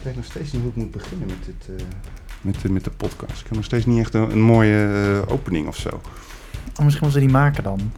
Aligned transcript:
Ik 0.00 0.06
weet 0.06 0.16
nog 0.16 0.24
steeds 0.24 0.52
niet 0.52 0.62
hoe 0.62 0.70
ik 0.70 0.76
moet 0.76 0.90
beginnen 0.90 1.26
met, 1.26 1.44
dit, 1.44 1.80
uh, 1.80 1.86
met, 2.40 2.60
de, 2.60 2.72
met 2.72 2.84
de 2.84 2.90
podcast. 2.90 3.40
Ik 3.40 3.46
heb 3.46 3.54
nog 3.54 3.64
steeds 3.64 3.86
niet 3.86 3.98
echt 3.98 4.14
een, 4.14 4.30
een 4.30 4.40
mooie 4.40 4.88
uh, 5.26 5.32
opening 5.32 5.66
of 5.66 5.76
zo. 5.76 5.88
Oh, 5.88 6.84
misschien 6.84 7.04
moeten 7.04 7.20
we 7.20 7.26
die 7.26 7.28
maken 7.36 7.62
dan. 7.62 7.92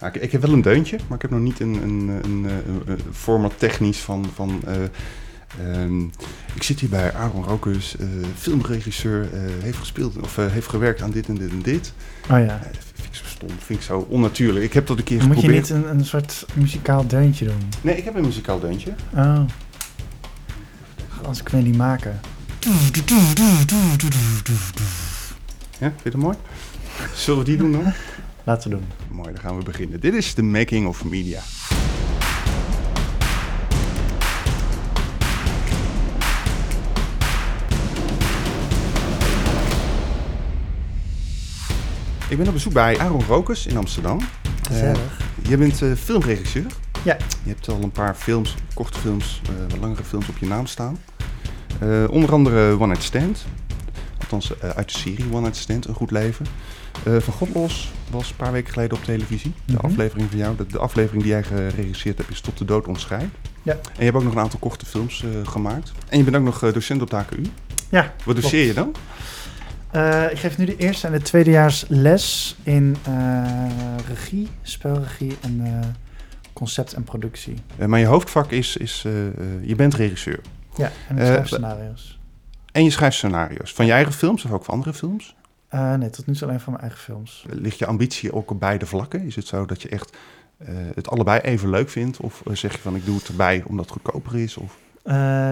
Ja, 0.00 0.06
ik, 0.06 0.14
ik, 0.14 0.32
heb 0.32 0.40
wel 0.40 0.52
een 0.52 0.62
deuntje, 0.62 0.98
maar 1.06 1.16
ik 1.16 1.22
heb 1.22 1.30
nog 1.30 1.40
niet 1.40 1.60
een, 1.60 1.74
een, 1.82 2.08
een, 2.08 2.46
een 2.86 2.98
format 3.12 3.52
technisch 3.58 3.98
van... 3.98 4.26
van 4.34 4.60
uh, 4.68 5.82
um, 5.82 6.10
ik 6.54 6.62
zit 6.62 6.80
hier 6.80 6.88
bij 6.88 7.14
Aaron 7.14 7.44
Rokus, 7.44 7.96
filmregisseur, 8.36 9.28
heeft 9.62 9.78
gespeeld 9.78 10.16
of 10.20 10.36
heeft 10.36 10.68
gewerkt 10.68 11.02
aan 11.02 11.10
dit 11.10 11.28
en 11.28 11.34
dit 11.34 11.50
en 11.50 11.62
dit. 11.62 11.92
Oh 12.30 12.38
ja. 12.38 12.60
vind 12.94 13.06
ik 13.08 13.14
zo 13.14 13.24
stom, 13.24 13.48
vind 13.58 13.78
ik 13.78 13.84
zo 13.84 14.06
onnatuurlijk. 14.08 14.64
Ik 14.64 14.72
heb 14.72 14.86
dat 14.86 14.98
een 14.98 15.04
keer 15.04 15.26
Moet 15.26 15.26
geprobeerd. 15.26 15.68
je 15.68 15.74
niet 15.74 15.84
een, 15.84 15.90
een 15.90 16.04
soort 16.04 16.46
muzikaal 16.54 17.06
deuntje 17.06 17.44
doen? 17.44 17.68
Nee, 17.80 17.96
ik 17.96 18.04
heb 18.04 18.14
een 18.14 18.24
muzikaal 18.24 18.60
deuntje. 18.60 18.92
Oh. 19.14 19.42
Als 21.26 21.40
ik 21.40 21.48
wil 21.48 21.62
die 21.62 21.76
maken. 21.76 22.20
Ja, 25.78 25.88
vind 25.88 26.02
je 26.02 26.10
dat 26.10 26.20
mooi? 26.20 26.36
Zullen 27.14 27.38
we 27.38 27.44
die 27.44 27.56
doen 27.56 27.72
dan? 27.72 27.92
Laten 28.44 28.70
we 28.70 28.76
doen. 28.76 28.86
Mooi, 29.10 29.32
dan 29.32 29.40
gaan 29.40 29.58
we 29.58 29.64
beginnen. 29.64 30.00
Dit 30.00 30.14
is 30.14 30.34
de 30.34 30.42
Making 30.42 30.86
of 30.86 31.04
Media. 31.04 31.40
Ik 42.28 42.36
ben 42.36 42.46
op 42.46 42.52
bezoek 42.52 42.72
bij 42.72 42.98
Aaron 42.98 43.24
Rokers 43.24 43.66
in 43.66 43.76
Amsterdam. 43.76 44.20
Gezellig. 44.62 45.20
Uh, 45.42 45.50
je 45.50 45.56
bent 45.56 45.80
uh, 45.80 45.94
filmregisseur. 45.94 46.66
Ja. 47.04 47.16
Je 47.42 47.50
hebt 47.50 47.68
al 47.68 47.82
een 47.82 47.90
paar 47.90 48.14
films, 48.14 48.54
korte 48.74 48.98
films, 48.98 49.40
uh, 49.50 49.70
wat 49.70 49.78
langere 49.78 50.04
films 50.04 50.28
op 50.28 50.38
je 50.38 50.46
naam 50.46 50.66
staan. 50.66 50.98
Uh, 51.82 52.10
onder 52.10 52.32
andere 52.32 52.72
One 52.72 52.86
Night 52.86 53.02
Stand. 53.02 53.44
Althans, 54.20 54.52
uh, 54.64 54.70
uit 54.70 54.92
de 54.92 54.98
serie 54.98 55.24
One 55.30 55.40
Night 55.40 55.56
Stand, 55.56 55.86
Een 55.86 55.94
Goed 55.94 56.10
Leven. 56.10 56.46
Uh, 57.06 57.16
van 57.20 57.32
God 57.34 57.48
Los 57.54 57.92
was 58.10 58.30
een 58.30 58.36
paar 58.36 58.52
weken 58.52 58.72
geleden 58.72 58.96
op 58.98 59.04
televisie. 59.04 59.52
De 59.64 59.72
Mhm. 59.72 59.84
aflevering 59.86 60.28
van 60.30 60.38
jou. 60.38 60.56
De, 60.56 60.66
de, 60.66 60.78
aflevering 60.78 61.22
die 61.22 61.32
jij 61.32 61.42
geregisseerd 61.42 62.18
hebt 62.18 62.30
is 62.30 62.40
Tot 62.40 62.58
de 62.58 62.64
Dood 62.64 62.86
Ontschrijdt. 62.88 63.34
Ja. 63.62 63.72
En 63.72 63.78
je 63.96 64.04
hebt 64.04 64.16
ook 64.16 64.22
nog 64.22 64.32
een 64.32 64.38
aantal 64.40 64.58
korte 64.58 64.86
films 64.86 65.24
gemaakt. 65.44 65.92
En 66.08 66.18
je 66.18 66.24
bent 66.24 66.36
ook 66.36 66.42
nog 66.42 66.72
docent 66.72 67.02
op 67.02 67.10
de 67.10 67.16
HKU. 67.16 67.42
Ja. 67.88 68.12
Wat 68.24 68.36
doseer 68.36 68.66
je 68.66 68.74
dan? 68.74 68.94
Uh, 69.96 70.30
ik 70.30 70.38
geef 70.38 70.58
nu 70.58 70.64
de 70.64 70.76
eerste 70.76 71.06
en 71.06 71.12
de 71.12 71.22
tweedejaars 71.22 71.84
les 71.88 72.56
in 72.62 72.96
uh, 73.08 73.44
regie, 74.08 74.48
spelregie 74.62 75.36
en 75.40 75.60
uh, 75.60 75.78
concept 76.52 76.92
en 76.92 77.04
productie. 77.04 77.54
maar 77.86 77.98
je 77.98 78.06
hoofdvak 78.06 78.50
is, 78.50 78.76
is 78.76 79.02
je 79.62 79.74
bent 79.76 79.94
regisseur. 79.94 80.40
Ja, 80.80 80.90
en 81.08 81.18
ik 81.18 81.26
schrijf 81.26 81.46
scenario's. 81.46 82.18
En 82.72 82.84
je 82.84 82.90
schrijft 82.90 83.16
scenario's. 83.16 83.72
Van 83.72 83.86
je 83.86 83.92
eigen 83.92 84.12
films 84.12 84.44
of 84.44 84.52
ook 84.52 84.64
van 84.64 84.74
andere 84.74 84.94
films? 84.94 85.36
nee, 85.70 86.10
tot 86.10 86.26
nu 86.26 86.34
toe 86.34 86.48
alleen 86.48 86.60
van 86.60 86.72
mijn 86.72 86.84
eigen 86.84 87.00
films. 87.00 87.44
Ligt 87.48 87.78
je 87.78 87.86
ambitie 87.86 88.32
ook 88.32 88.50
op 88.50 88.60
beide 88.60 88.86
vlakken? 88.86 89.26
Is 89.26 89.36
het 89.36 89.46
zo 89.46 89.66
dat 89.66 89.82
je 89.82 89.88
echt 89.88 90.16
het 90.94 91.08
allebei 91.08 91.40
even 91.40 91.70
leuk 91.70 91.88
vindt? 91.88 92.20
Of 92.20 92.42
zeg 92.52 92.72
je 92.72 92.78
van 92.78 92.94
ik 92.94 93.04
doe 93.04 93.16
het 93.16 93.28
erbij 93.28 93.62
omdat 93.66 93.84
het 93.84 93.94
goedkoper 93.94 94.36
is? 94.36 94.56
Of? 94.56 94.78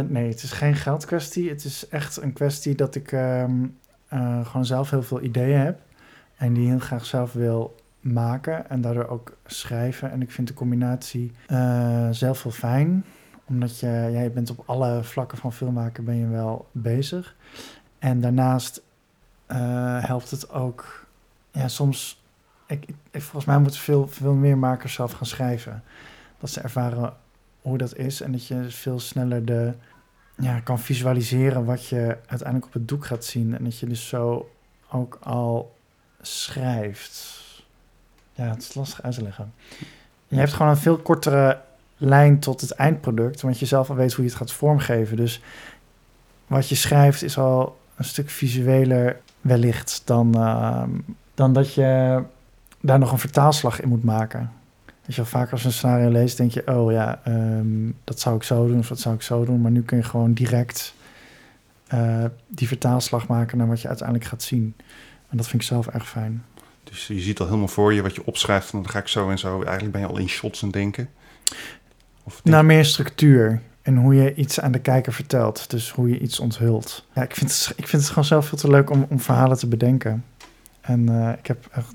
nee, 0.09 0.29
het 0.29 0.43
is 0.43 0.53
geen 0.53 0.75
geldkwestie. 0.75 1.49
Het 1.49 1.65
is 1.65 1.89
echt 1.89 2.23
een 2.23 2.33
kwestie 2.33 2.75
dat 2.75 2.95
ik... 2.95 3.13
Um, 3.13 3.77
uh, 4.13 4.47
gewoon 4.47 4.65
zelf 4.65 4.91
heel 4.91 5.03
veel 5.03 5.23
ideeën 5.23 5.59
heb 5.59 5.81
en 6.37 6.53
die 6.53 6.69
heel 6.69 6.79
graag 6.79 7.05
zelf 7.05 7.33
wil 7.33 7.75
maken 8.01 8.71
en 8.71 8.81
daardoor 8.81 9.07
ook 9.07 9.37
schrijven. 9.47 10.11
En 10.11 10.23
ik 10.23 10.31
vind 10.31 10.49
de 10.49 10.55
combinatie 10.55 11.33
zelf 12.11 12.43
heel 12.43 12.53
fijn, 12.53 13.05
omdat 13.49 13.79
je, 13.79 13.87
ja, 13.87 14.21
je 14.21 14.31
bent 14.31 14.51
op 14.51 14.63
alle 14.67 15.03
vlakken 15.03 15.39
van 15.39 15.53
filmmaken 15.53 16.05
ben 16.05 16.17
je 16.17 16.27
wel 16.27 16.69
bezig. 16.73 17.37
En 17.99 18.21
daarnaast 18.21 18.83
uh, 19.49 20.05
helpt 20.05 20.31
het 20.31 20.51
ook, 20.51 21.07
ja, 21.51 21.69
soms, 21.69 22.23
ik, 22.67 22.85
ik, 23.11 23.23
volgens 23.23 23.45
mij 23.45 23.59
moeten 23.59 23.81
veel, 23.81 24.09
veel 24.09 24.35
meer 24.35 24.59
makers 24.59 24.95
zelf 24.95 25.13
gaan 25.13 25.27
schrijven. 25.27 25.83
Dat 26.41 26.51
ze 26.51 26.61
ervaren 26.61 27.17
hoe 27.63 27.79
dat 27.79 27.97
is 27.97 28.21
en 28.21 28.33
dat 28.33 28.47
je 28.47 28.71
veel 28.71 29.01
sneller 29.01 29.45
de 29.45 29.73
ja, 30.37 30.61
kan 30.61 30.79
visualiseren 30.79 31.65
wat 31.65 31.87
je 31.87 32.17
uiteindelijk 32.27 32.67
op 32.67 32.73
het 32.73 32.89
doek 32.89 33.07
gaat 33.07 33.25
zien. 33.25 33.57
En 33.57 33.65
dat 33.65 33.79
je 33.79 33.87
dus 33.87 34.09
zo 34.09 34.51
ook 34.91 35.19
al 35.23 35.77
schrijft. 36.21 37.47
Ja, 38.33 38.45
het 38.45 38.63
is 38.63 38.75
lastig 38.75 39.03
uit 39.03 39.15
te 39.15 39.23
leggen. 39.23 39.53
Je 40.29 40.37
hebt 40.37 40.53
gewoon 40.53 40.71
een 40.71 40.77
veel 40.77 40.99
kortere 40.99 41.61
lijn 41.99 42.39
tot 42.39 42.61
het 42.61 42.71
eindproduct, 42.71 43.41
want 43.41 43.59
je 43.59 43.67
zelf 43.67 43.91
al 43.91 43.97
weet 43.97 44.13
hoe 44.13 44.25
je 44.25 44.31
het 44.31 44.39
gaat 44.39 44.53
vormgeven. 44.53 45.17
Dus 45.17 45.43
wat 46.47 46.69
je 46.69 46.75
schrijft 46.75 47.23
is 47.23 47.39
al 47.39 47.79
een 47.97 48.05
stuk 48.05 48.31
visueler 48.31 49.21
wellicht 49.41 50.03
dan, 50.05 50.35
uh, 50.37 50.83
dan 51.35 51.53
dat 51.53 51.75
je 51.75 52.23
daar 52.81 52.99
nog 52.99 53.13
een 53.13 53.19
vertaalslag 53.19 53.81
in 53.81 53.89
moet 53.89 54.05
maken. 54.05 54.53
Als 55.07 55.17
je 55.17 55.25
vaak 55.25 55.53
als 55.53 55.65
een 55.65 55.73
scenario 55.73 56.11
leest, 56.11 56.37
denk 56.37 56.51
je, 56.51 56.67
oh 56.67 56.93
ja, 56.93 57.21
um, 57.27 57.97
dat 58.05 58.21
zou 58.21 58.37
ik 58.37 58.43
zo 58.43 58.67
doen 58.67 58.79
of 58.79 58.89
dat 58.89 59.01
zou 59.01 59.15
ik 59.15 59.23
zo 59.23 59.45
doen. 59.45 59.61
Maar 59.61 59.71
nu 59.71 59.83
kun 59.83 59.97
je 59.97 60.03
gewoon 60.03 60.33
direct 60.33 60.95
uh, 61.95 62.25
die 62.49 62.69
vertaalslag 62.69 63.27
maken 63.27 63.59
naar 63.59 63.69
wat 63.69 63.81
je 63.81 63.89
uiteindelijk 63.89 64.29
gaat 64.29 64.43
zien. 64.43 64.75
En 65.29 65.37
dat 65.37 65.49
vind 65.49 65.63
ik 65.63 65.69
zelf 65.69 65.87
erg 65.87 66.09
fijn. 66.09 66.45
Dus 66.85 67.07
je 67.07 67.21
ziet 67.21 67.41
al 67.41 67.47
helemaal 67.47 67.69
voor 67.69 67.95
je 67.95 68.03
wat 68.03 68.15
je 68.15 68.27
opschrijft, 68.27 68.73
dan 68.73 68.89
ga 68.89 68.99
ik 68.99 69.09
zo 69.09 69.31
en 69.31 69.39
zo. 69.39 69.63
Eigenlijk 69.63 69.93
ben 69.93 70.01
je 70.01 70.07
al 70.07 70.19
in 70.19 70.29
shots 70.29 70.63
aan 70.63 70.71
denken. 70.71 71.09
Of. 72.29 72.41
Nou, 72.45 72.65
meer 72.65 72.85
structuur 72.85 73.63
en 73.83 73.97
hoe 73.97 74.15
je 74.15 74.35
iets 74.35 74.61
aan 74.61 74.73
de 74.73 74.79
kijker 74.79 75.13
vertelt. 75.13 75.71
Dus 75.71 75.91
hoe 75.91 76.09
je 76.09 76.19
iets 76.19 76.41
onthult. 76.41 77.05
Ja, 77.15 77.23
ik 77.23 77.35
vind 77.35 77.51
het, 77.51 77.73
ik 77.77 77.89
vind 77.89 78.03
het 78.03 78.11
gewoon 78.11 78.25
zelf 78.25 78.47
veel 78.47 78.59
te 78.59 78.71
leuk 78.71 78.91
om, 78.91 79.07
om 79.09 79.21
verhalen 79.21 79.59
te 79.59 79.67
bedenken. 79.67 80.25
En 80.81 81.11
uh, 81.11 81.33
ik 81.39 81.47
heb 81.47 81.69
echt 81.73 81.95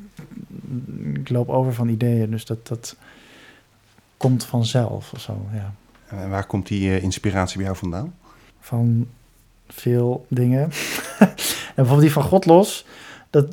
ik 1.13 1.29
loop 1.29 1.49
over 1.49 1.73
van 1.73 1.87
ideeën, 1.87 2.31
dus 2.31 2.45
dat, 2.45 2.67
dat 2.67 2.95
komt 4.17 4.45
vanzelf 4.45 5.13
of 5.13 5.19
zo, 5.19 5.45
ja. 5.53 5.73
En 6.07 6.29
waar 6.29 6.45
komt 6.45 6.67
die 6.67 6.89
uh, 6.89 7.03
inspiratie 7.03 7.57
bij 7.57 7.65
jou 7.65 7.77
vandaan? 7.77 8.15
Van 8.59 9.07
veel 9.67 10.25
dingen. 10.29 10.61
en 11.19 11.33
bijvoorbeeld 11.75 12.01
die 12.01 12.11
van 12.11 12.23
God 12.23 12.45
los, 12.45 12.85
dat, 13.29 13.45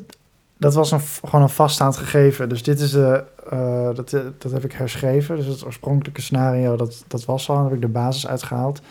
dat 0.61 0.73
was 0.73 0.91
een, 0.91 0.99
gewoon 0.99 1.41
een 1.41 1.49
vaststaand 1.49 1.97
gegeven. 1.97 2.49
Dus 2.49 2.63
dit 2.63 2.79
is 2.79 2.91
de, 2.91 3.23
uh, 3.53 3.95
dat, 3.95 4.09
dat 4.37 4.51
heb 4.51 4.63
ik 4.63 4.71
herschreven. 4.71 5.35
Dus 5.35 5.45
het 5.45 5.65
oorspronkelijke 5.65 6.21
scenario, 6.21 6.75
dat, 6.75 7.03
dat 7.07 7.25
was 7.25 7.49
al, 7.49 7.55
daar 7.55 7.63
heb 7.63 7.73
ik 7.73 7.81
de 7.81 7.87
basis 7.87 8.27
uitgehaald. 8.27 8.81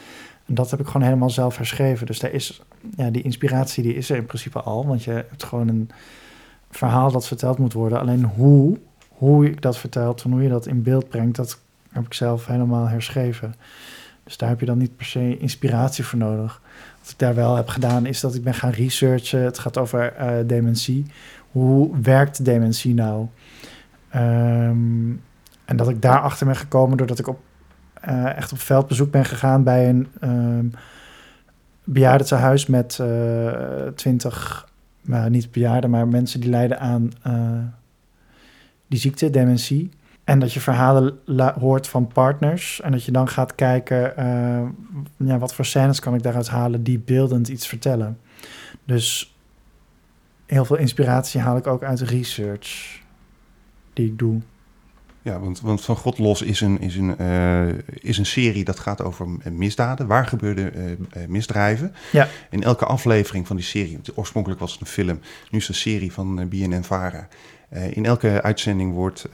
En 0.46 0.54
dat 0.54 0.70
heb 0.70 0.80
ik 0.80 0.86
gewoon 0.86 1.02
helemaal 1.02 1.30
zelf 1.30 1.56
herschreven. 1.56 2.06
Dus 2.06 2.18
daar 2.18 2.30
is, 2.30 2.62
ja, 2.96 3.10
die 3.10 3.22
inspiratie 3.22 3.82
die 3.82 3.94
is 3.94 4.10
er 4.10 4.16
in 4.16 4.26
principe 4.26 4.60
al, 4.60 4.86
want 4.86 5.04
je 5.04 5.10
hebt 5.10 5.44
gewoon 5.44 5.68
een 5.68 5.90
verhaal 6.70 7.10
dat 7.10 7.26
verteld 7.26 7.58
moet 7.58 7.72
worden. 7.72 8.00
Alleen 8.00 8.24
hoe, 8.24 8.78
hoe 9.08 9.46
ik 9.46 9.62
dat 9.62 9.78
vertelt 9.78 10.22
en 10.22 10.30
hoe 10.30 10.42
je 10.42 10.48
dat 10.48 10.66
in 10.66 10.82
beeld 10.82 11.08
brengt, 11.08 11.36
dat 11.36 11.58
heb 11.90 12.04
ik 12.06 12.14
zelf 12.14 12.46
helemaal 12.46 12.86
herschreven. 12.86 13.54
Dus 14.24 14.36
daar 14.36 14.48
heb 14.48 14.60
je 14.60 14.66
dan 14.66 14.78
niet 14.78 14.96
per 14.96 15.06
se 15.06 15.38
inspiratie 15.38 16.04
voor 16.04 16.18
nodig. 16.18 16.60
Wat 17.00 17.10
ik 17.10 17.18
daar 17.18 17.34
wel 17.34 17.56
heb 17.56 17.68
gedaan, 17.68 18.06
is 18.06 18.20
dat 18.20 18.34
ik 18.34 18.42
ben 18.42 18.54
gaan 18.54 18.70
researchen. 18.70 19.40
Het 19.40 19.58
gaat 19.58 19.78
over 19.78 20.14
uh, 20.20 20.32
dementie. 20.46 21.06
Hoe 21.50 22.00
werkt 22.02 22.44
dementie 22.44 22.94
nou? 22.94 23.26
Um, 24.16 25.22
en 25.64 25.76
dat 25.76 25.88
ik 25.88 26.02
daarachter 26.02 26.46
ben 26.46 26.56
gekomen 26.56 26.96
doordat 26.96 27.18
ik 27.18 27.28
op, 27.28 27.40
uh, 28.08 28.36
echt 28.36 28.52
op 28.52 28.58
veldbezoek 28.58 29.10
ben 29.10 29.24
gegaan 29.24 29.62
bij 29.62 29.88
een 29.88 30.08
um, 30.24 30.72
bejaardentehuis 31.84 32.66
met 32.66 32.98
uh, 33.00 33.52
twintig 33.94 34.68
maar 35.00 35.30
niet 35.30 35.50
bejaarden, 35.50 35.90
maar 35.90 36.08
mensen 36.08 36.40
die 36.40 36.50
lijden 36.50 36.80
aan 36.80 37.10
uh, 37.26 37.58
die 38.86 38.98
ziekte, 38.98 39.30
dementie. 39.30 39.90
En 40.24 40.38
dat 40.38 40.52
je 40.52 40.60
verhalen 40.60 41.18
hoort 41.58 41.88
van 41.88 42.06
partners 42.06 42.80
en 42.80 42.92
dat 42.92 43.04
je 43.04 43.12
dan 43.12 43.28
gaat 43.28 43.54
kijken, 43.54 44.12
ja, 45.16 45.38
wat 45.38 45.54
voor 45.54 45.64
scènes 45.64 46.00
kan 46.00 46.14
ik 46.14 46.22
daaruit 46.22 46.48
halen 46.48 46.82
die 46.82 46.98
beeldend 46.98 47.48
iets 47.48 47.66
vertellen. 47.66 48.18
Dus 48.84 49.34
heel 50.50 50.64
veel 50.64 50.76
inspiratie 50.76 51.40
haal 51.40 51.56
ik 51.56 51.66
ook 51.66 51.82
uit 51.82 52.00
research 52.00 53.00
die 53.92 54.06
ik 54.06 54.18
doe. 54.18 54.40
Ja, 55.22 55.38
want, 55.38 55.60
want 55.60 55.84
Van 55.84 55.96
God 55.96 56.18
Los 56.18 56.42
is 56.42 56.60
een, 56.60 56.80
is, 56.80 56.96
een, 56.96 57.14
uh, 57.20 57.68
is 57.94 58.18
een 58.18 58.26
serie 58.26 58.64
dat 58.64 58.78
gaat 58.78 59.02
over 59.02 59.26
misdaden, 59.52 60.06
waar 60.06 60.26
gebeurde 60.26 60.72
uh, 60.72 61.26
misdrijven. 61.28 61.94
Ja. 62.12 62.28
In 62.50 62.62
elke 62.62 62.84
aflevering 62.84 63.46
van 63.46 63.56
die 63.56 63.64
serie, 63.64 64.00
oorspronkelijk 64.14 64.60
was 64.60 64.72
het 64.72 64.80
een 64.80 64.86
film, 64.86 65.20
nu 65.50 65.58
is 65.58 65.66
het 65.66 65.76
een 65.76 65.82
serie 65.82 66.12
van 66.12 66.48
BNN 66.48 66.82
Vara. 66.82 67.28
in 67.90 68.04
elke 68.04 68.42
uitzending 68.42 68.92
wordt 68.92 69.28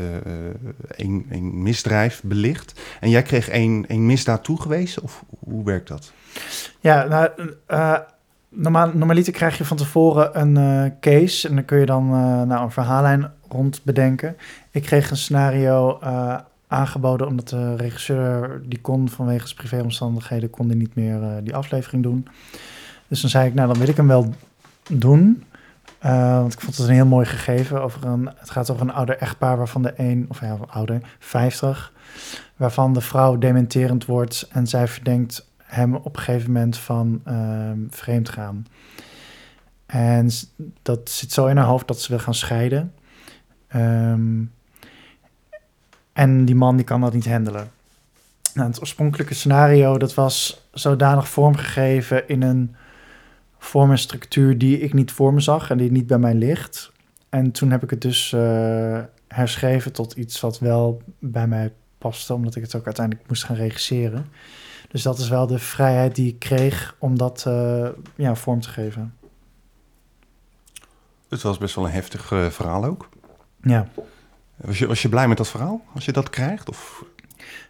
een, 0.88 1.26
een 1.30 1.62
misdrijf 1.62 2.22
belicht. 2.24 2.80
En 3.00 3.10
jij 3.10 3.22
kreeg 3.22 3.52
een 3.52 4.06
misdaad 4.06 4.44
toegewezen, 4.44 5.02
of 5.02 5.24
hoe 5.38 5.64
werkt 5.64 5.88
dat? 5.88 6.12
Ja, 6.80 7.04
nou, 7.04 7.30
normaal, 8.48 8.90
normaliter 8.94 9.32
krijg 9.32 9.58
je 9.58 9.64
van 9.64 9.76
tevoren 9.76 10.40
een 10.40 10.56
uh, 10.58 10.90
case 11.00 11.48
en 11.48 11.54
dan 11.54 11.64
kun 11.64 11.78
je 11.78 11.86
dan 11.86 12.04
uh, 12.04 12.42
nou, 12.42 12.62
een 12.62 12.70
verhaallijn 12.70 13.30
rond 13.48 13.80
bedenken. 13.84 14.36
Ik 14.70 14.82
kreeg 14.82 15.10
een 15.10 15.16
scenario 15.16 15.98
uh, 16.02 16.38
aangeboden, 16.68 17.26
omdat 17.26 17.48
de 17.48 17.76
regisseur 17.76 18.62
die 18.64 18.80
kon 18.80 19.08
vanwege 19.08 19.54
privéomstandigheden 19.54 20.50
kon 20.50 20.68
die 20.68 20.76
niet 20.76 20.94
meer 20.94 21.22
eh, 21.22 21.28
die 21.42 21.54
aflevering 21.54 22.02
doen. 22.02 22.28
Dus 23.08 23.20
dan 23.20 23.30
zei 23.30 23.48
ik, 23.48 23.54
nou 23.54 23.68
dan 23.68 23.78
wil 23.78 23.88
ik 23.88 23.96
hem 23.96 24.06
wel 24.06 24.34
doen. 24.90 25.44
Want 26.00 26.52
ik 26.52 26.60
vond 26.60 26.76
het 26.76 26.88
een 26.88 26.94
heel 26.94 27.06
mooi 27.06 27.26
gegeven. 27.26 27.82
Over 27.82 28.04
een, 28.04 28.30
het 28.36 28.50
gaat 28.50 28.70
over 28.70 28.82
een 28.82 28.92
ouder 28.92 29.16
echtpaar 29.18 29.56
waarvan 29.56 29.82
de 29.82 29.92
een, 29.96 30.26
of 30.28 30.40
ja, 30.40 30.56
ouder, 30.66 31.00
50, 31.18 31.92
waarvan 32.56 32.92
de 32.92 33.00
vrouw 33.00 33.38
dementerend 33.38 34.04
wordt 34.04 34.48
en 34.52 34.66
zij 34.66 34.88
verdenkt 34.88 35.46
hem 35.66 35.94
op 35.94 36.16
een 36.16 36.22
gegeven 36.22 36.52
moment 36.52 36.78
van 36.78 37.22
uh, 37.28 37.70
vreemd 37.90 38.28
gaan. 38.28 38.66
En 39.86 40.30
dat 40.82 41.10
zit 41.10 41.32
zo 41.32 41.46
in 41.46 41.56
haar 41.56 41.66
hoofd 41.66 41.86
dat 41.86 42.00
ze 42.00 42.08
wil 42.08 42.18
gaan 42.18 42.34
scheiden. 42.34 42.92
Um, 43.74 44.52
en 46.12 46.44
die 46.44 46.54
man 46.54 46.76
die 46.76 46.84
kan 46.84 47.00
dat 47.00 47.12
niet 47.12 47.28
handelen. 47.28 47.70
Nou, 48.54 48.68
het 48.68 48.80
oorspronkelijke 48.80 49.34
scenario 49.34 49.98
dat 49.98 50.14
was 50.14 50.66
zodanig 50.72 51.28
vormgegeven 51.28 52.28
in 52.28 52.42
een 52.42 52.76
vorm 53.58 53.90
en 53.90 53.98
structuur 53.98 54.58
die 54.58 54.78
ik 54.78 54.92
niet 54.92 55.12
voor 55.12 55.34
me 55.34 55.40
zag 55.40 55.70
en 55.70 55.78
die 55.78 55.90
niet 55.90 56.06
bij 56.06 56.18
mij 56.18 56.34
ligt. 56.34 56.92
En 57.28 57.50
toen 57.50 57.70
heb 57.70 57.82
ik 57.82 57.90
het 57.90 58.00
dus 58.00 58.32
uh, 58.32 58.98
herschreven 59.28 59.92
tot 59.92 60.12
iets 60.12 60.40
wat 60.40 60.58
wel 60.58 61.02
bij 61.18 61.46
mij 61.46 61.72
paste, 61.98 62.34
omdat 62.34 62.54
ik 62.54 62.62
het 62.62 62.74
ook 62.74 62.84
uiteindelijk 62.84 63.28
moest 63.28 63.44
gaan 63.44 63.56
regisseren. 63.56 64.26
Dus 64.96 65.04
dat 65.04 65.18
is 65.18 65.28
wel 65.28 65.46
de 65.46 65.58
vrijheid 65.58 66.14
die 66.14 66.28
ik 66.28 66.38
kreeg 66.38 66.96
om 66.98 67.18
dat 67.18 67.44
uh, 67.48 67.88
ja, 68.14 68.34
vorm 68.34 68.60
te 68.60 68.68
geven. 68.68 69.14
Het 71.28 71.42
was 71.42 71.58
best 71.58 71.74
wel 71.74 71.84
een 71.84 71.90
heftig 71.90 72.30
uh, 72.30 72.46
verhaal 72.46 72.84
ook. 72.84 73.08
Ja. 73.62 73.88
Was 74.56 74.78
je, 74.78 74.86
was 74.86 75.02
je 75.02 75.08
blij 75.08 75.28
met 75.28 75.36
dat 75.36 75.48
verhaal, 75.48 75.84
als 75.94 76.04
je 76.04 76.12
dat 76.12 76.30
krijgt? 76.30 76.68
Of? 76.68 77.04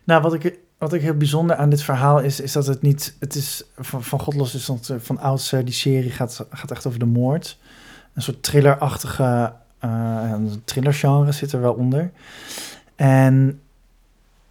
Nou, 0.04 0.22
wat 0.22 0.34
ik, 0.34 0.58
wat 0.78 0.92
ik 0.92 1.00
heel 1.00 1.16
bijzonder 1.16 1.56
aan 1.56 1.70
dit 1.70 1.82
verhaal 1.82 2.20
is, 2.20 2.40
is 2.40 2.52
dat 2.52 2.66
het 2.66 2.82
niet... 2.82 3.16
Het 3.20 3.34
is 3.34 3.64
van, 3.76 4.04
van 4.04 4.20
Godlos 4.20 4.54
is 4.54 4.66
dat 4.66 4.92
van 4.98 5.18
oudsher, 5.18 5.64
die 5.64 5.74
serie 5.74 6.10
gaat, 6.10 6.46
gaat 6.50 6.70
echt 6.70 6.86
over 6.86 6.98
de 6.98 7.06
moord. 7.06 7.58
Een 8.14 8.22
soort 8.22 8.42
thrillerachtige... 8.42 9.52
Uh, 9.84 10.30
een 10.32 10.62
thrillergenre 10.64 11.32
zit 11.32 11.52
er 11.52 11.60
wel 11.60 11.74
onder. 11.74 12.12
En 12.94 13.60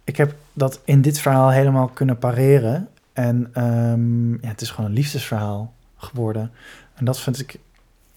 ik 0.04 0.16
heb 0.16 0.34
dat 0.56 0.80
in 0.84 1.00
dit 1.00 1.18
verhaal 1.18 1.50
helemaal 1.50 1.88
kunnen 1.88 2.18
pareren. 2.18 2.88
En 3.12 3.64
um, 3.64 4.32
ja, 4.32 4.48
het 4.48 4.60
is 4.60 4.70
gewoon 4.70 4.90
een 4.90 4.96
liefdesverhaal 4.96 5.74
geworden. 5.96 6.50
En 6.94 7.04
dat 7.04 7.20
vind 7.20 7.40
ik 7.40 7.58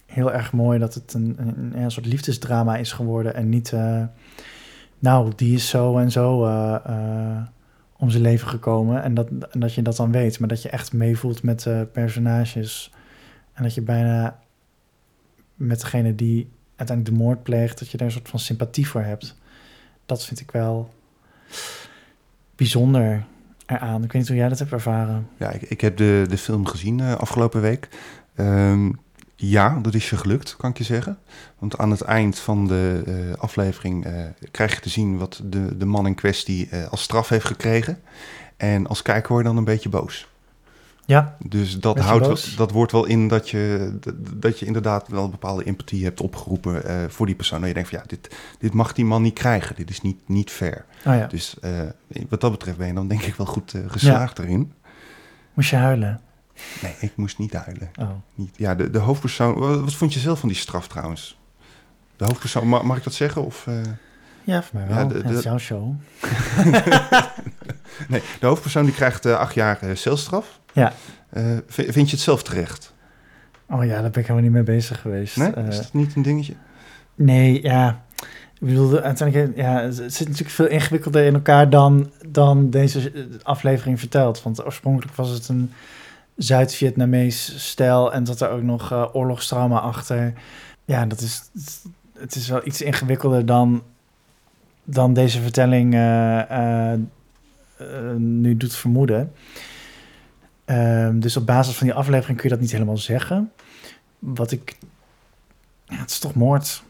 heel 0.06 0.34
erg 0.34 0.52
mooi 0.52 0.80
dat 0.80 0.94
het 0.94 1.14
een, 1.14 1.36
een, 1.38 1.82
een 1.82 1.92
soort 1.92 2.06
liefdesdrama 2.06 2.78
is 2.78 2.92
geworden 2.92 3.36
en 3.36 3.50
niet, 3.50 3.72
uh, 3.72 4.04
nou, 5.00 5.32
die 5.36 5.56
is 5.56 5.70
zo 5.70 5.98
en 5.98 6.12
zo 6.12 6.46
uh, 6.46 6.76
uh, 6.90 7.42
om 7.98 8.10
zijn 8.10 8.24
leven 8.24 8.48
gekomen 8.48 9.04
en 9.04 9.14
dat, 9.14 9.28
en 9.52 9.60
dat 9.60 9.74
je 9.74 9.82
dat 9.82 9.96
dan 9.96 10.12
weet, 10.12 10.40
maar 10.40 10.48
dat 10.48 10.62
je 10.62 10.70
echt 10.70 10.94
meevoelt 10.94 11.44
met 11.44 11.68
personages 11.92 12.92
en 13.54 13.64
dat 13.64 13.74
je 13.74 13.82
bijna 13.82 14.40
met 15.56 15.82
degene 15.82 16.16
die 16.16 16.50
uiteindelijk 16.76 17.18
de 17.18 17.24
moord 17.24 17.44
pleegt, 17.44 17.80
dat 17.80 17.90
je 17.90 17.98
daar 17.98 18.08
een 18.08 18.14
soort 18.14 18.30
van 18.30 18.40
sympathie 18.40 18.88
voor 18.88 19.02
hebt. 19.02 19.38
Dat 20.06 20.26
vind 20.26 20.40
ik 20.40 20.52
wel 20.52 20.90
bijzonder 22.60 23.26
eraan. 23.66 24.04
Ik 24.04 24.12
weet 24.12 24.22
niet 24.22 24.28
hoe 24.28 24.38
jij 24.38 24.50
dat 24.50 24.60
hebt 24.60 24.72
ervaren. 24.72 25.28
Ja, 25.38 25.50
ik, 25.50 25.62
ik 25.62 25.82
heb 25.82 25.98
de, 25.98 26.26
de 26.30 26.38
film 26.38 26.66
gezien 26.66 27.02
afgelopen 27.02 27.62
week. 27.62 27.88
Um, 28.36 29.00
ja, 29.36 29.80
dat 29.82 29.94
is 29.94 30.10
je 30.10 30.18
gelukt, 30.18 30.56
kan 30.56 30.70
ik 30.70 30.78
je 30.78 30.84
zeggen. 30.84 31.18
Want 31.60 31.78
aan 31.78 31.92
het 31.92 32.02
eind 32.02 32.40
van 32.40 32.68
de 32.68 33.04
uh, 33.08 33.34
aflevering 33.34 34.06
uh, 34.06 34.14
krijg 34.52 34.76
je 34.76 34.82
te 34.82 34.90
zien 34.90 35.18
wat 35.18 35.42
de, 35.44 35.78
de 35.78 35.86
man 35.86 36.08
in 36.08 36.16
kwestie 36.16 36.70
als 36.90 37.02
straf 37.02 37.30
heeft 37.30 37.46
gekregen. 37.46 38.00
En 38.58 38.88
als 38.88 39.02
kijker 39.02 39.32
word 39.32 39.44
je 39.44 39.50
dan 39.50 39.58
een 39.58 39.64
beetje 39.64 39.90
boos. 39.90 40.28
Ja. 41.10 41.36
Dus 41.48 41.80
dat, 41.80 42.00
houdt, 42.00 42.58
dat 42.58 42.72
wordt 42.72 42.92
wel 42.92 43.06
in 43.06 43.28
dat 43.28 43.50
je, 43.50 43.94
dat 44.34 44.60
je 44.60 44.66
inderdaad 44.66 45.08
wel 45.08 45.24
een 45.24 45.32
bepaalde 45.32 45.64
empathie 45.64 46.04
hebt 46.04 46.22
opgeroepen 46.22 47.12
voor 47.12 47.26
die 47.26 47.36
persoon. 47.36 47.62
En 47.62 47.68
je 47.68 47.74
denkt 47.74 47.90
van 47.90 48.00
ja, 48.00 48.06
dit, 48.08 48.36
dit 48.60 48.74
mag 48.74 48.94
die 48.94 49.06
man 49.06 49.22
niet 49.22 49.34
krijgen. 49.34 49.76
Dit 49.76 49.90
is 49.90 50.02
niet, 50.02 50.18
niet 50.26 50.52
fair. 50.52 50.86
Oh 51.06 51.16
ja. 51.16 51.28
Dus 51.28 51.56
wat 52.30 52.42
dat 52.42 52.52
betreft 52.52 52.78
ben 52.78 52.88
je 52.88 52.94
dan 52.94 53.08
denk 53.08 53.22
ik 53.22 53.36
wel 53.36 53.46
goed 53.46 53.74
geslaagd 53.88 54.38
ja. 54.38 54.44
erin. 54.44 54.74
Moest 55.54 55.70
je 55.70 55.76
huilen? 55.76 56.22
Nee, 56.82 56.96
ik 57.00 57.12
moest 57.16 57.38
niet 57.38 57.54
huilen. 57.54 57.92
Oh. 58.00 58.10
Niet, 58.36 58.58
ja, 58.58 58.76
de, 58.76 58.90
de 58.90 59.00
hoofdpersoon... 59.00 59.60
Wat 59.60 59.94
vond 59.94 60.14
je 60.14 60.20
zelf 60.20 60.40
van 60.40 60.50
die 60.50 60.58
straf 60.58 60.88
trouwens? 60.88 61.40
De 62.16 62.26
hoofdpersoon, 62.26 62.68
mag, 62.68 62.84
mag 62.84 62.98
ik 62.98 63.04
dat 63.04 63.14
zeggen? 63.14 63.46
Of. 63.46 63.68
Ja, 64.44 64.64
voor 64.64 64.80
mij 64.80 64.88
wel. 64.88 64.98
Ja, 64.98 65.06
de, 65.06 65.22
de, 65.22 65.28
het 65.28 65.38
is 65.38 65.44
jouw 65.44 65.58
show. 65.58 65.94
nee, 68.10 68.22
de 68.40 68.46
hoofdpersoon 68.48 68.86
die 68.86 68.94
krijgt 68.94 69.26
acht 69.26 69.54
jaar 69.54 69.80
celstraf. 69.94 70.59
Ja. 70.74 70.94
vind, 71.68 71.94
vind 71.94 72.10
je 72.10 72.16
het 72.16 72.26
zelf 72.26 72.44
terecht? 72.44 72.94
Oh 73.70 73.86
ja, 73.86 74.02
daar 74.02 74.10
ben 74.10 74.22
ik 74.22 74.28
helemaal 74.28 74.42
niet 74.42 74.52
mee 74.52 74.64
bezig 74.64 75.02
geweest. 75.02 75.38
Nee? 75.38 75.52
is 75.68 75.78
dat 75.78 75.94
niet 75.94 76.16
een 76.16 76.22
dingetje? 76.22 76.54
Nee, 77.16 77.64
ja. 77.64 78.04
Ik 78.60 78.68
bedoel, 78.68 79.00
uiteindelijk, 79.00 79.58
ja, 79.58 79.82
het 79.82 79.96
zit 79.96 80.28
natuurlijk 80.28 80.50
veel 80.50 80.68
ingewikkelder 80.68 81.26
in 81.26 81.34
elkaar 81.34 81.70
dan, 81.70 82.12
dan 82.28 82.70
deze 82.70 83.12
aflevering 83.44 84.00
vertelt. 84.00 84.44
Want 84.44 84.66
oorspronkelijk 84.66 85.16
was 85.16 85.30
het 85.30 85.48
een 85.48 85.72
Zuid-Vietnamees 86.36 87.70
stijl 87.70 88.14
en 88.14 88.24
dat 88.24 88.42
er 88.42 88.50
ook 88.50 88.62
nog 88.62 88.92
uh, 88.92 89.06
oorlogstrauma 89.14 89.80
achter. 89.80 90.34
Ja, 90.86 91.06
dat 91.06 91.22
is, 91.22 91.42
het 92.18 92.36
is 92.36 92.50
wel 92.50 92.62
iets 92.64 92.82
ingewikkelder 92.82 93.46
dan, 93.46 93.84
dan 94.84 95.14
deze 95.14 95.42
vertelling 95.42 95.94
uh, 95.94 96.94
nu 98.18 98.58
doet 98.58 98.76
vermoeden. 98.76 99.32
Ehm, 100.70 101.20
dus 101.20 101.38
op 101.38 101.46
basis 101.46 101.76
van 101.76 101.88
die 101.88 101.96
aflevering 101.96 102.38
kun 102.38 102.50
je 102.50 102.56
dat 102.56 102.64
niet 102.64 102.72
helemaal 102.72 102.98
zeggen. 102.98 103.52
Wat 104.20 104.52
ik. 104.52 104.78
Ja, 105.86 105.96
het 105.96 106.10
is 106.10 106.20
toch 106.20 106.34
moord. 106.34 106.84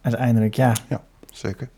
Uiteindelijk, 0.00 0.54
ja. 0.54 0.72
Ja, 0.88 1.02
zeker. 1.30 1.68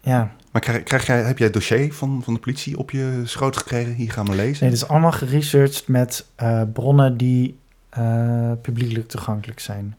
Ja. 0.00 0.32
Maar 0.52 0.60
krijg, 0.60 0.82
krijg 0.82 1.06
jij, 1.06 1.22
heb 1.22 1.38
jij 1.38 1.46
het 1.46 1.56
dossier 1.56 1.94
van, 1.94 2.22
van 2.22 2.34
de 2.34 2.40
politie 2.40 2.78
op 2.78 2.90
je 2.90 3.22
schoot 3.24 3.56
gekregen? 3.56 3.94
Hier 3.94 4.12
gaan 4.12 4.26
we 4.26 4.34
lezen. 4.34 4.64
Nee, 4.64 4.72
het 4.72 4.82
is 4.82 4.88
allemaal 4.88 5.12
geresearched 5.12 5.88
met 5.88 6.26
uh, 6.42 6.62
bronnen 6.72 7.16
die 7.16 7.58
uh, 7.98 8.52
publiekelijk 8.62 9.08
toegankelijk 9.08 9.60
zijn. 9.60 9.96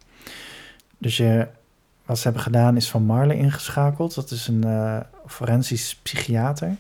Dus 0.98 1.18
je, 1.18 1.48
wat 2.06 2.18
ze 2.18 2.24
hebben 2.24 2.42
gedaan 2.42 2.76
is 2.76 2.90
van 2.90 3.04
Marley 3.04 3.38
ingeschakeld. 3.38 4.16
Dat 4.16 4.32
is 4.32 4.48
een 4.48 4.64
uh, 4.66 5.00
forensisch 5.28 5.96
psychiater. 5.96 6.76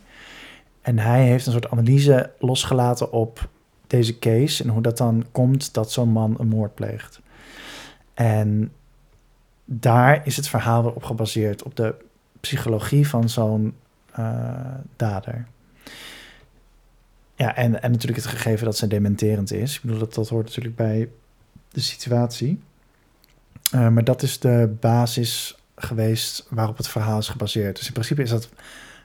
En 0.81 0.99
hij 0.99 1.23
heeft 1.23 1.45
een 1.45 1.51
soort 1.51 1.71
analyse 1.71 2.31
losgelaten 2.39 3.11
op 3.11 3.49
deze 3.97 4.19
case 4.19 4.63
en 4.63 4.69
hoe 4.69 4.81
dat 4.81 4.97
dan 4.97 5.25
komt 5.31 5.73
dat 5.73 5.91
zo'n 5.91 6.09
man 6.09 6.35
een 6.39 6.47
moord 6.47 6.75
pleegt. 6.75 7.21
En 8.13 8.71
daar 9.65 10.21
is 10.25 10.35
het 10.35 10.47
verhaal 10.47 10.83
weer 10.83 10.93
op 10.93 11.03
gebaseerd, 11.03 11.63
op 11.63 11.75
de 11.75 11.95
psychologie 12.39 13.07
van 13.07 13.29
zo'n 13.29 13.73
uh, 14.19 14.75
dader. 14.95 15.47
Ja, 17.35 17.55
en, 17.55 17.81
en 17.81 17.91
natuurlijk 17.91 18.23
het 18.23 18.31
gegeven 18.31 18.65
dat 18.65 18.77
ze 18.77 18.87
dementerend 18.87 19.51
is. 19.51 19.75
Ik 19.75 19.81
bedoel, 19.81 19.99
dat, 19.99 20.13
dat 20.13 20.29
hoort 20.29 20.45
natuurlijk 20.45 20.75
bij 20.75 21.09
de 21.69 21.81
situatie. 21.81 22.59
Uh, 23.73 23.87
maar 23.89 24.03
dat 24.03 24.21
is 24.21 24.39
de 24.39 24.75
basis 24.79 25.57
geweest 25.75 26.47
waarop 26.49 26.77
het 26.77 26.87
verhaal 26.87 27.19
is 27.19 27.29
gebaseerd. 27.29 27.77
Dus 27.77 27.87
in 27.87 27.93
principe 27.93 28.21
is 28.21 28.29
dat 28.29 28.49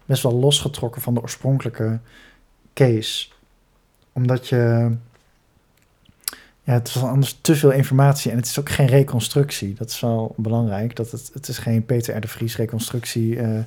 best 0.05 0.23
wel 0.23 0.35
losgetrokken 0.35 1.03
van 1.03 1.15
de 1.15 1.21
oorspronkelijke 1.21 2.01
case. 2.75 3.29
Omdat 4.13 4.49
je... 4.49 4.91
Ja, 6.63 6.73
het 6.73 6.93
was 6.93 7.03
anders 7.03 7.39
te 7.41 7.57
veel 7.57 7.71
informatie 7.71 8.31
en 8.31 8.37
het 8.37 8.47
is 8.47 8.59
ook 8.59 8.69
geen 8.69 8.87
reconstructie. 8.87 9.75
Dat 9.75 9.91
is 9.91 10.01
wel 10.01 10.35
belangrijk. 10.37 10.97
Dat 10.97 11.11
het, 11.11 11.31
het 11.33 11.49
is 11.49 11.59
geen 11.59 11.87
Peter 11.87 12.17
R. 12.17 12.21
de 12.21 12.29
Vries 12.29 12.57
reconstructie. 12.57 13.37
Uh, 13.37 13.59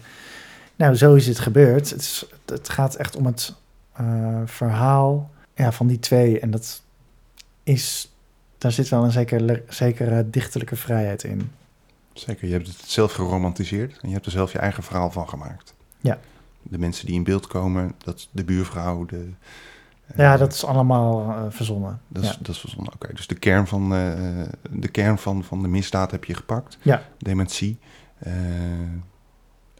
nou, 0.75 0.95
zo 0.95 1.13
is 1.13 1.27
het 1.27 1.39
gebeurd. 1.39 1.89
Het, 1.89 2.01
is, 2.01 2.25
het 2.45 2.69
gaat 2.69 2.95
echt 2.95 3.15
om 3.15 3.25
het 3.25 3.53
uh, 4.01 4.41
verhaal 4.45 5.31
ja, 5.55 5.71
van 5.71 5.87
die 5.87 5.99
twee. 5.99 6.39
En 6.39 6.51
dat 6.51 6.81
is, 7.63 8.11
daar 8.57 8.71
zit 8.71 8.89
wel 8.89 9.03
een 9.03 9.11
zekere, 9.11 9.63
zekere 9.67 10.29
dichterlijke 10.29 10.75
vrijheid 10.75 11.23
in. 11.23 11.51
Zeker, 12.13 12.47
je 12.47 12.53
hebt 12.53 12.67
het 12.67 12.77
zelf 12.85 13.11
geromantiseerd 13.13 13.99
en 14.01 14.07
je 14.07 14.13
hebt 14.13 14.25
er 14.25 14.31
zelf 14.31 14.51
je 14.51 14.59
eigen 14.59 14.83
verhaal 14.83 15.11
van 15.11 15.29
gemaakt. 15.29 15.73
Ja. 16.01 16.19
De 16.61 16.77
mensen 16.77 17.05
die 17.05 17.15
in 17.15 17.23
beeld 17.23 17.47
komen, 17.47 17.93
dat 17.97 18.27
de 18.31 18.43
buurvrouw, 18.43 19.05
de, 19.05 19.29
ja, 20.15 20.37
dat 20.37 20.53
is 20.53 20.65
allemaal 20.65 21.29
uh, 21.29 21.43
verzonnen. 21.49 22.01
Dat 22.07 22.23
is, 22.23 22.29
ja. 22.29 22.35
dat 22.39 22.55
is 22.55 22.59
verzonnen, 22.59 22.93
oké. 22.93 23.03
Okay. 23.03 23.15
Dus 23.15 23.27
de 23.27 23.35
kern, 23.35 23.67
van, 23.67 23.93
uh, 23.93 24.11
de 24.69 24.87
kern 24.87 25.17
van, 25.17 25.43
van 25.43 25.61
de 25.61 25.67
misdaad 25.67 26.11
heb 26.11 26.23
je 26.23 26.33
gepakt. 26.33 26.77
Ja. 26.81 27.01
Dementie. 27.17 27.79
Uh, 28.27 28.33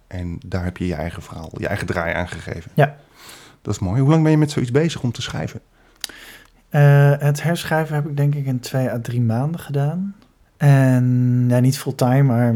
en 0.07 0.37
daar 0.45 0.63
heb 0.63 0.77
je 0.77 0.87
je 0.87 0.95
eigen 0.95 1.21
verhaal, 1.21 1.49
je 1.57 1.67
eigen 1.67 1.87
draai 1.87 2.13
aan 2.13 2.27
gegeven. 2.27 2.71
Ja. 2.73 2.95
Dat 3.61 3.73
is 3.73 3.79
mooi. 3.79 4.01
Hoe 4.01 4.09
lang 4.09 4.23
ben 4.23 4.31
je 4.31 4.37
met 4.37 4.51
zoiets 4.51 4.71
bezig 4.71 5.03
om 5.03 5.11
te 5.11 5.21
schrijven? 5.21 5.61
het 7.19 7.43
herschrijven 7.43 7.95
heb 7.95 8.07
ik 8.07 8.17
denk 8.17 8.35
ik 8.35 8.45
in 8.45 8.59
twee 8.59 8.89
à 8.89 8.99
drie 9.01 9.21
maanden 9.21 9.59
gedaan. 9.59 10.15
En 10.57 11.45
ja, 11.47 11.59
niet 11.59 11.77
fulltime, 11.77 12.23
maar 12.23 12.55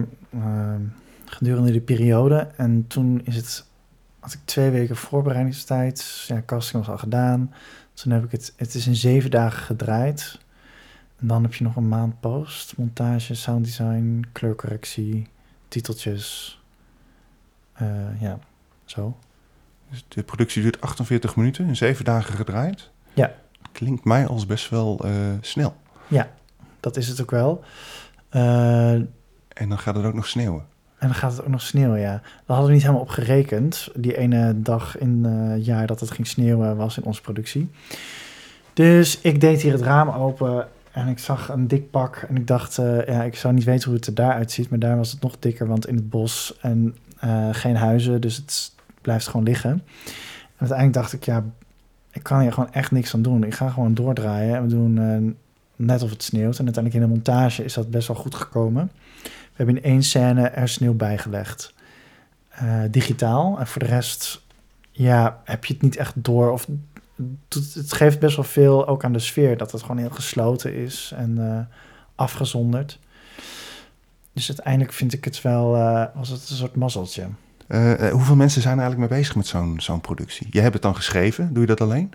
gedurende 1.26 1.72
de 1.72 1.82
periode. 1.82 2.48
En 2.56 2.86
toen 2.88 3.22
is 3.24 3.36
het 3.36 3.67
had 4.28 4.36
ik 4.36 4.46
twee 4.46 4.70
weken 4.70 4.96
voorbereidingstijd. 4.96 6.26
Ja, 6.28 6.44
casting 6.46 6.86
was 6.86 6.92
al 6.92 6.98
gedaan. 6.98 7.54
Toen 7.94 8.12
heb 8.12 8.24
ik 8.24 8.32
het, 8.32 8.54
het 8.56 8.74
is 8.74 8.88
in 8.88 8.96
zeven 8.96 9.32
dagen 9.32 9.64
gedraaid. 9.64 10.40
En 11.20 11.28
dan 11.28 11.44
heb 11.44 11.54
je 11.54 11.64
nog 11.64 11.76
een 11.76 11.88
maand 11.88 12.20
post, 12.20 12.78
montage, 12.78 13.36
sounddesign, 13.36 14.26
kleurcorrectie, 14.32 15.28
titeltjes. 15.68 16.60
Eh, 17.74 18.22
ja, 18.22 18.40
zo. 18.86 19.18
Dus 19.90 20.06
de 20.08 20.24
productie 20.24 20.62
duurt 20.62 20.82
48 20.82 21.36
minuten, 21.36 21.68
in 21.68 21.76
zeven 21.76 22.06
dagen 22.06 22.34
gedraaid. 22.34 22.90
Ja. 23.14 23.34
Klinkt 23.72 24.04
mij 24.04 24.28
als 24.28 24.46
best 24.46 24.70
wel 24.70 25.00
eh, 25.04 25.12
snel. 25.42 25.76
Ja, 26.08 26.32
dat 26.80 26.98
is 26.98 27.08
het 27.08 27.22
ook 27.22 27.32
wel. 27.32 27.64
Uh, 28.32 28.92
en 28.92 29.70
dan 29.70 29.80
gaat 29.80 29.96
het 29.96 30.06
ook 30.06 30.14
nog 30.14 30.28
sneeuwen. 30.28 30.66
En 30.98 31.08
dan 31.08 31.16
gaat 31.16 31.32
het 31.32 31.42
ook 31.42 31.48
nog 31.48 31.62
sneeuwen, 31.62 32.00
ja. 32.00 32.12
Daar 32.22 32.22
hadden 32.46 32.66
we 32.66 32.72
niet 32.72 32.82
helemaal 32.82 33.02
op 33.02 33.10
gerekend. 33.10 33.90
Die 33.96 34.18
ene 34.18 34.62
dag 34.62 34.98
in 34.98 35.24
het 35.24 35.66
jaar 35.66 35.88
dat 35.88 36.00
het 36.00 36.12
ging 36.12 36.28
sneeuwen 36.28 36.76
was 36.76 36.98
in 36.98 37.04
onze 37.04 37.22
productie. 37.22 37.70
Dus 38.74 39.22
ik 39.22 39.42
deed 39.42 39.62
hier 39.62 39.72
het 39.72 39.82
raam 39.82 40.10
open 40.10 40.68
en 40.92 41.08
ik 41.08 41.20
zag 41.20 41.50
een 41.50 41.68
dik 41.68 41.92
pak. 41.92 42.26
En 42.30 42.36
ik 42.36 42.48
dacht, 42.48 42.78
uh, 42.78 43.06
ja, 43.06 43.24
ik 43.24 43.36
zou 43.36 43.54
niet 43.54 43.64
weten 43.64 43.86
hoe 43.86 43.98
het 43.98 44.08
er 44.08 44.14
daar 44.14 44.34
uitziet. 44.34 44.70
Maar 44.70 44.80
daar 44.80 44.98
was 44.98 45.12
het 45.12 45.22
nog 45.22 45.36
dikker, 45.40 45.68
want 45.68 45.88
in 45.88 45.96
het 45.96 46.10
bos 46.10 46.58
en 46.62 46.96
uh, 47.24 47.48
geen 47.52 47.76
huizen. 47.76 48.22
Dus 48.22 48.36
het 48.36 48.72
blijft 49.02 49.28
gewoon 49.28 49.46
liggen. 49.46 49.72
En 49.72 49.82
uiteindelijk 50.58 50.98
dacht 50.98 51.14
ik, 51.14 51.24
ja, 51.24 51.44
ik 52.12 52.24
kan 52.24 52.40
hier 52.40 52.54
gewoon 52.54 52.72
echt 52.72 52.92
niks 52.92 53.14
aan 53.14 53.22
doen. 53.22 53.44
Ik 53.44 53.54
ga 53.54 53.70
gewoon 53.70 53.94
doordraaien. 53.94 54.56
En 54.56 54.62
we 54.62 54.68
doen 54.68 55.36
net 55.76 56.04
of 56.04 56.10
het 56.10 56.24
sneeuwt. 56.24 56.60
En 56.60 56.66
uiteindelijk 56.66 57.04
in 57.04 57.10
de 57.10 57.16
montage 57.16 57.64
is 57.64 57.74
dat 57.74 57.92
best 57.92 58.08
wel 58.08 58.18
goed 58.18 58.36
gekomen. 58.36 58.92
We 59.58 59.64
hebben 59.64 59.76
in 59.76 59.92
één 59.92 60.04
scène 60.04 60.48
er 60.48 60.70
sneeuw 60.70 60.94
bijgelegd. 60.94 61.74
digitaal. 62.92 63.60
En 63.60 63.68
voor 63.68 63.82
de 63.82 63.88
rest, 63.88 64.42
ja, 64.92 65.42
heb 65.44 65.66
je 65.66 65.74
het 65.74 65.82
niet 65.82 65.98
echt 65.98 66.14
door. 66.16 66.52
Of 66.52 66.68
het 67.50 67.94
geeft 67.94 68.20
best 68.20 68.36
wel 68.36 68.46
veel 68.46 68.88
ook 68.88 69.04
aan 69.04 69.14
de 69.14 69.20
sfeer. 69.20 69.58
Dat 69.58 69.72
het 69.72 69.82
gewoon 69.82 69.98
heel 69.98 70.10
gesloten 70.10 70.74
is 70.74 71.14
en 71.16 71.36
uh, 71.38 71.60
afgezonderd. 72.16 73.00
Dus 74.34 74.48
uiteindelijk 74.48 74.94
vind 74.94 75.14
ik 75.14 75.24
het 75.26 75.42
wel, 75.42 75.76
uh, 75.76 76.06
was 76.14 76.30
het 76.30 76.50
een 76.50 76.56
soort 76.56 76.76
mazzeltje. 76.76 77.28
Uh, 77.68 77.94
hoeveel 77.94 78.36
mensen 78.36 78.62
zijn 78.62 78.78
er 78.78 78.82
eigenlijk 78.82 79.12
mee 79.12 79.20
bezig 79.20 79.36
met 79.36 79.48
zo'n 79.48 79.76
zo'n 79.78 80.02
productie? 80.02 80.48
Je 80.50 80.60
hebt 80.60 80.74
het 80.74 80.82
dan 80.84 80.96
geschreven, 80.96 81.54
doe 81.54 81.62
je 81.62 81.68
dat 81.68 81.82
alleen? 81.82 82.12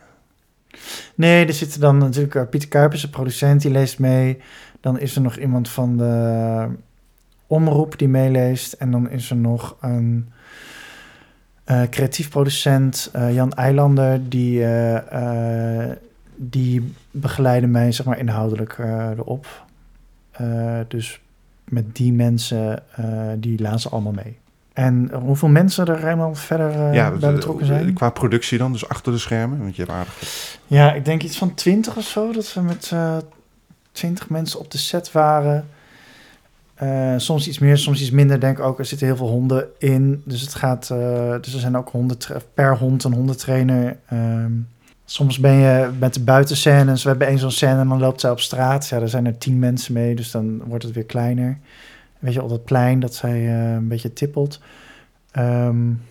Nee, 1.15 1.47
er 1.47 1.53
zitten 1.53 1.81
dan 1.81 1.99
natuurlijk 1.99 2.51
Pieter 2.51 2.69
Kuipers, 2.69 3.03
de 3.03 3.09
producent, 3.09 3.63
die 3.63 3.71
leest 3.71 3.99
mee. 3.99 4.41
Dan 4.81 4.99
is 4.99 5.17
er 5.17 5.23
nog 5.23 5.37
iemand 5.37 5.69
van 5.69 5.97
de 5.97 6.69
omroep 7.53 7.99
die 7.99 8.09
meeleest. 8.09 8.73
En 8.73 8.91
dan 8.91 9.11
is 9.11 9.31
er 9.31 9.37
nog 9.37 9.77
een 9.81 10.33
uh, 11.67 11.83
creatief 11.91 12.29
producent 12.29 13.11
uh, 13.17 13.35
Jan 13.35 13.53
Eilander, 13.53 14.29
die, 14.29 14.61
uh, 14.61 15.91
die 16.37 16.95
begeleidde 17.11 17.67
mij 17.67 17.93
zeg 17.93 18.07
maar, 18.07 18.19
inhoudelijk 18.19 18.79
erop. 19.19 19.47
dus 20.89 21.21
met 21.65 21.97
die 21.97 22.13
mensen, 22.13 22.83
die 23.37 23.61
lazen 23.61 23.91
allemaal 23.91 24.13
mee. 24.13 24.39
En 24.73 25.11
hoeveel 25.15 25.49
mensen 25.49 25.87
er 25.87 25.99
helemaal 25.99 26.35
verder 26.35 26.95
ja, 26.95 27.11
bij 27.11 27.33
betrokken 27.33 27.67
zijn? 27.67 27.95
Qua 27.95 28.11
productie 28.11 28.59
dan, 28.59 28.73
dus 28.73 28.89
achter 28.89 29.13
de 29.13 29.19
schermen, 29.19 29.59
want 29.59 29.77
je 29.77 29.83
hebt 29.83 29.95
aardig... 29.95 30.15
Ja, 30.67 30.93
ik 30.93 31.05
denk 31.05 31.23
iets 31.23 31.39
van 31.39 31.55
twintig 31.55 31.97
of 31.97 32.05
zo, 32.05 32.33
dat 32.33 32.55
we 32.55 32.61
met 32.61 32.93
twintig 33.93 34.29
mensen 34.29 34.61
op 34.61 34.71
de 34.71 34.79
set 34.79 35.13
waren... 35.13 35.69
Uh, 36.83 37.15
soms 37.17 37.49
iets 37.49 37.59
meer, 37.59 37.79
soms 37.79 38.01
iets 38.01 38.11
minder. 38.11 38.41
Denk 38.41 38.61
ook, 38.61 38.79
er 38.79 38.85
zitten 38.85 39.07
heel 39.07 39.17
veel 39.17 39.29
honden 39.29 39.67
in. 39.79 40.23
Dus 40.25 40.41
het 40.41 40.55
gaat. 40.55 40.89
Uh, 40.93 41.35
dus 41.41 41.55
er 41.55 41.61
zijn 41.61 41.77
ook 41.77 41.89
honden 41.89 42.17
per 42.55 42.77
hond 42.77 43.05
een 43.05 43.13
hondentrainer. 43.13 43.97
Um, 44.13 44.69
soms 45.05 45.39
ben 45.39 45.53
je 45.53 45.91
met 45.99 46.15
de 46.15 46.23
buitenscènes. 46.23 47.03
We 47.03 47.09
hebben 47.09 47.27
één 47.27 47.39
zo'n 47.39 47.51
scène 47.51 47.81
en 47.81 47.89
dan 47.89 47.99
loopt 47.99 48.21
zij 48.21 48.31
op 48.31 48.41
straat. 48.41 48.89
Ja, 48.89 48.99
daar 48.99 49.09
zijn 49.09 49.27
er 49.27 49.39
tien 49.39 49.59
mensen 49.59 49.93
mee, 49.93 50.15
dus 50.15 50.31
dan 50.31 50.63
wordt 50.65 50.85
het 50.85 50.95
weer 50.95 51.05
kleiner. 51.05 51.59
Weet 52.19 52.33
je, 52.33 52.43
op 52.43 52.49
dat 52.49 52.65
plein 52.65 53.01
dat 53.01 53.15
zij 53.15 53.41
uh, 53.41 53.73
een 53.73 53.89
beetje 53.89 54.13
tippelt. 54.13 54.61
Um, 55.39 56.03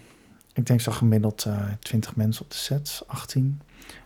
ik 0.53 0.65
denk 0.65 0.82
zo 0.82 0.91
gemiddeld 0.91 1.48
20 1.80 2.15
mensen 2.15 2.44
op 2.44 2.51
de 2.51 2.58
set, 2.58 3.03
18. 3.08 3.62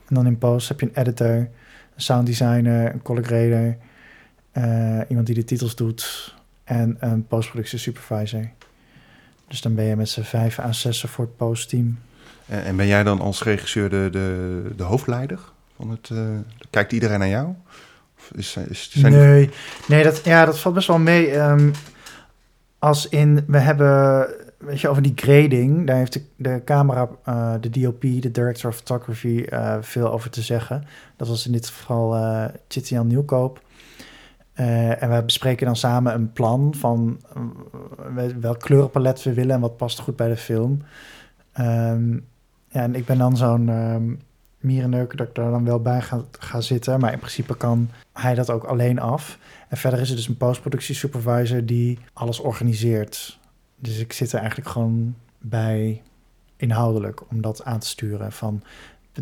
En 0.08 0.16
dan 0.16 0.26
in 0.26 0.38
post 0.38 0.68
heb 0.68 0.80
je 0.80 0.86
een 0.86 0.96
editor, 0.96 1.36
een 1.36 1.50
sounddesigner, 1.96 2.94
een 2.94 3.02
color 3.02 3.24
grader. 3.24 3.78
iemand 5.08 5.26
die 5.26 5.36
de 5.36 5.44
titels 5.44 5.76
doet, 5.76 6.34
en 6.66 6.98
een 7.00 7.28
postproductie 7.28 7.80
supervisor. 7.80 8.50
Dus 9.48 9.62
dan 9.62 9.76
ben 9.76 9.86
je 9.86 9.96
met 9.96 10.10
z'n 10.10 10.22
vijf 10.22 10.60
à 10.60 10.72
zes 10.72 11.02
voor 11.02 11.26
het 11.26 11.36
postteam. 11.36 12.00
En 12.46 12.76
ben 12.76 12.88
jij 12.88 13.04
dan 13.04 13.20
als 13.20 13.44
regisseur 13.44 13.90
de, 13.90 14.08
de, 14.12 14.62
de 14.76 14.84
hoofdleider 14.84 15.40
van 15.76 15.90
het? 15.90 16.10
Uh, 16.10 16.20
kijkt 16.70 16.92
iedereen 16.92 17.20
naar 17.20 17.28
jou? 17.28 17.54
Of 18.18 18.32
is, 18.36 18.58
is, 18.70 18.92
zijn 18.92 19.14
nee, 19.14 19.50
nee 19.88 20.04
dat, 20.04 20.22
ja, 20.24 20.46
dat 20.46 20.60
valt 20.60 20.76
best 20.76 20.88
wel 20.88 21.00
mee. 21.00 21.38
Um, 21.38 21.72
als 22.80 23.10
in, 23.10 23.44
we 23.48 23.58
hebben, 23.58 24.28
weet 24.58 24.82
je, 24.82 24.90
over 24.90 25.02
die 25.02 25.14
grading, 25.16 25.88
daar 25.88 25.98
heeft 25.98 26.14
de, 26.14 26.22
de 26.36 26.62
camera, 26.66 27.10
uh, 27.30 27.54
de 27.62 27.70
DOP, 27.70 28.02
de 28.02 28.32
Director 28.32 28.70
of 28.70 28.76
Photography, 28.76 29.46
uh, 29.50 29.78
veel 29.82 30.12
over 30.12 30.30
te 30.30 30.42
zeggen. 30.42 30.88
Dat 31.18 31.28
was 31.28 31.46
in 31.46 31.52
dit 31.52 31.68
geval 31.68 32.18
Titian 32.68 33.08
Nieuwkoop. 33.08 33.62
Uh, 34.60 35.04
en 35.04 35.16
we 35.16 35.24
bespreken 35.24 35.66
dan 35.66 35.76
samen 35.76 36.14
een 36.14 36.32
plan 36.32 36.74
van 36.78 37.22
uh, 38.18 38.24
welk 38.40 38.60
kleurenpalet 38.60 39.24
we 39.24 39.34
willen 39.34 39.56
en 39.56 39.62
wat 39.62 39.78
past 39.78 40.00
goed 40.00 40.16
bij 40.16 40.28
de 40.28 40.38
film. 40.38 40.82
Um, 41.60 42.26
ja, 42.68 42.82
en 42.82 42.96
ik 42.96 43.06
ben 43.06 43.18
dan 43.18 43.38
zo'n 43.38 43.70
um, 43.70 44.20
dat 44.90 45.28
ik 45.28 45.36
daar 45.36 45.52
dan 45.52 45.66
wel 45.66 45.80
bij 45.80 46.02
ga, 46.02 46.22
ga, 46.40 46.62
zitten. 46.62 47.00
Maar 47.00 47.12
in 47.12 47.20
principe 47.20 47.58
kan 47.58 47.90
hij 48.14 48.36
dat 48.36 48.50
ook 48.50 48.64
alleen 48.64 49.00
af. 49.00 49.40
En 49.70 49.78
verder 49.78 50.00
is 50.00 50.10
er 50.10 50.16
dus 50.16 50.28
een 50.28 50.38
postproductie 50.38 50.96
supervisor 50.96 51.66
die 51.66 52.00
alles 52.14 52.40
organiseert. 52.40 53.40
Dus 53.76 54.00
ik 54.00 54.14
zit 54.14 54.32
er 54.32 54.40
eigenlijk 54.40 54.70
gewoon 54.70 55.16
bij 55.38 56.02
inhoudelijk 56.58 57.22
om 57.30 57.42
dat 57.42 57.64
aan 57.64 57.80
te 57.80 57.88
sturen. 57.88 58.32
Van 58.32 58.64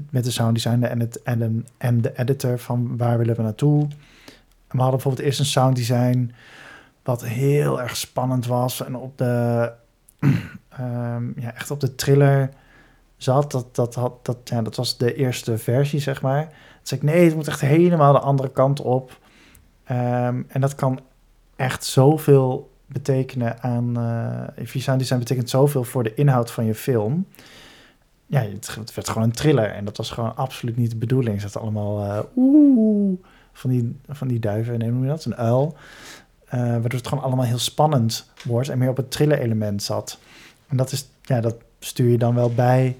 met 0.09 0.23
de 0.23 0.31
sound 0.31 0.53
designer 0.53 0.89
en, 0.89 0.99
het, 0.99 1.21
en, 1.21 1.65
en 1.77 2.01
de 2.01 2.17
editor 2.17 2.59
van 2.59 2.97
waar 2.97 3.17
willen 3.17 3.35
we 3.35 3.41
naartoe 3.41 3.87
we 4.73 4.81
hadden 4.81 4.99
bijvoorbeeld 4.99 5.25
eerst 5.25 5.39
een 5.39 5.45
sound 5.45 5.75
design 5.75 6.31
wat 7.03 7.25
heel 7.25 7.81
erg 7.81 7.95
spannend 7.95 8.45
was 8.45 8.85
en 8.85 8.95
op 8.95 9.17
de 9.17 9.71
um, 10.79 11.33
ja, 11.43 11.53
echt 11.53 11.71
op 11.71 11.79
de 11.79 11.95
thriller 11.95 12.49
zat. 13.17 13.51
Dat, 13.51 13.75
dat, 13.75 13.95
had, 13.95 14.25
dat, 14.25 14.37
ja, 14.43 14.61
dat 14.61 14.75
was 14.75 14.97
de 14.97 15.15
eerste 15.15 15.57
versie, 15.57 15.99
zeg 15.99 16.21
maar. 16.21 16.45
Toen 16.47 16.57
zei 16.81 17.01
ik, 17.01 17.05
nee, 17.07 17.25
het 17.25 17.35
moet 17.35 17.47
echt 17.47 17.61
helemaal 17.61 18.13
de 18.13 18.19
andere 18.19 18.51
kant 18.51 18.81
op. 18.81 19.19
Um, 19.91 20.45
en 20.47 20.61
dat 20.61 20.75
kan 20.75 20.99
echt 21.55 21.85
zoveel 21.85 22.71
betekenen 22.85 23.61
aan... 23.61 23.99
Uh, 24.57 24.67
sound 24.81 24.99
design 24.99 25.19
betekent 25.19 25.49
zoveel 25.49 25.83
voor 25.83 26.03
de 26.03 26.13
inhoud 26.13 26.51
van 26.51 26.65
je 26.65 26.75
film. 26.75 27.27
Ja, 28.25 28.41
het, 28.41 28.75
het, 28.75 28.93
werd 28.93 29.09
gewoon 29.09 29.23
een 29.23 29.31
thriller. 29.31 29.69
En 29.69 29.85
dat 29.85 29.97
was 29.97 30.11
gewoon 30.11 30.35
absoluut 30.35 30.77
niet 30.77 30.89
de 30.89 30.97
bedoeling. 30.97 31.41
Ze 31.41 31.59
allemaal... 31.59 32.05
Uh, 32.05 32.19
oeh, 32.35 33.19
van 33.53 33.69
die, 33.69 33.95
van 34.09 34.27
die 34.27 34.39
duiven, 34.39 34.79
nee, 34.79 34.91
noem 34.91 35.01
je 35.01 35.09
dat? 35.09 35.25
Een 35.25 35.35
uil. 35.35 35.75
Uh, 36.53 36.59
waardoor 36.59 36.99
het 36.99 37.07
gewoon 37.07 37.23
allemaal 37.23 37.45
heel 37.45 37.57
spannend 37.57 38.29
wordt 38.43 38.69
en 38.69 38.77
meer 38.77 38.89
op 38.89 38.97
het 38.97 39.11
thriller 39.11 39.39
element 39.39 39.83
zat. 39.83 40.19
En 40.67 40.77
dat, 40.77 40.91
is, 40.91 41.09
ja, 41.21 41.41
dat 41.41 41.55
stuur 41.79 42.09
je 42.09 42.17
dan 42.17 42.35
wel 42.35 42.53
bij 42.53 42.97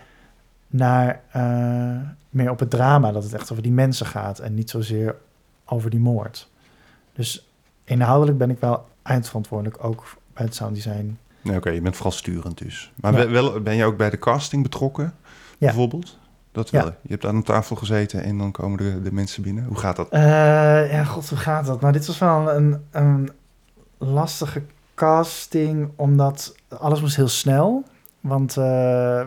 naar 0.68 1.22
uh, 1.36 2.10
meer 2.30 2.50
op 2.50 2.60
het 2.60 2.70
drama, 2.70 3.12
dat 3.12 3.24
het 3.24 3.34
echt 3.34 3.52
over 3.52 3.64
die 3.64 3.72
mensen 3.72 4.06
gaat 4.06 4.40
en 4.40 4.54
niet 4.54 4.70
zozeer 4.70 5.16
over 5.66 5.90
die 5.90 6.00
moord. 6.00 6.50
Dus 7.14 7.48
inhoudelijk 7.84 8.38
ben 8.38 8.50
ik 8.50 8.60
wel 8.60 8.88
eindverantwoordelijk, 9.02 9.84
ook 9.84 10.18
bij 10.34 10.46
het 10.46 10.56
sounddesign. 10.56 11.18
Nee, 11.42 11.58
Oké, 11.58 11.70
je 11.70 11.82
bent 11.82 11.96
vooral 11.96 12.14
sturend 12.14 12.58
dus. 12.58 12.92
Maar 12.96 13.20
ja. 13.20 13.30
wel, 13.30 13.62
ben 13.62 13.76
je 13.76 13.86
ook 13.86 13.98
bij 13.98 14.10
de 14.10 14.20
casting 14.20 14.64
betrokken, 14.64 15.04
ja. 15.04 15.12
bijvoorbeeld? 15.58 16.18
Dat 16.54 16.70
wel. 16.70 16.86
Je 16.86 17.10
hebt 17.10 17.26
aan 17.26 17.36
een 17.36 17.44
tafel 17.44 17.76
gezeten 17.76 18.24
en 18.24 18.38
dan 18.38 18.52
komen 18.52 18.78
de, 18.78 19.02
de 19.02 19.14
mensen 19.14 19.44
binnen. 19.44 19.66
Hoe 19.66 19.78
gaat 19.78 19.96
dat? 19.96 20.14
Uh, 20.14 20.22
ja, 20.92 21.04
god, 21.04 21.30
hoe 21.30 21.38
gaat 21.38 21.66
dat? 21.66 21.82
Nou, 21.82 21.94
dit 21.94 22.06
was 22.06 22.18
wel 22.18 22.52
een, 22.52 22.82
een 22.92 23.30
lastige 23.98 24.62
casting, 24.96 25.90
omdat 25.96 26.56
alles 26.68 27.02
moest 27.02 27.16
heel 27.16 27.28
snel. 27.28 27.84
Want 28.20 28.50
uh, 28.50 28.64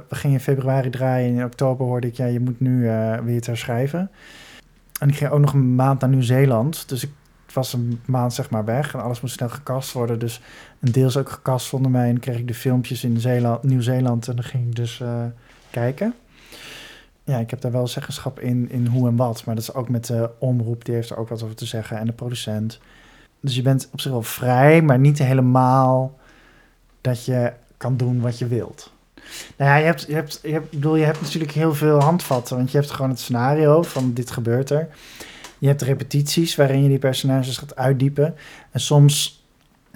we 0.09 0.15
gingen 0.15 0.37
in 0.37 0.43
februari 0.43 0.91
draaien 0.91 1.31
en 1.31 1.37
in 1.37 1.45
oktober 1.45 1.87
hoorde 1.87 2.07
ik, 2.07 2.15
ja, 2.15 2.27
je 2.27 2.41
moet 2.41 2.61
nu 2.61 2.83
uh, 2.83 3.19
weer 3.19 3.35
het 3.35 3.47
herschrijven. 3.47 4.11
En 5.01 5.09
ik 5.09 5.17
ging 5.17 5.31
ook 5.31 5.41
nog 5.41 5.53
een 5.53 5.75
maand 5.75 6.01
naar 6.01 6.11
Nieuw-Zeeland. 6.11 6.89
Dus 6.89 7.05
ik 7.05 7.11
was 7.53 7.73
een 7.73 8.01
maand 8.05 8.35
zeg 8.35 8.51
maar 8.51 8.65
weg 8.65 8.95
en 8.95 9.03
alles 9.03 9.21
moest 9.21 9.35
snel 9.35 9.49
gecast 9.49 9.93
worden. 9.93 10.19
Dus 10.19 10.41
een 10.81 10.93
deel 10.93 11.07
is 11.07 11.17
ook 11.17 11.31
gecast 11.31 11.67
zonder 11.67 11.91
mij 11.91 12.09
en 12.09 12.21
kreeg 12.21 12.39
ik 12.39 12.49
de 12.49 12.55
filmpjes 12.55 13.05
in 13.05 13.19
Nieuw-Zeeland 13.63 14.29
en 14.29 14.35
dan 14.35 14.45
ging 14.45 14.67
ik 14.67 14.77
dus 14.77 15.03
kijken 15.71 16.15
ja, 17.27 17.39
ik 17.39 17.51
heb 17.51 17.61
daar 17.61 17.73
wel 17.73 17.87
zeggenschap 17.87 18.41
in, 18.41 18.71
in 18.71 18.87
hoe 18.87 19.09
en 19.09 19.17
wat. 19.17 19.45
Maar 19.45 19.55
dat 19.55 19.65
is 19.65 19.75
ook 19.75 19.89
met 19.89 20.07
de 20.07 20.31
omroep, 20.39 20.85
die 20.85 20.95
heeft 20.95 21.11
er 21.11 21.17
ook 21.17 21.29
wat 21.29 21.43
over 21.43 21.57
te 21.57 21.67
zeggen. 21.67 21.99
En 21.99 22.07
de 22.07 22.13
producent. 22.13 22.79
Dus 23.41 23.55
je 23.55 23.63
bent 23.63 23.89
op 23.93 24.01
zich 24.01 24.11
wel 24.11 24.23
vrij, 24.23 24.83
maar 24.83 24.99
niet 24.99 25.19
helemaal 25.19 26.19
dat 27.01 27.25
je 27.25 27.53
kan 27.77 27.97
doen 27.97 28.21
wat 28.21 28.39
je 28.39 28.47
wilt. 28.47 28.93
Nou 29.57 29.71
ja, 29.71 29.77
je 29.77 29.85
hebt, 29.85 30.05
je 30.07 30.15
hebt, 30.15 30.41
je 30.43 30.63
bedoel, 30.71 30.97
je 30.97 31.05
hebt 31.05 31.21
natuurlijk 31.21 31.53
heel 31.53 31.75
veel 31.75 32.01
handvatten. 32.01 32.57
Want 32.57 32.71
je 32.71 32.79
hebt 32.79 32.91
gewoon 32.91 33.11
het 33.11 33.21
scenario 33.21 33.83
van 33.83 34.13
dit 34.13 34.31
gebeurt 34.31 34.71
er. 34.71 34.89
Je 35.59 35.67
hebt 35.67 35.83
repetities 35.83 36.57
waarin 36.57 36.83
je 36.83 36.89
die 36.89 36.99
personages 36.99 37.59
gaat 37.59 37.77
uitdiepen. 37.77 38.35
En 38.71 38.81
soms, 38.81 39.46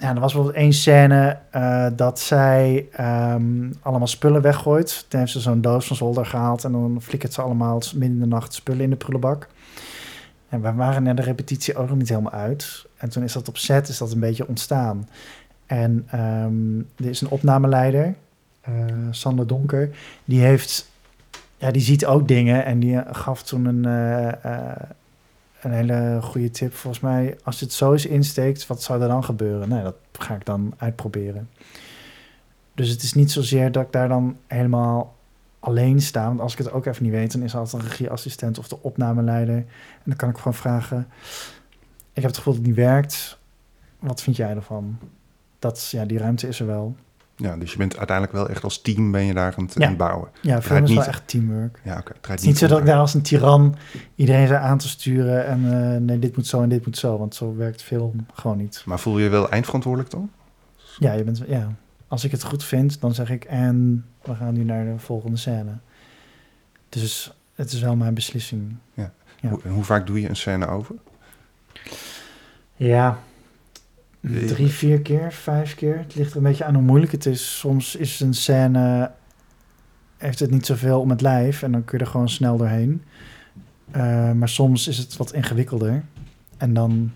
ja, 0.01 0.13
er 0.13 0.19
was 0.19 0.33
bijvoorbeeld 0.33 0.63
één 0.63 0.73
scène 0.73 1.37
eh, 1.49 1.87
dat 1.95 2.19
zij 2.19 2.87
ehm, 2.91 3.71
allemaal 3.81 4.07
spullen 4.07 4.41
weggooit. 4.41 5.05
Toen 5.07 5.19
heeft 5.19 5.31
ze 5.31 5.39
zo'n 5.39 5.61
doos 5.61 5.87
van 5.87 5.95
zolder 5.95 6.25
gehaald 6.25 6.63
en 6.63 6.71
dan 6.71 6.97
flikkert 7.01 7.33
ze 7.33 7.41
allemaal 7.41 7.81
midden 7.93 8.11
in 8.11 8.19
de 8.19 8.25
nacht 8.25 8.53
spullen 8.53 8.81
in 8.81 8.89
de 8.89 8.95
prullenbak. 8.95 9.47
En 10.49 10.61
we 10.61 10.73
waren 10.73 11.03
na 11.03 11.13
de 11.13 11.21
repetitie 11.21 11.75
ook 11.75 11.89
nog 11.89 11.97
niet 11.97 12.09
helemaal 12.09 12.31
uit. 12.31 12.85
En 12.97 13.09
toen 13.09 13.23
is 13.23 13.33
dat 13.33 13.47
op 13.47 13.57
set 13.57 13.87
is 13.87 13.97
dat 13.97 14.11
een 14.11 14.19
beetje 14.19 14.47
ontstaan. 14.47 15.09
En 15.65 16.05
ehm, 16.11 16.79
er 16.79 17.09
is 17.09 17.21
een 17.21 17.29
opnameleider, 17.29 18.15
uh, 18.69 18.75
Sander 19.11 19.47
Donker, 19.47 19.89
die 20.25 20.41
heeft, 20.41 20.91
ja, 21.57 21.71
die 21.71 21.81
ziet 21.81 22.05
ook 22.05 22.27
dingen 22.27 22.65
en 22.65 22.79
die 22.79 23.03
gaf 23.11 23.43
toen 23.43 23.65
een, 23.65 23.87
uh, 24.45 24.73
een 25.63 25.71
hele 25.71 26.19
goede 26.21 26.49
tip. 26.49 26.73
Volgens 26.73 27.03
mij, 27.03 27.37
als 27.43 27.59
het 27.59 27.73
zo 27.73 27.91
is 27.91 28.05
insteekt, 28.05 28.67
wat 28.67 28.83
zou 28.83 29.01
er 29.01 29.07
dan 29.07 29.23
gebeuren? 29.23 29.69
Nou, 29.69 29.83
dat 29.83 29.95
ga 30.11 30.35
ik 30.35 30.45
dan 30.45 30.73
uitproberen. 30.77 31.49
Dus 32.73 32.89
het 32.89 33.03
is 33.03 33.13
niet 33.13 33.31
zozeer 33.31 33.71
dat 33.71 33.85
ik 33.85 33.91
daar 33.91 34.07
dan 34.07 34.37
helemaal 34.47 35.15
alleen 35.59 36.01
sta. 36.01 36.27
Want 36.27 36.39
als 36.39 36.51
ik 36.51 36.57
het 36.57 36.71
ook 36.71 36.85
even 36.85 37.03
niet 37.03 37.11
weet, 37.11 37.31
dan 37.31 37.41
is 37.41 37.55
altijd 37.55 37.83
een 37.83 37.89
regieassistent 37.89 38.59
of 38.59 38.67
de 38.67 38.81
opnameleider. 38.81 39.55
En 39.55 40.03
dan 40.03 40.15
kan 40.15 40.29
ik 40.29 40.37
gewoon 40.37 40.53
vragen: 40.53 41.07
Ik 42.13 42.21
heb 42.21 42.23
het 42.23 42.37
gevoel 42.37 42.53
dat 42.53 42.61
het 42.61 42.71
niet 42.71 42.85
werkt. 42.85 43.39
Wat 43.99 44.21
vind 44.21 44.35
jij 44.35 44.55
ervan? 44.55 44.97
Dat, 45.59 45.89
ja, 45.91 46.05
die 46.05 46.17
ruimte 46.17 46.47
is 46.47 46.59
er 46.59 46.65
wel. 46.65 46.95
Ja, 47.41 47.57
dus 47.57 47.71
je 47.71 47.77
bent 47.77 47.97
uiteindelijk 47.97 48.37
wel 48.37 48.49
echt 48.49 48.63
als 48.63 48.81
team 48.81 49.11
ben 49.11 49.23
je 49.23 49.33
daar 49.33 49.55
aan 49.57 49.63
het, 49.63 49.75
ja. 49.77 49.95
bouwen. 49.95 50.29
Ja, 50.41 50.61
film 50.61 50.83
is 50.83 50.89
niet... 50.89 50.97
wel 50.97 51.07
echt 51.07 51.27
teamwork. 51.27 51.79
Ja, 51.83 51.97
oké. 51.97 52.13
Het 52.21 52.39
is 52.39 52.45
niet 52.45 52.57
zo 52.57 52.67
dat 52.67 52.79
ik 52.79 52.85
daar 52.85 52.99
als 52.99 53.13
een 53.13 53.21
tiran 53.21 53.75
iedereen 54.15 54.47
zou 54.47 54.61
aan 54.61 54.77
te 54.77 54.87
sturen 54.87 55.45
en 55.45 55.63
uh, 55.63 55.97
nee, 55.97 56.19
dit 56.19 56.35
moet 56.35 56.47
zo 56.47 56.61
en 56.61 56.69
dit 56.69 56.85
moet 56.85 56.97
zo, 56.97 57.17
want 57.17 57.35
zo 57.35 57.55
werkt 57.55 57.83
film 57.83 58.25
gewoon 58.33 58.57
niet. 58.57 58.83
Maar 58.85 58.99
voel 58.99 59.17
je 59.17 59.23
je 59.23 59.29
wel 59.29 59.49
eindverantwoordelijk 59.49 60.11
dan? 60.11 60.31
Ja, 60.97 61.13
je 61.13 61.23
bent, 61.23 61.43
ja, 61.47 61.71
als 62.07 62.23
ik 62.23 62.31
het 62.31 62.43
goed 62.43 62.63
vind, 62.63 63.01
dan 63.01 63.13
zeg 63.13 63.29
ik 63.29 63.43
en 63.43 64.05
we 64.21 64.35
gaan 64.35 64.53
nu 64.53 64.63
naar 64.63 64.85
de 64.85 64.99
volgende 64.99 65.37
scène. 65.37 65.77
Dus 66.89 67.33
het 67.55 67.71
is 67.71 67.81
wel 67.81 67.95
mijn 67.95 68.13
beslissing. 68.13 68.75
Ja. 68.93 69.13
ja. 69.39 69.49
Hoe, 69.49 69.59
en 69.63 69.71
hoe 69.71 69.83
vaak 69.83 70.07
doe 70.07 70.21
je 70.21 70.29
een 70.29 70.35
scène 70.35 70.67
over? 70.67 70.95
Ja, 72.75 73.19
Drie, 74.21 74.67
vier 74.67 75.01
keer, 75.01 75.31
vijf 75.33 75.75
keer. 75.75 75.97
Het 75.97 76.15
ligt 76.15 76.31
er 76.31 76.37
een 76.37 76.43
beetje 76.43 76.63
aan 76.63 76.73
hoe 76.73 76.83
moeilijk 76.83 77.11
het 77.11 77.25
is. 77.25 77.59
Soms 77.59 77.95
is 77.95 78.19
een 78.19 78.33
scène... 78.33 79.11
heeft 80.17 80.39
het 80.39 80.51
niet 80.51 80.65
zoveel 80.65 80.99
om 80.99 81.09
het 81.09 81.21
lijf... 81.21 81.63
en 81.63 81.71
dan 81.71 81.85
kun 81.85 81.97
je 81.97 82.03
er 82.03 82.09
gewoon 82.09 82.29
snel 82.29 82.57
doorheen. 82.57 83.03
Uh, 83.95 84.31
maar 84.31 84.49
soms 84.49 84.87
is 84.87 84.97
het 84.97 85.17
wat 85.17 85.33
ingewikkelder. 85.33 86.03
En 86.57 86.73
dan 86.73 87.11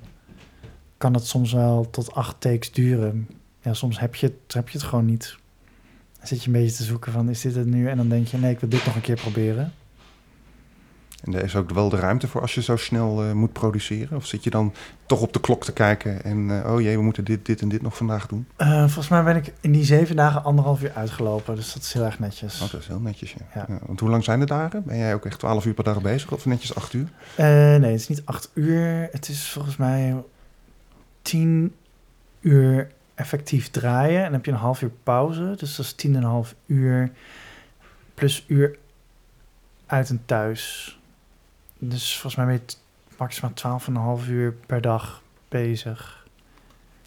kan 0.98 1.14
het 1.14 1.28
soms 1.28 1.54
wel 1.54 1.90
tot 1.90 2.14
acht 2.14 2.42
takes 2.42 2.72
duren. 2.72 3.28
Ja, 3.62 3.74
soms 3.74 4.00
heb 4.00 4.16
je 4.16 4.26
het, 4.26 4.54
je 4.54 4.78
het 4.78 4.84
gewoon 4.84 5.06
niet. 5.06 5.38
Dan 6.18 6.28
zit 6.28 6.44
je 6.44 6.48
een 6.48 6.62
beetje 6.62 6.76
te 6.76 6.84
zoeken 6.84 7.12
van, 7.12 7.30
is 7.30 7.42
dit 7.42 7.56
het 7.56 7.66
nu? 7.66 7.88
En 7.88 7.98
dan 7.98 8.10
denk 8.10 8.28
je, 8.28 8.38
nee, 8.38 8.52
ik 8.52 8.60
wil 8.60 8.70
dit 8.70 8.86
nog 8.86 8.96
een 8.96 9.02
keer 9.02 9.16
proberen. 9.16 9.74
En 11.25 11.34
er 11.34 11.44
is 11.44 11.55
ook 11.55 11.70
wel 11.70 11.89
de 11.89 11.96
ruimte 11.96 12.27
voor 12.27 12.41
als 12.41 12.55
je 12.55 12.62
zo 12.62 12.75
snel 12.75 13.25
uh, 13.25 13.32
moet 13.32 13.53
produceren? 13.53 14.17
Of 14.17 14.25
zit 14.25 14.44
je 14.44 14.50
dan 14.50 14.74
toch 15.05 15.22
op 15.22 15.34
de 15.34 15.39
klok 15.39 15.63
te 15.63 15.74
kijken 15.74 16.24
en 16.24 16.50
uh, 16.50 16.74
oh 16.74 16.82
jee, 16.82 16.98
we 16.98 17.03
moeten 17.03 17.24
dit, 17.24 17.46
dit 17.46 17.62
en 17.62 17.70
dit 17.70 17.82
nog 17.82 17.98
vandaag 17.98 18.27
doen? 18.27 18.48
Uh, 18.58 18.79
volgens 18.79 19.08
mij 19.08 19.24
ben 19.24 19.36
ik 19.36 19.53
in 19.62 19.72
die 19.72 19.84
zeven 19.84 20.15
dagen 20.15 20.44
anderhalf 20.44 20.84
uur 20.84 20.91
uitgelopen, 20.96 21.55
dus 21.55 21.74
dat 21.74 21.82
is 21.82 21.94
heel 21.94 22.03
erg 22.03 22.20
netjes. 22.20 22.62
Oh, 22.62 22.72
dat 22.72 22.82
is 22.82 22.88
heel 22.88 23.00
netjes, 23.00 23.32
ja. 23.32 23.46
ja. 23.53 23.65
ja. 23.67 23.79
Want 23.86 24.00
hoe 24.00 24.10
lang 24.10 24.24
zijn 24.24 24.39
de 24.39 24.46
dagen? 24.46 24.84
Ben 24.86 24.98
jij 24.98 25.13
ook 25.13 25.25
echt 25.25 25.39
twaalf 25.39 25.65
uur 25.65 25.74
per 25.74 25.84
dag 25.84 26.01
bezig 26.01 26.32
of 26.32 26.46
netjes 26.46 26.75
acht 26.75 26.94
uur? 26.94 27.08
nee, 27.38 27.91
het 27.91 28.00
is 28.00 28.08
niet 28.08 28.22
acht 28.25 28.51
uur. 28.53 29.10
Het 29.12 29.29
is 29.29 29.50
volgens 29.50 29.77
mij 29.77 30.15
tien 31.22 31.74
uur 32.42 32.92
effectief 33.16 33.70
draaien 33.70 34.18
en 34.18 34.24
dan 34.24 34.33
heb 34.33 34.46
je 34.46 34.51
een 34.51 34.57
half 34.57 34.81
uur 34.81 34.92
pauze. 35.03 35.53
Dus 35.57 35.75
dat 35.75 35.85
is 35.85 35.94
tien 35.94 36.16
en 36.16 36.24
een 36.24 36.29
half 36.29 36.55
uur 36.66 37.11
plus 38.14 38.46
uur 38.48 38.77
uit 39.85 40.09
en 40.09 40.22
thuis. 40.25 41.00
Dus 41.88 42.12
volgens 42.12 42.36
mij 42.36 42.46
ben 42.46 42.54
je 42.54 42.76
maximaal 43.18 44.20
12,5 44.22 44.30
uur 44.30 44.54
per 44.66 44.82
dag 44.82 45.22
bezig. 45.48 46.26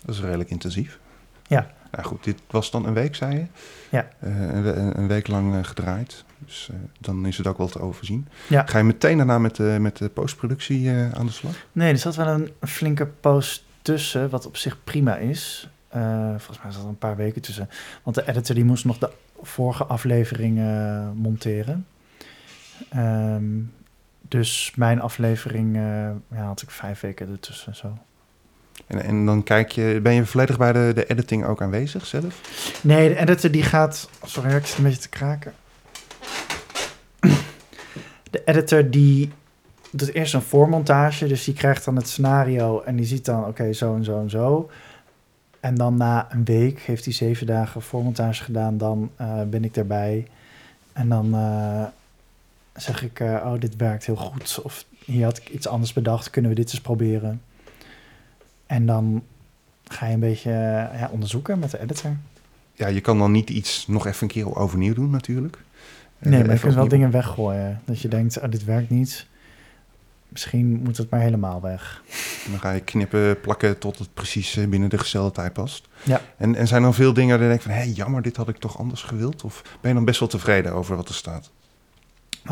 Dat 0.05 0.15
is 0.15 0.21
redelijk 0.21 0.51
intensief. 0.51 0.99
Ja. 1.47 1.71
Nou 1.91 2.05
goed, 2.05 2.25
dit 2.25 2.41
was 2.51 2.71
dan 2.71 2.87
een 2.87 2.95
week, 2.95 3.15
zei 3.15 3.35
je? 3.35 3.47
Ja. 3.91 4.09
Uh, 4.25 4.41
een, 4.41 4.99
een, 4.99 5.09
week 5.09 5.29
lang 5.29 5.55
uh, 5.55 5.65
gedraaid. 5.65 6.25
Dus 6.39 6.69
uh, 6.73 6.77
dan 7.01 7.27
is 7.27 7.37
het 7.39 7.47
ook 7.47 7.59
wel 7.59 7.69
te 7.69 7.81
overzien. 7.81 8.29
Ja. 8.49 8.67
Ga 8.67 8.79
je 8.79 8.85
meteen 8.85 9.17
daarna 9.17 9.39
met, 9.39 9.59
met 9.59 9.97
de 9.97 10.09
postproductie 10.09 10.91
aan 10.91 11.27
de 11.27 11.33
slag? 11.33 11.53
Nee, 11.73 11.93
er 11.93 11.99
zat 11.99 12.17
wel 12.17 12.27
een 12.27 12.51
flinke 12.61 13.07
post 13.07 13.65
tussen, 13.83 14.31
wat 14.31 14.47
op 14.47 14.57
zich 14.57 14.85
prima 14.85 15.17
is. 15.17 15.71
volgens 16.37 16.63
mij 16.63 16.73
zat 16.73 16.83
er 16.83 16.89
een 16.89 16.99
paar 16.99 17.17
weken 17.17 17.43
tussen. 17.43 17.69
Want 18.03 18.17
de 18.17 18.29
editor 18.29 18.55
die 18.55 18.65
moest 18.65 18.85
nog 18.85 18.99
de 18.99 19.11
vorige 19.43 19.85
aflevering 19.85 20.61
monteren. 21.15 21.87
Um, 22.97 23.73
dus 24.29 24.73
mijn 24.77 25.01
aflevering 25.01 25.77
uh, 25.77 25.83
ja, 26.31 26.45
had 26.45 26.63
ik 26.63 26.71
vijf 26.71 27.01
weken 27.01 27.31
ertussen 27.31 27.77
zo. 27.77 27.99
En, 28.87 29.03
en 29.03 29.27
dan 29.27 29.43
kijk 29.43 29.71
je, 29.71 30.01
ben 30.03 30.15
je 30.15 30.27
volledig 30.27 30.59
bij 30.59 30.73
de, 30.73 30.93
de 30.95 31.07
editing 31.07 31.45
ook 31.45 31.63
aanwezig 31.63 32.07
zelf? 32.07 32.41
Nee, 32.83 33.09
de 33.09 33.17
editor 33.17 33.51
die 33.51 33.63
gaat. 33.63 34.09
Sorry, 34.25 34.55
ik 34.55 34.67
zit 34.67 34.79
een 34.79 34.85
beetje 34.85 35.01
te 35.01 35.09
kraken. 35.09 35.53
De 38.31 38.43
editor 38.45 38.91
die 38.91 39.33
doet 39.91 40.15
eerst 40.15 40.35
een 40.35 40.43
voormontage, 40.43 41.27
dus 41.27 41.45
die 41.45 41.55
krijgt 41.55 41.85
dan 41.85 41.97
het 41.97 42.09
scenario 42.09 42.81
en 42.83 42.97
die 42.97 43.07
ziet 43.07 43.25
dan, 43.25 43.45
oké, 43.45 43.73
zo 43.73 43.95
en 43.95 44.05
zo 44.05 44.21
en 44.21 44.31
zo. 44.31 44.71
En 45.61 45.75
dan 45.75 45.97
na 45.97 46.27
een 46.31 46.45
week 46.45 46.81
heeft 46.81 47.05
hij 47.05 47.15
zeven 47.15 47.47
dagen 47.47 47.83
voormontage 47.83 48.45
gedaan, 48.45 48.79
dan 48.79 49.11
uh, 49.21 49.43
ben 49.43 49.65
ik 49.65 49.77
erbij. 49.77 50.27
En 50.93 51.09
dan 51.09 51.35
uh, 51.35 51.85
zeg 52.81 53.03
ik, 53.03 53.21
uh, 53.21 53.33
oh, 53.45 53.61
dit 53.61 53.77
werkt 53.77 54.07
heel 54.07 54.17
goed. 54.17 54.61
Of 54.63 54.85
hier 55.05 55.25
had 55.25 55.39
ik 55.39 55.49
iets 55.49 55.67
anders 55.67 55.93
bedacht, 55.93 56.31
kunnen 56.31 56.51
we 56.51 56.57
dit 56.57 56.71
eens 56.71 56.81
proberen? 56.81 57.43
En 58.67 58.87
dan 58.87 59.23
ga 59.85 60.07
je 60.07 60.15
een 60.15 60.21
beetje 60.21 60.51
uh, 60.51 61.01
ja, 61.01 61.09
onderzoeken 61.13 61.59
met 61.59 61.71
de 61.71 61.81
editor. 61.81 62.17
Ja, 62.75 62.87
je 62.87 63.01
kan 63.01 63.19
dan 63.19 63.33
niet 63.33 63.51
iets 63.51 63.87
nog 63.87 64.07
even 64.07 64.23
een 64.23 64.29
keer 64.29 64.57
overnieuw 64.57 64.95
doen 64.95 65.11
natuurlijk. 65.11 65.59
Nee, 66.19 66.41
uh, 66.41 66.47
maar 66.47 66.55
je 66.55 66.61
kunt 66.61 66.75
wel 66.75 66.89
dingen 66.89 67.11
weggooien. 67.11 67.81
Dat 67.85 68.01
je 68.01 68.09
denkt, 68.09 68.41
oh, 68.41 68.51
dit 68.51 68.65
werkt 68.65 68.91
niet. 68.91 69.27
Misschien 70.29 70.81
moet 70.83 70.97
het 70.97 71.11
maar 71.11 71.21
helemaal 71.21 71.61
weg. 71.61 72.03
dan 72.51 72.61
ga 72.61 72.71
je 72.71 72.81
knippen, 72.81 73.41
plakken 73.41 73.79
tot 73.79 73.99
het 73.99 74.15
precies 74.15 74.59
binnen 74.69 74.89
de 74.89 74.99
gestelde 74.99 75.31
tijd 75.31 75.53
past. 75.53 75.89
Ja. 76.03 76.21
En, 76.37 76.55
en 76.55 76.67
zijn 76.67 76.83
dan 76.83 76.95
veel 76.95 77.13
dingen 77.13 77.35
waar 77.35 77.43
je 77.43 77.49
denkt 77.49 77.63
van... 77.63 77.73
hé, 77.73 77.79
hey, 77.79 77.89
jammer, 77.89 78.23
dit 78.23 78.37
had 78.37 78.49
ik 78.49 78.57
toch 78.57 78.79
anders 78.79 79.03
gewild? 79.03 79.45
Of 79.45 79.63
ben 79.81 79.91
je 79.91 79.97
dan 79.97 80.05
best 80.05 80.21
wel 80.21 80.29
tevreden 80.29 80.73
over 80.73 80.97
wat 80.97 81.09
er 81.09 81.15
staat? 81.15 81.51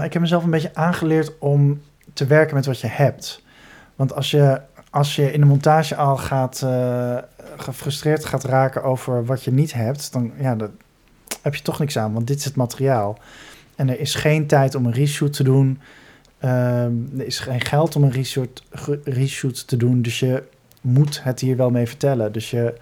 Ik 0.05 0.13
heb 0.13 0.23
mezelf 0.23 0.45
een 0.45 0.51
beetje 0.51 0.75
aangeleerd 0.75 1.39
om 1.39 1.83
te 2.13 2.27
werken 2.27 2.55
met 2.55 2.67
wat 2.67 2.81
je 2.81 2.87
hebt. 2.87 3.43
Want 3.97 4.15
als 4.15 4.31
je, 4.31 4.61
als 4.91 5.17
je 5.17 5.33
in 5.33 5.41
de 5.41 5.47
montage 5.47 5.97
al 5.97 6.17
gaat 6.17 6.61
uh, 6.65 7.19
gefrustreerd 7.57 8.25
gaat 8.25 8.45
raken 8.45 8.83
over 8.83 9.25
wat 9.25 9.45
je 9.45 9.53
niet 9.53 9.73
hebt, 9.73 10.13
dan 10.13 10.33
ja, 10.39 10.55
dat, 10.55 10.71
heb 11.43 11.55
je 11.55 11.63
toch 11.63 11.79
niks 11.79 11.99
aan, 11.99 12.13
want 12.13 12.27
dit 12.27 12.39
is 12.39 12.45
het 12.45 12.57
materiaal. 12.57 13.19
En 13.77 13.89
er 13.89 14.01
is 14.01 14.15
geen 14.15 14.47
tijd 14.47 14.75
om 14.75 14.87
een 14.87 14.93
reshoot 14.93 15.33
te 15.33 15.43
doen. 15.43 15.81
Uh, 16.45 16.85
er 16.85 17.27
is 17.27 17.39
geen 17.39 17.61
geld 17.61 17.97
om 17.97 18.03
een 18.03 18.13
reshoot, 18.13 18.63
reshoot 19.05 19.69
te 19.69 19.77
doen. 19.77 20.03
Dus 20.03 20.21
je 20.21 20.43
moet 20.81 21.23
het 21.23 21.41
hier 21.41 21.57
wel 21.57 21.71
mee 21.71 21.87
vertellen. 21.87 22.33
Dus 22.33 22.51
je, 22.51 22.75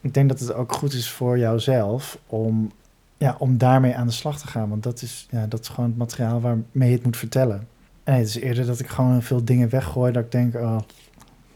ik 0.00 0.14
denk 0.14 0.28
dat 0.28 0.38
het 0.38 0.54
ook 0.54 0.72
goed 0.72 0.92
is 0.92 1.10
voor 1.10 1.38
jouzelf 1.38 2.18
om 2.26 2.72
ja, 3.22 3.36
om 3.38 3.58
daarmee 3.58 3.96
aan 3.96 4.06
de 4.06 4.12
slag 4.12 4.40
te 4.40 4.46
gaan. 4.46 4.68
Want 4.68 4.82
dat 4.82 5.02
is, 5.02 5.26
ja, 5.30 5.46
dat 5.46 5.60
is 5.60 5.68
gewoon 5.68 5.90
het 5.90 5.98
materiaal 5.98 6.40
waarmee 6.40 6.88
je 6.88 6.94
het 6.94 7.04
moet 7.04 7.16
vertellen. 7.16 7.66
En 8.04 8.14
het 8.14 8.26
is 8.26 8.34
eerder 8.34 8.66
dat 8.66 8.78
ik 8.78 8.88
gewoon 8.88 9.22
veel 9.22 9.44
dingen 9.44 9.68
weggooi. 9.68 10.12
Dat 10.12 10.24
ik 10.24 10.30
denk, 10.30 10.54
oh, 10.54 10.78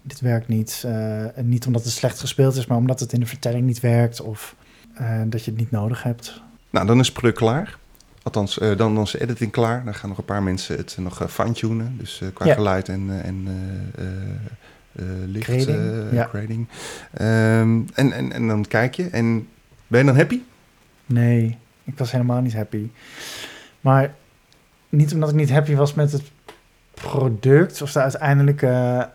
dit 0.03 0.21
werkt 0.21 0.49
niet. 0.49 0.83
Uh, 0.87 1.25
niet 1.43 1.67
omdat 1.67 1.85
het 1.85 1.93
slecht 1.93 2.21
gespeeld 2.21 2.57
is, 2.57 2.67
maar 2.67 2.77
omdat 2.77 3.01
het 3.01 3.13
in 3.13 3.21
de 3.21 3.27
vertelling 3.27 3.67
niet 3.67 3.81
werkt. 3.81 4.21
Of 4.21 4.57
uh, 5.01 5.21
dat 5.27 5.45
je 5.45 5.51
het 5.51 5.61
niet 5.61 5.71
nodig 5.71 6.03
hebt. 6.03 6.43
Nou, 6.71 6.87
dan 6.87 6.99
is 6.99 7.07
het 7.07 7.15
product 7.15 7.39
klaar. 7.39 7.79
Althans, 8.23 8.59
uh, 8.59 8.77
dan, 8.77 8.95
dan 8.95 9.05
is 9.05 9.11
de 9.11 9.21
editing 9.21 9.53
klaar. 9.53 9.85
Dan 9.85 9.95
gaan 9.95 10.09
nog 10.09 10.19
een 10.19 10.25
paar 10.25 10.43
mensen 10.43 10.77
het 10.77 10.97
nog 10.99 11.31
fine-tunen. 11.31 11.97
Dus 11.99 12.23
qua 12.35 12.47
ja. 12.47 12.55
geluid 12.55 12.89
en, 12.89 13.23
en 13.23 13.49
licht, 15.27 15.45
grading. 15.45 16.13
Ja. 16.13 16.25
grading. 16.25 16.69
Um, 17.21 17.87
en, 17.95 18.13
en, 18.13 18.33
en 18.33 18.47
dan 18.49 18.67
kijk 18.69 18.95
je 18.95 19.09
en 19.09 19.49
ben 19.87 20.01
je 20.01 20.07
dan 20.07 20.17
happy? 20.17 20.41
Nee, 21.07 21.59
ik 21.85 21.99
was 21.99 22.13
helemaal 22.13 22.41
niet 22.41 22.55
happy. 22.55 22.91
Maar 23.81 24.15
niet 24.89 25.13
omdat 25.13 25.29
ik 25.29 25.35
niet 25.35 25.51
happy 25.51 25.75
was 25.75 25.95
met 25.95 26.13
het 26.13 26.23
product 26.95 27.83
of 27.83 27.93
de 27.93 28.01
uiteindelijke 28.01 29.09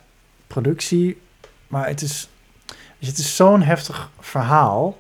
productie. 0.48 1.22
Maar 1.68 1.88
het 1.88 2.02
is, 2.02 2.30
het 3.00 3.18
is 3.18 3.36
zo'n 3.36 3.62
heftig 3.62 4.10
verhaal. 4.20 4.98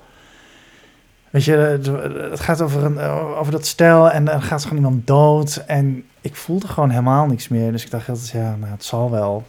Weet 1.29 1.43
je, 1.43 1.51
het- 1.53 2.39
gaat 2.39 2.61
over, 2.61 2.83
een, 2.83 2.99
over 3.35 3.51
dat 3.51 3.65
stel 3.65 4.11
en 4.11 4.25
dan 4.25 4.41
gaat 4.41 4.61
gewoon 4.61 4.77
iemand 4.77 5.07
dood. 5.07 5.55
En 5.67 6.05
ik 6.21 6.35
voelde 6.35 6.67
gewoon 6.67 6.89
helemaal 6.89 7.25
niks 7.25 7.47
meer. 7.47 7.71
Dus 7.71 7.83
ik 7.85 7.91
dacht 7.91 8.09
altijd, 8.09 8.29
ja, 8.29 8.55
nou, 8.55 8.71
het 8.71 8.83
zal 8.83 9.11
wel. 9.11 9.47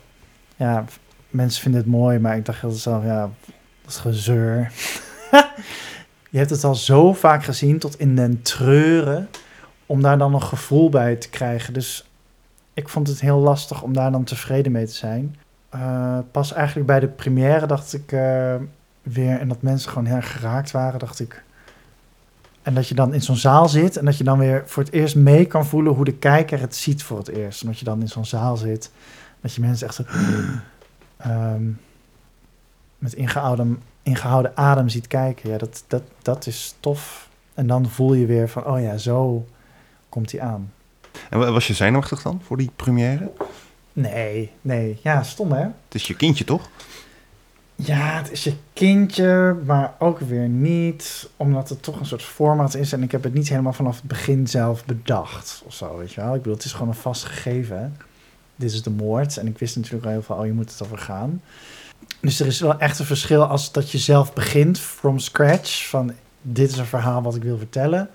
Ja, 0.57 0.85
mensen 1.31 1.62
vinden 1.62 1.81
het 1.81 1.90
mooi, 1.90 2.18
maar 2.18 2.37
ik 2.37 2.44
dacht 2.44 2.62
altijd 2.64 2.83
zelf, 2.83 3.05
ja, 3.05 3.20
dat 3.83 3.90
is 3.92 3.96
gezeur. 3.96 4.72
je 6.33 6.38
hebt 6.38 6.51
het 6.51 6.64
al 6.64 6.75
zo 6.75 7.12
vaak 7.12 7.45
gezien, 7.45 7.79
tot 7.79 7.99
in 7.99 8.16
den 8.16 8.42
treuren, 8.42 9.29
om 9.87 10.03
daar 10.03 10.18
dan 10.18 10.31
nog 10.31 10.49
gevoel 10.49 10.88
bij 10.88 11.16
te 11.16 11.29
krijgen. 11.29 11.73
Dus 11.73 12.09
ik 12.75 12.88
vond 12.88 13.09
het 13.09 13.21
heel 13.21 13.38
lastig 13.38 13.83
om 13.83 13.92
daar 13.92 14.12
dan 14.12 14.25
tevreden 14.25 14.73
mee 14.73 14.87
te 14.87 14.95
zijn. 14.95 15.37
Eh, 15.68 16.18
pas 16.31 16.53
eigenlijk 16.53 16.87
bij 16.87 17.01
de 17.01 17.09
première 17.09 17.66
dacht 17.66 17.92
ik 17.92 18.12
eh, 18.12 18.55
weer, 19.03 19.40
en 19.40 19.49
dat 19.49 19.62
mensen 19.62 19.90
gewoon 19.90 20.07
heel 20.07 20.16
erg 20.16 20.33
geraakt 20.33 20.71
waren, 20.71 20.99
dacht 20.99 21.21
ik. 21.21 21.42
En 22.62 22.75
dat 22.75 22.88
je 22.88 22.95
dan 22.95 23.14
in 23.14 23.23
zo'n 23.23 23.37
zaal 23.37 23.68
zit 23.68 23.97
en 23.97 24.05
dat 24.05 24.16
je 24.16 24.25
dan 24.25 24.38
weer 24.38 24.62
voor 24.66 24.83
het 24.83 24.92
eerst 24.92 25.16
mee 25.16 25.47
kan 25.47 25.66
voelen 25.66 25.92
hoe 25.92 26.05
de 26.05 26.14
kijker 26.14 26.61
het 26.61 26.77
ziet 26.77 27.03
voor 27.03 27.18
het 27.18 27.29
eerst. 27.29 27.61
En 27.61 27.66
dat 27.66 27.79
je 27.79 27.85
dan 27.85 28.01
in 28.01 28.09
zo'n 28.09 28.25
zaal 28.25 28.57
zit, 28.57 28.90
dat 29.40 29.55
je 29.55 29.61
mensen 29.61 29.87
echt 29.87 29.95
zo, 29.95 30.03
ehm, 31.16 31.64
met 32.99 33.12
ingehouden, 33.12 33.83
ingehouden 34.03 34.57
adem 34.57 34.88
ziet 34.88 35.07
kijken. 35.07 35.51
Ja, 35.51 35.59
dat, 35.59 35.85
dat, 35.87 36.03
dat 36.23 36.47
is 36.47 36.75
tof. 36.81 37.29
En 37.55 37.67
dan 37.67 37.88
voel 37.88 38.15
je 38.15 38.27
weer 38.27 38.49
van, 38.49 38.67
oh 38.67 38.81
ja, 38.81 38.97
zo 38.97 39.47
komt 40.09 40.33
hij 40.33 40.41
aan. 40.41 40.73
En 41.31 41.38
wa- 41.38 41.51
was 41.51 41.67
je 41.67 41.75
zenuwachtig 41.75 42.23
dan 42.23 42.41
voor 42.45 42.57
die 42.57 42.71
première? 42.77 43.31
Nee, 43.93 44.51
nee. 44.61 44.99
Ja, 45.03 45.23
stom 45.23 45.53
hè? 45.53 45.62
Het 45.62 45.95
is 45.95 46.07
je 46.07 46.17
kindje 46.17 46.45
toch? 46.45 46.69
Ja, 47.75 48.17
het 48.17 48.31
is 48.31 48.45
je 48.45 48.55
kindje, 48.73 49.57
maar 49.65 49.95
ook 49.99 50.19
weer 50.21 50.49
niet. 50.49 51.29
Omdat 51.37 51.69
het 51.69 51.83
toch 51.83 52.01
een 52.01 52.07
soort 52.07 52.23
format 52.23 52.75
is. 52.75 52.93
En 52.93 53.03
ik 53.03 53.12
heb 53.12 53.23
het 53.23 53.35
niet 53.35 53.49
helemaal 53.49 53.73
vanaf 53.73 53.97
het 53.97 54.05
begin 54.05 54.47
zelf 54.47 54.85
bedacht. 54.85 55.62
Of 55.67 55.75
zo, 55.75 55.97
weet 55.97 56.12
je 56.12 56.21
wel. 56.21 56.31
Ik 56.35 56.38
bedoel, 56.38 56.55
het 56.57 56.65
is 56.65 56.73
gewoon 56.73 56.88
een 56.88 56.95
vast 56.95 57.25
gegeven. 57.25 57.97
Dit 58.57 58.73
is 58.73 58.83
de 58.83 58.91
moord. 58.91 59.37
En 59.37 59.47
ik 59.47 59.59
wist 59.59 59.77
natuurlijk 59.77 60.05
al 60.05 60.11
heel 60.11 60.23
veel, 60.23 60.37
oh, 60.37 60.47
je 60.47 60.53
moet 60.53 60.71
het 60.71 60.83
over 60.83 60.99
gaan. 60.99 61.43
Dus 62.21 62.41
er 62.41 62.47
is 62.47 62.61
wel 62.61 62.79
echt 62.79 62.99
een 62.99 63.05
verschil 63.05 63.45
als 63.45 63.73
dat 63.73 63.91
je 63.91 63.99
zelf 63.99 64.33
begint 64.33 64.79
from 64.79 65.19
scratch. 65.19 65.88
Van, 65.88 66.12
dit 66.43 66.71
is 66.71 66.79
een 66.79 66.87
verhaal 66.87 67.23
wat 67.23 67.37
ik 67.37 67.43
wil 67.43 67.59
vertellen. 67.59 68.11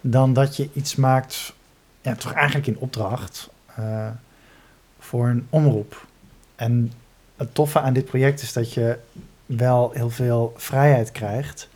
Dan 0.00 0.32
dat 0.32 0.56
je 0.56 0.68
iets 0.72 0.96
maakt, 0.96 1.52
ja, 2.00 2.14
toch 2.14 2.32
eigenlijk 2.32 2.66
in 2.66 2.78
opdracht. 2.78 3.50
eh, 3.74 4.08
voor 4.98 5.28
een 5.28 5.46
omroep. 5.50 6.06
En 6.56 6.92
het 7.36 7.54
toffe 7.54 7.80
aan 7.80 7.92
dit 7.92 8.04
project 8.04 8.42
is 8.42 8.52
dat 8.52 8.72
je 8.72 8.98
wel 9.46 9.90
heel 9.94 10.10
veel 10.10 10.54
vrijheid 10.56 11.12
krijgt. 11.12 11.68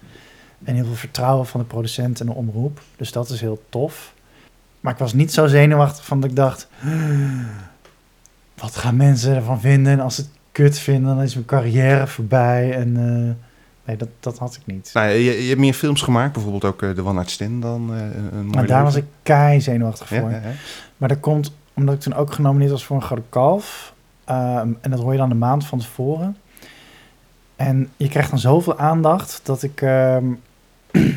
En 0.64 0.74
heel 0.74 0.84
veel 0.84 0.94
vertrouwen 0.94 1.46
van 1.46 1.60
de 1.60 1.66
producent 1.66 2.20
en 2.20 2.26
de 2.26 2.32
omroep. 2.32 2.80
Dus 2.96 3.12
dat 3.12 3.30
is 3.30 3.40
heel 3.40 3.64
tof. 3.68 4.12
Maar 4.80 4.92
ik 4.92 4.98
was 4.98 5.12
niet 5.12 5.32
zo 5.32 5.46
zenuwachtig 5.46 6.04
van 6.04 6.20
dat 6.20 6.30
ik 6.30 6.36
dacht... 6.36 6.68
Wat 8.54 8.76
gaan 8.76 8.96
mensen 8.96 9.34
ervan 9.34 9.60
vinden? 9.60 9.92
En 9.92 10.00
als 10.00 10.16
het 10.16 10.28
kut 10.54 10.78
vinden, 10.78 11.14
dan 11.14 11.24
is 11.24 11.34
mijn 11.34 11.46
carrière 11.46 12.06
voorbij. 12.06 12.74
En 12.74 12.96
eh, 12.96 13.46
nee, 13.84 13.96
dat, 13.96 14.08
dat 14.20 14.38
had 14.38 14.54
ik 14.54 14.74
niet. 14.74 14.90
Nou, 14.94 15.08
je, 15.08 15.42
je 15.42 15.48
hebt 15.48 15.60
meer 15.60 15.74
films 15.74 16.02
gemaakt, 16.02 16.32
bijvoorbeeld 16.32 16.64
ook 16.64 16.82
eh, 16.82 16.90
The 16.90 17.04
One 17.04 17.12
Night 17.12 17.30
Stand 17.30 17.62
dan. 17.62 17.94
eh, 17.94 18.00
een 18.38 18.46
maar 18.46 18.66
daar 18.66 18.82
was 18.82 18.94
ik 18.94 19.04
kei 19.22 19.60
zenuwachtig 19.60 20.08
voor. 20.08 20.30
ja, 20.30 20.30
ja. 20.30 20.52
Maar 20.96 21.08
dat 21.08 21.20
komt 21.20 21.52
omdat 21.74 21.94
ik 21.94 22.00
toen 22.00 22.14
ook 22.14 22.32
genomineerd 22.32 22.70
was 22.70 22.84
voor 22.84 22.96
een 22.96 23.02
Gouden 23.02 23.28
Kalf. 23.28 23.94
Ehm, 24.24 24.68
en 24.80 24.90
dat 24.90 25.00
hoor 25.00 25.12
je 25.12 25.18
dan 25.18 25.30
een 25.30 25.38
maand 25.38 25.66
van 25.66 25.78
tevoren. 25.78 26.36
En 27.56 27.90
je 27.96 28.08
krijgt 28.08 28.30
dan 28.30 28.38
zoveel 28.38 28.78
aandacht 28.78 29.40
dat 29.42 29.62
ik... 29.62 29.82
ehm, 29.82 30.24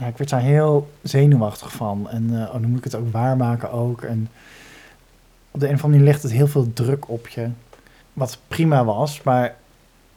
ja, 0.00 0.06
ik 0.06 0.16
werd 0.16 0.30
daar 0.30 0.40
heel 0.40 0.90
zenuwachtig 1.02 1.72
van. 1.72 2.10
En 2.10 2.30
eh, 2.32 2.40
oh, 2.40 2.52
dan 2.52 2.68
moet 2.68 2.78
ik 2.78 2.84
het 2.84 2.94
ook 2.94 3.12
waarmaken 3.12 3.72
ook. 3.72 4.02
En 4.02 4.28
op 5.50 5.60
de 5.60 5.68
een 5.68 5.74
of 5.74 5.84
andere 5.84 5.98
manier 5.98 6.12
ligt 6.12 6.22
het 6.22 6.32
heel 6.32 6.46
veel 6.46 6.72
druk 6.72 7.08
op 7.08 7.28
je. 7.28 7.48
Wat 8.14 8.38
prima 8.48 8.84
was, 8.84 9.22
maar 9.22 9.56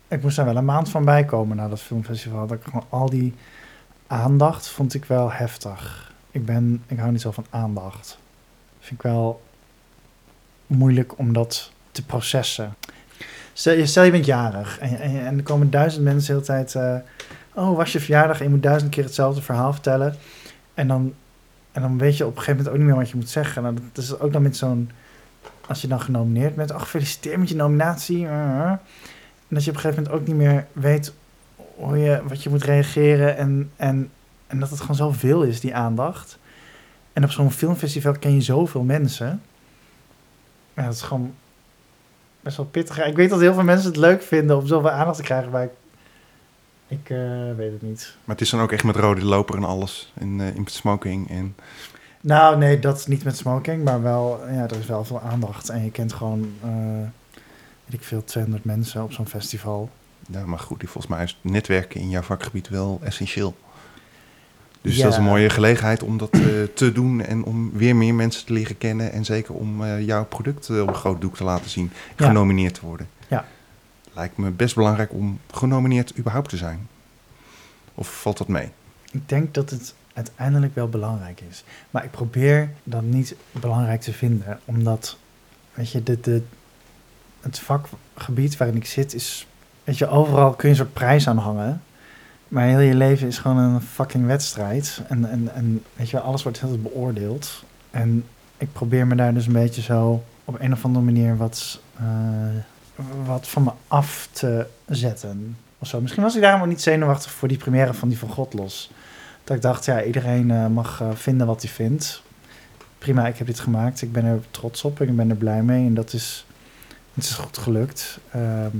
ik 0.07 0.21
moest 0.21 0.36
daar 0.36 0.45
wel 0.45 0.55
een 0.55 0.65
maand 0.65 0.89
van 0.89 1.05
bijkomen 1.05 1.57
na 1.57 1.67
dat 1.67 1.81
filmfestival. 1.81 2.47
Dat 2.47 2.57
ik 2.57 2.63
gewoon 2.63 2.86
al 2.89 3.10
die 3.10 3.33
aandacht 4.07 4.67
vond 4.67 4.93
ik 4.93 5.05
wel 5.05 5.31
heftig. 5.31 6.12
Ik, 6.31 6.45
ben, 6.45 6.83
ik 6.88 6.97
hou 6.97 7.12
niet 7.12 7.21
zo 7.21 7.31
van 7.31 7.45
aandacht. 7.49 8.17
Vind 8.79 8.99
ik 8.99 9.01
wel 9.01 9.41
moeilijk 10.67 11.17
om 11.17 11.33
dat 11.33 11.71
te 11.91 12.05
processen. 12.05 12.75
Stel 13.53 13.73
je, 13.73 13.86
stel 13.86 14.03
je 14.03 14.12
bent 14.12 14.25
jarig 14.25 14.79
en, 14.79 14.99
en, 14.99 15.38
er 15.38 15.43
komen 15.43 15.69
duizend 15.69 16.03
mensen 16.03 16.25
de 16.25 16.33
hele 16.33 16.63
tijd... 16.63 16.75
eh, 16.75 17.63
oh, 17.63 17.75
was 17.75 17.91
je 17.91 17.99
verjaardag 17.99 18.38
en 18.38 18.43
je 18.43 18.49
moet 18.49 18.63
duizend 18.63 18.91
keer 18.91 19.03
hetzelfde 19.03 19.41
verhaal 19.41 19.73
vertellen. 19.73 20.15
En 20.73 20.88
dan, 20.88 21.13
en 21.71 21.81
dan 21.81 21.97
weet 21.97 22.17
je 22.17 22.25
op 22.25 22.36
een 22.36 22.38
gegeven 22.38 22.55
moment 22.55 22.73
ook 22.73 22.77
niet 22.77 22.88
meer 22.88 23.03
wat 23.03 23.10
je 23.10 23.15
moet 23.15 23.29
zeggen. 23.29 23.62
Nou, 23.62 23.75
dat 23.93 24.03
is 24.03 24.19
ook 24.19 24.33
dan 24.33 24.41
met 24.41 24.57
zo'n... 24.57 24.91
Als 25.67 25.82
je 25.82 25.88
dan 25.88 26.01
genomineerd 26.01 26.56
bent, 26.56 26.71
ach, 26.71 26.82
gefeliciteerd 26.82 27.38
met 27.38 27.49
je 27.49 27.56
nominatie. 27.56 28.25
eh, 28.25 28.60
eh. 28.60 28.71
En 29.47 29.56
dat 29.56 29.63
je 29.63 29.69
op 29.69 29.75
een 29.75 29.82
gegeven 29.82 30.03
moment 30.03 30.21
ook 30.21 30.27
niet 30.27 30.38
meer 30.38 30.67
weet 30.71 31.13
hoe 31.75 31.97
je, 31.97 32.21
wat 32.27 32.43
je 32.43 32.49
moet 32.49 32.63
reageren. 32.63 33.38
En, 33.38 33.71
en, 33.75 34.12
en 34.47 34.60
dat 34.60 34.69
het 34.69 34.80
gewoon 34.80 34.95
zoveel 34.95 35.41
is, 35.41 35.60
die 35.60 35.75
aandacht. 35.75 36.38
En 37.13 37.23
op 37.23 37.32
zo'n 37.32 37.51
filmfestival 37.51 38.13
ken 38.19 38.34
je 38.34 38.41
zoveel 38.41 38.84
mensen. 38.84 39.41
Ja, 40.73 40.84
dat 40.84 40.93
is 40.93 41.01
gewoon 41.01 41.34
best 42.41 42.58
wel 42.58 42.65
pittig. 42.65 43.06
Ik 43.06 43.15
weet 43.15 43.30
dat 43.30 43.39
heel 43.39 43.53
veel 43.53 43.63
mensen 43.63 43.88
het 43.88 43.97
leuk 43.97 44.21
vinden 44.21 44.58
om 44.58 44.67
zoveel 44.67 44.89
aandacht 44.89 45.17
te 45.17 45.23
krijgen, 45.23 45.51
maar 45.51 45.63
ik, 45.63 45.71
ik 46.88 47.10
eh, 47.10 47.56
weet 47.56 47.71
het 47.71 47.82
niet. 47.82 48.15
Maar 48.25 48.36
het 48.36 48.45
is 48.45 48.49
dan 48.49 48.60
ook 48.60 48.71
echt 48.71 48.84
met 48.84 48.95
rode 48.95 49.25
loper 49.25 49.56
en 49.56 49.63
alles. 49.63 50.13
Eh, 50.19 50.25
in 50.56 50.63
smoking. 50.65 51.30
En... 51.30 51.56
Nou, 52.27 52.57
nee, 52.57 52.79
dat 52.79 52.97
is 52.97 53.05
niet 53.07 53.23
met 53.23 53.37
smoking, 53.37 53.83
maar 53.83 54.01
wel, 54.01 54.39
ja, 54.51 54.63
er 54.63 54.77
is 54.79 54.85
wel 54.85 55.05
veel 55.05 55.21
aandacht. 55.21 55.69
En 55.69 55.83
je 55.83 55.91
kent 55.91 56.13
gewoon, 56.13 56.53
eh, 56.63 56.69
weet 57.85 57.93
ik 57.99 58.03
veel, 58.03 58.23
200 58.23 58.63
mensen 58.65 59.03
op 59.03 59.11
zo'n 59.11 59.27
festival. 59.27 59.89
Ja, 60.29 60.45
maar 60.45 60.59
goed, 60.59 60.81
volgens 60.83 61.07
mij 61.07 61.23
is 61.23 61.39
netwerken 61.41 61.99
in 62.01 62.09
jouw 62.09 62.21
vakgebied 62.21 62.69
wel 62.69 62.99
essentieel. 63.03 63.55
Dus 64.81 64.95
Ja. 64.95 65.03
dat 65.03 65.11
is 65.11 65.17
een 65.17 65.23
mooie 65.23 65.49
gelegenheid 65.49 66.03
om 66.03 66.17
dat 66.17 66.29
eh, 66.31 66.41
te 66.73 66.91
doen 66.91 67.21
en 67.21 67.43
om 67.43 67.71
weer 67.73 67.95
meer 67.95 68.13
mensen 68.15 68.45
te 68.45 68.53
leren 68.53 68.77
kennen. 68.77 69.11
En 69.11 69.25
zeker 69.25 69.53
om 69.53 69.83
eh, 69.83 70.05
jouw 70.05 70.25
product 70.25 70.69
op 70.69 70.87
een 70.87 70.93
groot 70.95 71.21
doek 71.21 71.35
te 71.35 71.43
laten 71.43 71.69
zien, 71.69 71.91
Ja. 72.17 72.25
genomineerd 72.27 72.73
te 72.73 72.85
worden. 72.85 73.07
Ja. 73.27 73.45
Lijkt 74.13 74.37
me 74.37 74.49
best 74.49 74.75
belangrijk 74.75 75.11
om 75.13 75.39
genomineerd 75.51 76.17
überhaupt 76.17 76.49
te 76.49 76.57
zijn. 76.57 76.87
Of 77.95 78.21
valt 78.21 78.37
dat 78.37 78.47
mee? 78.47 78.69
Ik 79.11 79.29
denk 79.29 79.53
dat 79.53 79.69
het 79.69 79.93
uiteindelijk 80.17 80.75
wel 80.75 80.89
belangrijk 80.89 81.41
is. 81.49 81.63
Maar 81.91 82.03
ik 82.03 82.12
probeer 82.12 82.69
dat 82.84 83.01
niet 83.01 83.36
belangrijk 83.51 84.01
te 84.01 84.13
vinden, 84.13 84.60
omdat, 84.65 85.17
weet 85.73 85.91
je, 85.91 86.03
de, 86.03 86.19
de, 86.19 86.41
het 87.41 87.60
vakgebied 87.60 88.58
waarin 88.58 88.77
ik 88.77 88.86
zit 88.86 89.13
is, 89.13 89.47
weet 89.84 89.97
je, 89.97 90.08
overal 90.08 90.51
kun 90.51 90.69
je 90.69 90.75
een 90.75 90.82
soort 90.82 90.93
prijs 90.93 91.27
aan 91.27 91.38
hangen. 91.38 91.82
Maar 92.47 92.67
heel 92.67 92.80
je 92.80 92.95
leven 92.95 93.27
is 93.27 93.38
gewoon 93.38 93.58
een 93.58 93.82
fucking 93.82 94.25
wedstrijd. 94.25 95.01
En, 95.08 95.30
en, 95.30 95.53
en 95.53 95.84
weet 95.93 96.10
je, 96.10 96.19
alles 96.19 96.43
wordt 96.43 96.60
heel 96.60 96.82
beoordeeld. 96.82 97.63
En 97.91 98.23
ik 98.58 98.73
probeer 98.73 99.08
me 99.08 99.15
daar 99.15 99.34
dus 99.34 99.45
een 99.45 99.53
beetje 99.53 99.82
zo 99.82 100.23
op 100.45 100.60
een 100.60 100.73
of 100.73 100.86
andere 100.86 101.06
manier 101.06 101.38
wat, 101.38 101.80
eh, 101.95 102.06
wat 103.25 103.47
van 103.47 103.63
me 103.63 103.71
af 103.88 104.30
te 104.32 104.67
zetten. 104.86 105.58
Of 105.80 105.88
zo. 105.88 106.01
Misschien 106.01 106.23
was 106.23 106.36
ik 106.36 106.41
daarom 106.41 106.62
ook 106.62 106.67
niet 106.67 106.82
zenuwachtig 106.82 107.32
voor 107.32 107.47
die 107.47 107.58
première 107.58 107.93
van 107.93 108.10
die 108.10 108.17
van 108.17 108.30
God 108.30 108.53
los. 108.53 108.91
Dat 109.47 109.55
ik 109.55 109.62
dacht, 109.62 109.86
ja, 109.86 110.03
iedereen 110.03 110.51
eh, 110.51 110.67
mag 110.67 111.01
eh, 111.01 111.07
vinden 111.13 111.47
wat 111.47 111.62
hij 111.62 111.71
vindt. 111.71 112.21
Prima, 112.97 113.27
ik 113.27 113.38
heb 113.38 113.47
dit 113.47 113.60
gemaakt. 113.60 114.01
Ik 114.01 114.12
ben 114.12 114.25
er 114.25 114.39
trots 114.51 114.83
op 114.83 115.01
en 115.01 115.07
ik 115.07 115.15
ben 115.15 115.29
er 115.29 115.36
blij 115.36 115.63
mee. 115.63 115.86
En 115.86 115.93
dat 115.93 116.13
is, 116.13 116.45
het 117.13 117.23
is 117.23 117.31
goed 117.31 117.57
gelukt. 117.57 118.19
Ehm, 118.31 118.77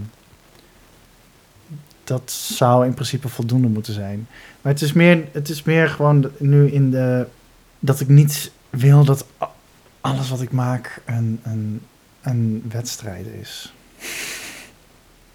dat 2.04 2.32
zou 2.32 2.86
in 2.86 2.94
principe 2.94 3.30
voldoende 3.30 3.68
moeten 3.68 3.94
zijn. 3.94 4.28
Maar 4.62 4.74
het 4.74 4.82
is 4.82 4.94
meer, 4.94 5.28
het 5.32 5.50
is 5.50 5.64
meer 5.64 5.90
gewoon 5.90 6.32
nu 6.38 6.72
in 6.72 6.92
de... 6.92 7.28
Dat 7.80 8.00
ik 8.00 8.08
niet 8.08 8.52
wil 8.70 9.04
dat 9.04 9.26
alles 10.02 10.30
wat 10.30 10.42
ik 10.42 10.52
maak 10.52 11.02
een, 11.06 11.40
een, 11.44 11.82
een 12.22 12.64
wedstrijd 12.70 13.26
is. 13.26 13.74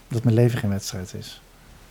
Dat 0.09 0.25
mijn 0.25 0.37
leven 0.37 0.59
geen 0.59 0.71
wedstrijd 0.71 1.14
is. 1.14 1.42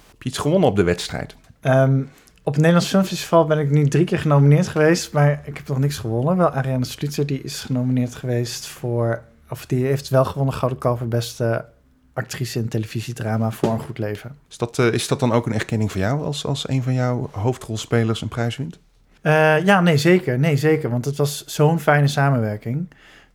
Heb 0.09 0.21
je 0.21 0.29
iets 0.29 0.37
gewonnen 0.37 0.69
op 0.69 0.75
de 0.75 0.83
wedstrijd? 0.83 1.35
Ehm, 1.59 2.01
op 2.43 2.53
het 2.53 2.61
Nederlands 2.61 2.87
Filmfestival 2.87 3.45
ben 3.45 3.59
ik 3.59 3.69
nu 3.69 3.87
drie 3.87 4.05
keer 4.05 4.19
genomineerd 4.19 4.67
geweest, 4.67 5.13
maar 5.13 5.41
ik 5.45 5.57
heb 5.57 5.67
nog 5.67 5.79
niks 5.79 5.97
gewonnen. 5.97 6.37
Wel 6.37 6.49
Ariane 6.49 6.85
Sluter, 6.85 7.25
die 7.25 7.41
is 7.41 7.61
genomineerd 7.61 8.15
geweest 8.15 8.67
voor, 8.67 9.21
of 9.49 9.65
die 9.65 9.85
heeft 9.85 10.09
wel 10.09 10.25
gewonnen 10.25 10.53
Gouden 10.53 10.79
Kalf 10.79 10.97
voor 10.97 11.07
beste 11.07 11.65
actrice 12.13 12.59
in 12.59 12.67
televisiedrama 12.67 13.51
voor 13.51 13.69
een 13.69 13.79
goed 13.79 13.97
leven. 13.97 14.35
Is 14.49 14.57
dat, 14.57 14.79
eh, 14.79 14.93
is 14.93 15.07
dat 15.07 15.19
dan 15.19 15.31
ook 15.31 15.45
een 15.45 15.53
erkenning 15.53 15.91
voor 15.91 16.01
jou 16.01 16.23
als, 16.23 16.45
als 16.45 16.69
een 16.69 16.83
van 16.83 16.93
jouw 16.93 17.29
hoofdrolspelers 17.31 18.21
een 18.21 18.27
prijs 18.27 18.57
wint? 18.57 18.79
Eh, 19.21 19.65
ja, 19.65 19.81
nee, 19.81 19.97
zeker. 19.97 20.39
Nee, 20.39 20.57
zeker. 20.57 20.89
Want 20.89 21.05
het 21.05 21.17
was 21.17 21.45
zo'n 21.45 21.79
fijne 21.79 22.07
samenwerking. 22.07 22.87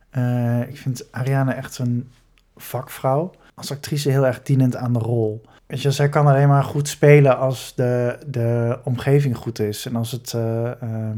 Eh, 0.09 0.61
ik 0.61 0.77
vind 0.77 1.11
Ariane 1.11 1.53
echt 1.53 1.77
een 1.77 2.09
vakvrouw. 2.55 3.31
als 3.55 3.71
actrice 3.71 4.09
heel 4.09 4.25
erg 4.25 4.41
dienend 4.41 4.75
aan 4.75 4.93
de 4.93 4.99
rol. 4.99 5.45
Weet 5.67 5.81
je, 5.81 5.91
zij 5.91 6.09
kan 6.09 6.27
alleen 6.27 6.47
maar 6.47 6.63
goed 6.63 6.87
spelen 6.87 7.37
als 7.37 7.73
de, 7.75 8.17
de 8.27 8.79
omgeving 8.83 9.37
goed 9.37 9.59
is. 9.59 9.85
En 9.85 9.95
als, 9.95 10.11
het, 10.11 10.33
eh, 10.33 10.81
ehm, 10.81 11.17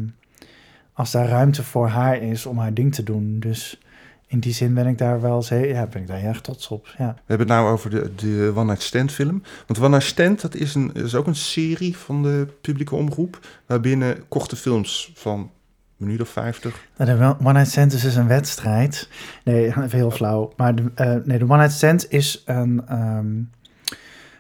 als 0.93 1.11
daar 1.11 1.27
ruimte 1.27 1.63
voor 1.63 1.87
haar 1.87 2.21
is 2.21 2.45
om 2.45 2.57
haar 2.57 2.73
ding 2.73 2.93
te 2.93 3.03
doen. 3.03 3.39
Dus 3.39 3.79
in 4.27 4.39
die 4.39 4.53
zin 4.53 4.73
ben 4.73 4.87
ik 4.87 4.97
daar 4.97 5.21
wel 5.21 5.43
heel, 5.47 5.65
ja, 5.65 5.87
ben 5.87 6.01
ik 6.01 6.07
daar 6.07 6.17
heel 6.17 6.27
erg 6.27 6.41
trots 6.41 6.67
op. 6.67 6.93
Ja. 6.97 7.13
We 7.13 7.21
hebben 7.25 7.47
het 7.47 7.55
nou 7.55 7.71
over 7.71 7.89
de, 7.89 8.11
de 8.15 8.51
One 8.55 8.65
Night 8.65 8.81
Stand 8.81 9.11
film. 9.11 9.43
Want 9.67 9.79
One 9.79 9.89
Night 9.89 10.03
Stand, 10.03 10.41
dat 10.41 10.55
is, 10.55 10.75
een, 10.75 10.93
is 10.93 11.15
ook 11.15 11.27
een 11.27 11.35
serie 11.35 11.97
van 11.97 12.23
de 12.23 12.47
publieke 12.61 12.95
omroep. 12.95 13.39
Waarbinnen 13.65 14.27
korte 14.27 14.55
films 14.55 15.11
van 15.15 15.39
een 15.39 15.49
minuut 15.97 16.21
of 16.21 16.29
50. 16.29 16.87
Nou, 16.97 17.17
de 17.17 17.25
One 17.25 17.53
Night 17.53 17.71
Stand 17.71 17.93
is 17.93 18.01
dus 18.01 18.15
een 18.15 18.27
wedstrijd. 18.27 19.09
Nee, 19.43 19.65
even 19.65 19.89
heel 19.99 20.11
flauw. 20.11 20.53
Maar 20.57 20.75
de, 20.75 20.91
eh, 20.95 21.15
nee, 21.23 21.37
de 21.37 21.43
One 21.43 21.57
Night 21.57 21.73
Stand 21.73 22.11
is 22.11 22.43
een 22.45 22.81
ehm, 22.87 23.27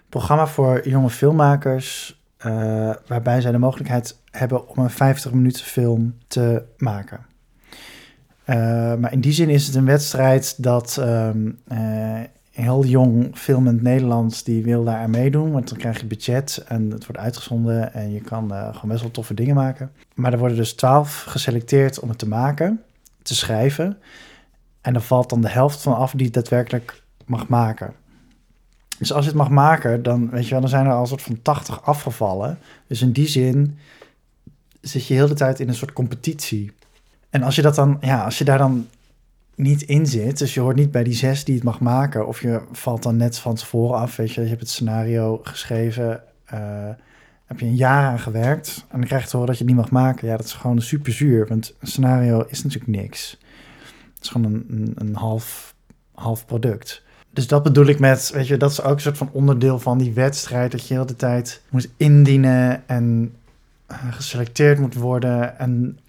programma 0.09 0.47
voor 0.47 0.89
jonge 0.89 1.09
filmmakers... 1.09 2.21
eh, 2.37 2.91
waarbij 3.07 3.41
zij 3.41 3.51
de 3.51 3.57
mogelijkheid 3.57 4.17
hebben 4.31 4.69
om 4.69 4.83
een 4.83 4.89
50 4.89 5.31
minuten 5.31 5.65
film 5.65 6.15
te 6.27 6.63
maken. 6.77 7.19
Eh, 8.43 8.55
maar 8.95 9.11
in 9.11 9.21
die 9.21 9.31
zin 9.31 9.49
is 9.49 9.65
het 9.65 9.75
een 9.75 9.85
wedstrijd 9.85 10.63
dat 10.63 10.97
ehm, 10.97 11.51
eh, 11.67 12.19
heel 12.51 12.85
jong 12.85 13.37
filmend 13.37 13.81
Nederland 13.81 14.45
die 14.45 14.63
wil 14.63 14.83
daar 14.83 14.97
aan 14.97 15.09
meedoen. 15.09 15.51
Want 15.51 15.69
dan 15.69 15.77
krijg 15.77 15.99
je 15.99 16.05
budget 16.05 16.63
en 16.67 16.91
het 16.91 17.05
wordt 17.05 17.21
uitgezonden 17.21 17.93
en 17.93 18.11
je 18.11 18.21
kan 18.21 18.49
gewoon 18.49 18.89
best 18.89 19.01
wel 19.01 19.11
toffe 19.11 19.33
dingen 19.33 19.55
maken. 19.55 19.91
Maar 20.15 20.33
er 20.33 20.39
worden 20.39 20.57
dus 20.57 20.73
twaalf 20.73 21.23
geselecteerd 21.23 21.99
om 21.99 22.09
het 22.09 22.17
te 22.17 22.27
maken, 22.27 22.81
te 23.21 23.35
schrijven. 23.35 23.97
En 24.81 24.95
er 24.95 25.01
valt 25.01 25.29
dan 25.29 25.41
de 25.41 25.49
helft 25.49 25.81
van 25.81 25.95
af 25.95 26.11
die 26.11 26.25
het 26.25 26.33
daadwerkelijk 26.33 27.03
mag 27.25 27.47
maken. 27.47 27.93
Dus 28.99 29.13
als 29.13 29.23
je 29.23 29.29
het 29.29 29.39
mag 29.39 29.49
maken, 29.49 30.03
dan, 30.03 30.29
weet 30.29 30.43
je 30.43 30.49
wel, 30.49 30.59
dan 30.59 30.69
zijn 30.69 30.85
er 30.85 30.91
al 30.91 31.01
een 31.01 31.07
soort 31.07 31.21
van 31.21 31.41
80 31.41 31.83
afgevallen. 31.83 32.57
Dus 32.87 33.01
in 33.01 33.11
die 33.11 33.27
zin 33.27 33.77
zit 34.81 35.07
je 35.07 35.13
heel 35.13 35.27
de 35.27 35.33
tijd 35.33 35.59
in 35.59 35.67
een 35.67 35.75
soort 35.75 35.93
competitie. 35.93 36.71
En 37.29 37.43
als 37.43 37.55
je 37.55 37.61
dat 37.61 37.75
dan, 37.75 37.97
ja, 38.01 38.23
als 38.23 38.37
je 38.37 38.43
daar 38.43 38.57
dan 38.57 38.87
niet 39.55 39.81
in 39.81 40.05
zit, 40.05 40.37
dus 40.37 40.53
je 40.53 40.59
hoort 40.59 40.75
niet 40.75 40.91
bij 40.91 41.03
die 41.03 41.13
zes 41.13 41.43
die 41.43 41.55
het 41.55 41.63
mag 41.63 41.79
maken, 41.79 42.27
of 42.27 42.41
je 42.41 42.61
valt 42.71 43.03
dan 43.03 43.17
net 43.17 43.37
van 43.37 43.55
tevoren 43.55 43.99
af, 43.99 44.15
weet 44.15 44.31
je, 44.31 44.41
je 44.41 44.47
hebt 44.47 44.59
het 44.59 44.69
scenario 44.69 45.39
geschreven, 45.43 46.23
eh, 46.45 46.89
heb 47.45 47.59
je 47.59 47.65
een 47.65 47.75
jaar 47.75 48.05
aan 48.05 48.19
gewerkt, 48.19 48.85
en 48.89 48.97
dan 48.97 49.07
krijg 49.07 49.23
je 49.23 49.29
te 49.29 49.35
horen 49.35 49.49
dat 49.49 49.57
je 49.59 49.65
het 49.65 49.73
niet 49.73 49.81
mag 49.81 49.91
maken. 49.91 50.27
Ja, 50.27 50.37
dat 50.37 50.45
is 50.45 50.53
gewoon 50.53 50.81
super 50.81 51.11
zuur, 51.11 51.47
want 51.47 51.75
een 51.79 51.87
scenario 51.87 52.45
is 52.47 52.63
natuurlijk 52.63 53.01
niks. 53.01 53.37
Het 54.13 54.23
is 54.23 54.29
gewoon 54.29 54.53
een, 54.53 54.65
een, 54.69 54.93
een 54.95 55.15
half, 55.15 55.75
half 56.13 56.45
product. 56.45 57.03
Dus 57.39 57.47
dat 57.47 57.63
bedoel 57.63 57.85
ik 57.85 57.99
met, 57.99 58.31
weet 58.33 58.47
je, 58.47 58.57
dat 58.57 58.71
is 58.71 58.81
ook 58.81 58.93
een 58.93 59.01
soort 59.01 59.17
van 59.17 59.29
onderdeel 59.31 59.79
van 59.79 59.97
die 59.97 60.13
wedstrijd, 60.13 60.71
dat 60.71 60.87
je 60.87 60.93
heel 60.93 61.05
de 61.05 61.15
tijd 61.15 61.61
moet 61.69 61.89
indienen 61.97 62.87
en 62.87 63.35
eh, 63.85 63.97
geselecteerd 64.13 64.79
moet 64.79 64.93
worden 64.93 65.59
en 65.59 65.99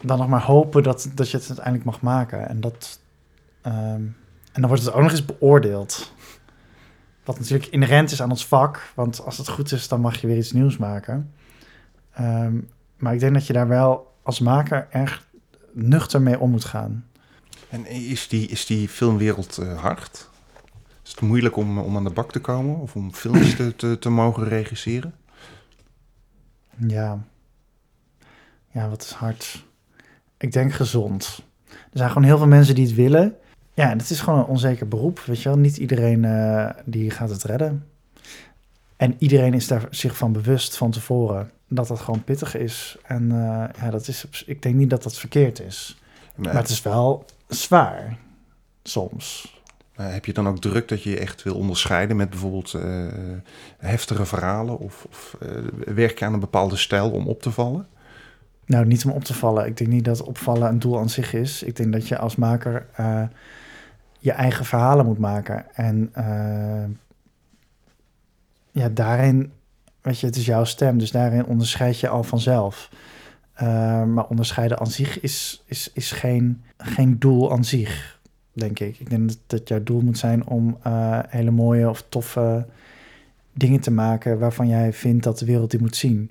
dan 0.00 0.18
nog 0.18 0.28
maar 0.28 0.42
hopen 0.42 0.82
dat, 0.82 1.10
dat 1.14 1.30
je 1.30 1.36
het 1.36 1.46
uiteindelijk 1.46 1.84
mag 1.84 2.00
maken. 2.00 2.48
En, 2.48 2.60
dat, 2.60 3.00
ehm, 3.62 4.02
en 4.52 4.60
dan 4.60 4.66
wordt 4.66 4.82
het 4.82 4.92
ook 4.92 5.02
nog 5.02 5.10
eens 5.10 5.24
beoordeeld. 5.24 6.12
Wat 7.24 7.38
natuurlijk 7.38 7.70
inherent 7.70 8.10
is 8.10 8.22
aan 8.22 8.30
ons 8.30 8.46
vak. 8.46 8.92
Want 8.94 9.24
als 9.24 9.38
het 9.38 9.48
goed 9.48 9.72
is, 9.72 9.88
dan 9.88 10.00
mag 10.00 10.20
je 10.20 10.26
weer 10.26 10.36
iets 10.36 10.52
nieuws 10.52 10.76
maken. 10.76 11.32
Ehm, 12.12 12.54
maar 12.96 13.14
ik 13.14 13.20
denk 13.20 13.34
dat 13.34 13.46
je 13.46 13.52
daar 13.52 13.68
wel 13.68 14.14
als 14.22 14.40
maker 14.40 14.86
erg 14.90 15.26
nuchter 15.72 16.22
mee 16.22 16.38
om 16.38 16.50
moet 16.50 16.64
gaan. 16.64 17.06
En 17.68 17.86
is 17.86 18.28
die, 18.28 18.48
is 18.48 18.66
die 18.66 18.88
filmwereld 18.88 19.58
eh, 19.58 19.80
hard? 19.80 20.32
Is 21.04 21.10
het 21.10 21.20
moeilijk 21.20 21.56
om, 21.56 21.78
om 21.78 21.96
aan 21.96 22.04
de 22.04 22.10
bak 22.10 22.32
te 22.32 22.40
komen 22.40 22.76
of 22.78 22.96
om 22.96 23.12
films 23.12 23.56
te, 23.56 23.76
te, 23.76 23.98
te 23.98 24.10
mogen 24.10 24.48
regisseren? 24.48 25.14
Ja. 26.86 27.18
Ja, 28.70 28.88
wat 28.88 29.02
is 29.02 29.10
hard? 29.10 29.64
Ik 30.36 30.52
denk 30.52 30.72
gezond. 30.72 31.42
Er 31.68 31.98
zijn 31.98 32.08
gewoon 32.08 32.24
heel 32.24 32.38
veel 32.38 32.46
mensen 32.46 32.74
die 32.74 32.86
het 32.86 32.94
willen. 32.94 33.36
Ja, 33.74 33.90
en 33.90 33.98
het 33.98 34.10
is 34.10 34.20
gewoon 34.20 34.38
een 34.38 34.44
onzeker 34.44 34.88
beroep, 34.88 35.20
weet 35.20 35.42
je 35.42 35.48
wel. 35.48 35.58
Niet 35.58 35.76
iedereen 35.76 36.24
eh, 36.24 36.70
die 36.84 37.10
gaat 37.10 37.30
het 37.30 37.42
redden. 37.42 37.86
En 38.96 39.16
iedereen 39.18 39.54
is 39.54 39.66
daar 39.66 39.86
zich 39.90 40.16
van 40.16 40.32
bewust 40.32 40.76
van 40.76 40.90
tevoren 40.90 41.50
dat 41.68 41.88
dat 41.88 42.00
gewoon 42.00 42.24
pittig 42.24 42.56
is. 42.56 42.96
En 43.02 43.30
eh, 43.30 43.82
ja, 43.82 43.90
dat 43.90 44.08
is, 44.08 44.44
ik 44.46 44.62
denk 44.62 44.74
niet 44.74 44.90
dat 44.90 45.02
dat 45.02 45.18
verkeerd 45.18 45.60
is. 45.60 45.98
Maar 46.36 46.54
het 46.54 46.68
is 46.68 46.82
wel 46.82 47.24
zwaar, 47.48 48.18
soms. 48.82 49.53
Maar 49.96 50.12
heb 50.12 50.24
je 50.24 50.32
dan 50.32 50.48
ook 50.48 50.60
druk 50.60 50.88
dat 50.88 51.02
je 51.02 51.10
je 51.10 51.18
echt 51.18 51.42
wil 51.42 51.54
onderscheiden 51.54 52.16
met 52.16 52.30
bijvoorbeeld 52.30 52.74
eh, 52.74 53.06
heftige 53.78 54.24
verhalen? 54.26 54.78
Of, 54.78 55.06
of 55.10 55.36
eh, 55.40 55.48
werk 55.94 56.18
je 56.18 56.24
aan 56.24 56.32
een 56.32 56.40
bepaalde 56.40 56.76
stijl 56.76 57.10
om 57.10 57.26
op 57.28 57.42
te 57.42 57.50
vallen? 57.50 57.86
Nou, 58.66 58.86
niet 58.86 59.04
om 59.04 59.10
op 59.10 59.24
te 59.24 59.34
vallen. 59.34 59.66
Ik 59.66 59.76
denk 59.76 59.90
niet 59.90 60.04
dat 60.04 60.22
opvallen 60.22 60.68
een 60.68 60.78
doel 60.78 60.98
aan 60.98 61.08
zich 61.08 61.34
is. 61.34 61.62
Ik 61.62 61.76
denk 61.76 61.92
dat 61.92 62.08
je 62.08 62.18
als 62.18 62.36
maker 62.36 62.86
eh, 62.92 63.22
je 64.18 64.32
eigen 64.32 64.64
verhalen 64.64 65.06
moet 65.06 65.18
maken. 65.18 65.74
En 65.74 66.10
eh, 66.12 66.84
ja, 68.70 68.88
daarin, 68.88 69.52
weet 70.00 70.20
je, 70.20 70.26
het 70.26 70.36
is 70.36 70.46
jouw 70.46 70.64
stem. 70.64 70.98
Dus 70.98 71.10
daarin 71.10 71.46
onderscheid 71.46 72.00
je 72.00 72.08
al 72.08 72.22
vanzelf. 72.22 72.90
Eh, 73.52 74.04
maar 74.04 74.26
onderscheiden 74.26 74.80
aan 74.80 74.86
zich 74.86 75.20
is, 75.20 75.62
is, 75.66 75.90
is 75.92 76.12
geen, 76.12 76.64
geen 76.76 77.18
doel 77.18 77.52
aan 77.52 77.64
zich, 77.64 78.13
denk 78.54 78.78
ik. 78.78 78.98
Ik 78.98 79.10
denk 79.10 79.28
dat, 79.28 79.38
dat 79.46 79.68
jouw 79.68 79.82
doel 79.82 80.00
moet 80.00 80.18
zijn 80.18 80.46
om 80.46 80.78
eh, 80.82 81.18
hele 81.28 81.50
mooie 81.50 81.88
of 81.88 82.04
toffe 82.08 82.66
dingen 83.52 83.80
te 83.80 83.90
maken... 83.90 84.38
waarvan 84.38 84.68
jij 84.68 84.92
vindt 84.92 85.24
dat 85.24 85.38
de 85.38 85.46
wereld 85.46 85.70
die 85.70 85.80
moet 85.80 85.96
zien. 85.96 86.30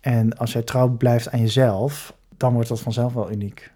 En 0.00 0.36
als 0.36 0.52
jij 0.52 0.62
trouw 0.62 0.88
blijft 0.88 1.30
aan 1.30 1.40
jezelf, 1.40 2.14
dan 2.36 2.52
wordt 2.52 2.68
dat 2.68 2.80
vanzelf 2.80 3.12
wel 3.12 3.30
uniek. 3.30 3.70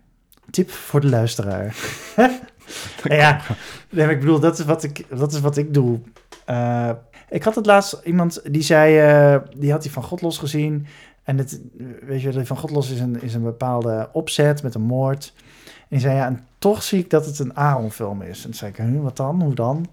Tip 0.50 0.70
voor 0.70 1.00
de 1.00 1.08
luisteraar. 1.08 1.76
ja, 3.04 3.40
ik 3.88 4.20
bedoel, 4.20 4.40
dat 4.40 4.58
is 4.58 4.64
wat 4.64 4.82
ik, 4.82 5.06
dat 5.08 5.32
is 5.32 5.40
wat 5.40 5.56
ik 5.56 5.74
doe. 5.74 6.00
Eh, 6.44 6.90
ik 7.28 7.42
had 7.42 7.54
het 7.54 7.66
laatst 7.66 8.00
iemand 8.04 8.40
die 8.50 8.62
zei, 8.62 8.98
eh, 8.98 9.40
die 9.56 9.70
had 9.70 9.82
die 9.82 9.90
van 9.90 10.02
God 10.02 10.20
los 10.20 10.38
gezien. 10.38 10.86
En 11.22 11.38
het, 11.38 11.60
weet 12.02 12.22
je, 12.22 12.30
die 12.30 12.44
van 12.44 12.56
God 12.56 12.70
los 12.70 12.90
is 12.90 13.00
een, 13.00 13.22
is 13.22 13.34
een 13.34 13.42
bepaalde 13.42 14.08
opzet 14.12 14.62
met 14.62 14.74
een 14.74 14.82
moord. 14.82 15.32
En 15.64 15.86
die 15.88 16.00
zei, 16.00 16.16
ja, 16.16 16.44
toch 16.62 16.82
zie 16.82 16.98
ik 16.98 17.10
dat 17.10 17.26
het 17.26 17.38
een 17.38 17.56
Aaron-film 17.56 18.22
is. 18.22 18.36
En 18.36 18.42
toen 18.42 18.54
zei 18.54 18.72
ik, 18.72 19.02
wat 19.02 19.16
dan? 19.16 19.42
Hoe 19.42 19.54
dan? 19.54 19.86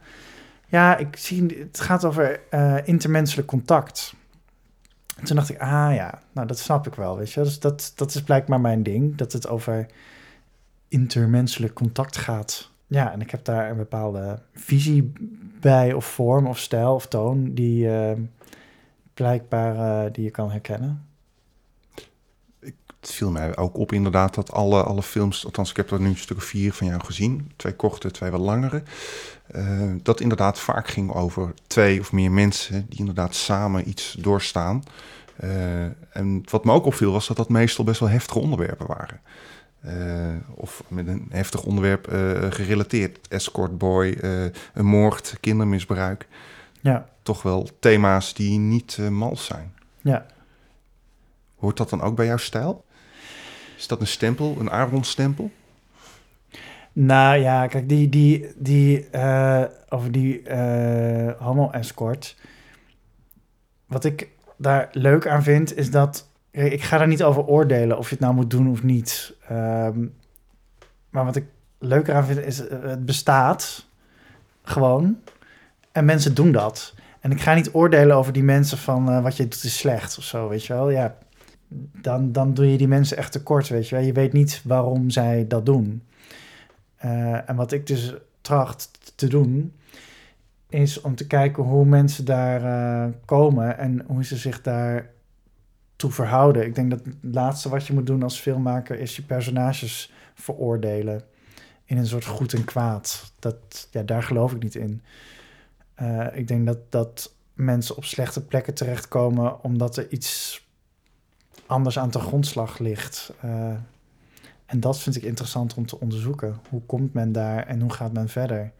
Ja, 0.67 0.97
ik 0.97 1.15
zie, 1.15 1.57
het 1.59 1.79
gaat 1.79 2.05
over 2.05 2.39
eh, 2.49 2.77
intermenselijk 2.83 3.47
contact. 3.47 4.13
En 5.15 5.25
toen 5.25 5.35
dacht 5.35 5.49
ik, 5.49 5.59
ah 5.59 5.95
ja, 5.95 6.21
nou 6.31 6.47
dat 6.47 6.59
snap 6.59 6.87
ik 6.87 6.95
wel, 6.95 7.17
weet 7.17 7.31
je. 7.31 7.41
Dus 7.41 7.59
dat, 7.59 7.91
dat 7.95 8.15
is 8.15 8.21
blijkbaar 8.21 8.61
mijn 8.61 8.83
ding, 8.83 9.15
dat 9.15 9.33
het 9.33 9.47
over 9.47 9.85
intermenselijk 10.87 11.73
contact 11.73 12.17
gaat. 12.17 12.71
Ja, 12.87 13.11
en 13.11 13.21
ik 13.21 13.31
heb 13.31 13.45
daar 13.45 13.69
een 13.69 13.77
bepaalde 13.77 14.39
visie 14.53 15.13
bij, 15.59 15.93
of 15.93 16.05
vorm, 16.05 16.47
of 16.47 16.57
stijl, 16.57 16.93
of 16.93 17.07
toon, 17.07 17.53
die 17.53 17.91
eh, 17.91 18.17
blijkbaar 19.13 20.05
eh, 20.05 20.13
die 20.13 20.23
je 20.23 20.31
kan 20.31 20.51
herkennen. 20.51 21.08
Het 22.99 23.11
viel 23.11 23.31
mij 23.31 23.57
ook 23.57 23.77
op 23.77 23.91
inderdaad 23.91 24.35
dat 24.35 24.51
alle, 24.51 24.83
alle 24.83 25.03
films, 25.03 25.45
althans 25.45 25.69
ik 25.69 25.75
heb 25.75 25.91
er 25.91 26.01
nu 26.01 26.07
een 26.07 26.17
stuk 26.17 26.37
of 26.37 26.43
vier 26.43 26.73
van 26.73 26.87
jou 26.87 27.03
gezien, 27.03 27.51
twee 27.55 27.73
korte, 27.73 28.11
twee 28.11 28.31
wat 28.31 28.39
langere, 28.39 28.83
eh, 29.47 29.91
dat 30.03 30.19
inderdaad 30.19 30.59
vaak 30.59 30.87
ging 30.87 31.13
over 31.13 31.53
twee 31.67 31.99
of 31.99 32.11
meer 32.11 32.31
mensen 32.31 32.85
die 32.89 32.99
inderdaad 32.99 33.35
samen 33.35 33.89
iets 33.89 34.15
doorstaan. 34.19 34.83
Eh, 35.35 35.83
en 36.09 36.41
wat 36.49 36.65
me 36.65 36.71
ook 36.71 36.85
opviel 36.85 37.11
was 37.11 37.27
dat 37.27 37.37
dat 37.37 37.49
meestal 37.49 37.85
best 37.85 37.99
wel 37.99 38.09
heftige 38.09 38.39
onderwerpen 38.39 38.87
waren. 38.87 39.21
Eh, 39.81 40.35
of 40.55 40.83
met 40.87 41.07
een 41.07 41.25
heftig 41.29 41.63
onderwerp 41.63 42.07
gerelateerd. 42.49 43.27
Escort 43.27 43.77
boy, 43.77 44.17
een 44.73 44.85
moord, 44.85 45.37
kindermisbruik. 45.39 46.27
Ja, 46.81 47.09
Toch 47.21 47.41
wel 47.41 47.69
thema's 47.79 48.33
die 48.33 48.59
niet 48.59 48.97
mals 49.09 49.45
zijn. 49.45 49.73
ja. 50.01 50.25
Hoort 51.57 51.77
dat 51.77 51.89
dan 51.89 52.01
ook 52.01 52.15
bij 52.15 52.25
jouw 52.25 52.37
stijl? 52.37 52.85
Is 53.79 53.87
dat 53.87 54.01
een 54.01 54.07
stempel, 54.07 54.55
een 54.59 54.71
Aaron-stempel? 54.71 55.51
Nou 56.93 57.37
ja, 57.37 57.67
kijk, 57.67 57.89
die, 57.89 58.09
die, 58.09 58.47
die, 58.55 59.09
eh, 59.09 59.63
over 59.89 60.11
die 60.11 60.41
eh, 60.41 61.31
homo-escort. 61.41 62.35
Wat 63.85 64.03
ik 64.03 64.29
daar 64.57 64.89
leuk 64.91 65.27
aan 65.27 65.43
vind, 65.43 65.77
is 65.77 65.91
dat... 65.91 66.29
ik 66.51 66.83
ga 66.83 66.97
daar 66.97 67.07
niet 67.07 67.23
over 67.23 67.45
oordelen 67.45 67.97
of 67.97 68.09
je 68.09 68.15
het 68.15 68.23
nou 68.23 68.33
moet 68.33 68.49
doen 68.49 68.69
of 68.69 68.83
niet. 68.83 69.35
Ehm, 69.47 70.05
maar 71.09 71.25
wat 71.25 71.35
ik 71.35 71.45
leuker 71.77 72.15
aan 72.15 72.25
vind, 72.25 72.39
is 72.39 72.67
eh, 72.67 72.81
het 72.81 73.05
bestaat 73.05 73.85
gewoon. 74.63 75.19
En 75.91 76.05
mensen 76.05 76.35
doen 76.35 76.51
dat. 76.51 76.93
En 77.19 77.31
ik 77.31 77.41
ga 77.41 77.53
niet 77.53 77.73
oordelen 77.73 78.15
over 78.15 78.33
die 78.33 78.43
mensen 78.43 78.77
van 78.77 79.21
wat 79.21 79.37
je 79.37 79.43
doet 79.43 79.63
is 79.63 79.77
slecht 79.77 80.17
of 80.17 80.23
zo, 80.23 80.47
weet 80.47 80.65
je 80.65 80.73
wel. 80.73 80.89
Ja, 80.89 81.17
dan, 82.01 82.31
dan 82.31 82.53
doe 82.53 82.71
je 82.71 82.77
die 82.77 82.87
mensen 82.87 83.17
echt 83.17 83.31
tekort, 83.31 83.67
weet 83.67 83.87
je. 83.87 83.97
Je 83.97 84.13
weet 84.13 84.33
niet 84.33 84.61
waarom 84.63 85.09
zij 85.09 85.47
dat 85.47 85.65
doen. 85.65 86.03
Eh, 86.95 87.49
en 87.49 87.55
wat 87.55 87.71
ik 87.71 87.87
dus 87.87 88.13
tracht 88.41 89.11
te 89.15 89.27
doen, 89.27 89.73
is 90.69 91.01
om 91.01 91.15
te 91.15 91.27
kijken 91.27 91.63
hoe 91.63 91.85
mensen 91.85 92.25
daar 92.25 92.63
eh, 92.63 93.13
komen 93.25 93.77
en 93.77 94.03
hoe 94.07 94.23
ze 94.23 94.37
zich 94.37 94.61
daar 94.61 95.09
toe 95.95 96.11
verhouden. 96.11 96.65
Ik 96.65 96.75
denk 96.75 96.89
dat 96.89 97.05
het 97.05 97.15
laatste 97.21 97.69
wat 97.69 97.87
je 97.87 97.93
moet 97.93 98.05
doen 98.05 98.23
als 98.23 98.39
filmmaker 98.39 98.99
is 98.99 99.15
je 99.15 99.21
personages 99.21 100.13
veroordelen 100.33 101.21
in 101.85 101.97
een 101.97 102.05
soort 102.05 102.25
goed 102.25 102.53
en 102.53 102.65
kwaad. 102.65 103.33
Dat, 103.39 103.87
ja, 103.91 104.03
daar 104.03 104.23
geloof 104.23 104.53
ik 104.53 104.63
niet 104.63 104.75
in. 104.75 105.01
Eh, 105.93 106.27
ik 106.33 106.47
denk 106.47 106.65
dat, 106.65 106.77
dat 106.89 107.33
mensen 107.53 107.97
op 107.97 108.05
slechte 108.05 108.45
plekken 108.45 108.73
terechtkomen 108.73 109.63
omdat 109.63 109.97
er 109.97 110.11
iets 110.11 110.67
anders 111.69 111.99
aan 111.99 112.09
de 112.09 112.19
grondslag 112.19 112.79
ligt. 112.79 113.33
Uh, 113.45 113.73
en 114.65 114.79
dat 114.79 114.99
vind 114.99 115.15
ik 115.15 115.23
interessant 115.23 115.73
om 115.73 115.85
te 115.85 115.99
onderzoeken. 115.99 116.59
Hoe 116.69 116.81
komt 116.85 117.13
men 117.13 117.31
daar 117.31 117.67
en 117.67 117.81
hoe 117.81 117.93
gaat 117.93 118.13
men 118.13 118.29
verder? 118.29 118.71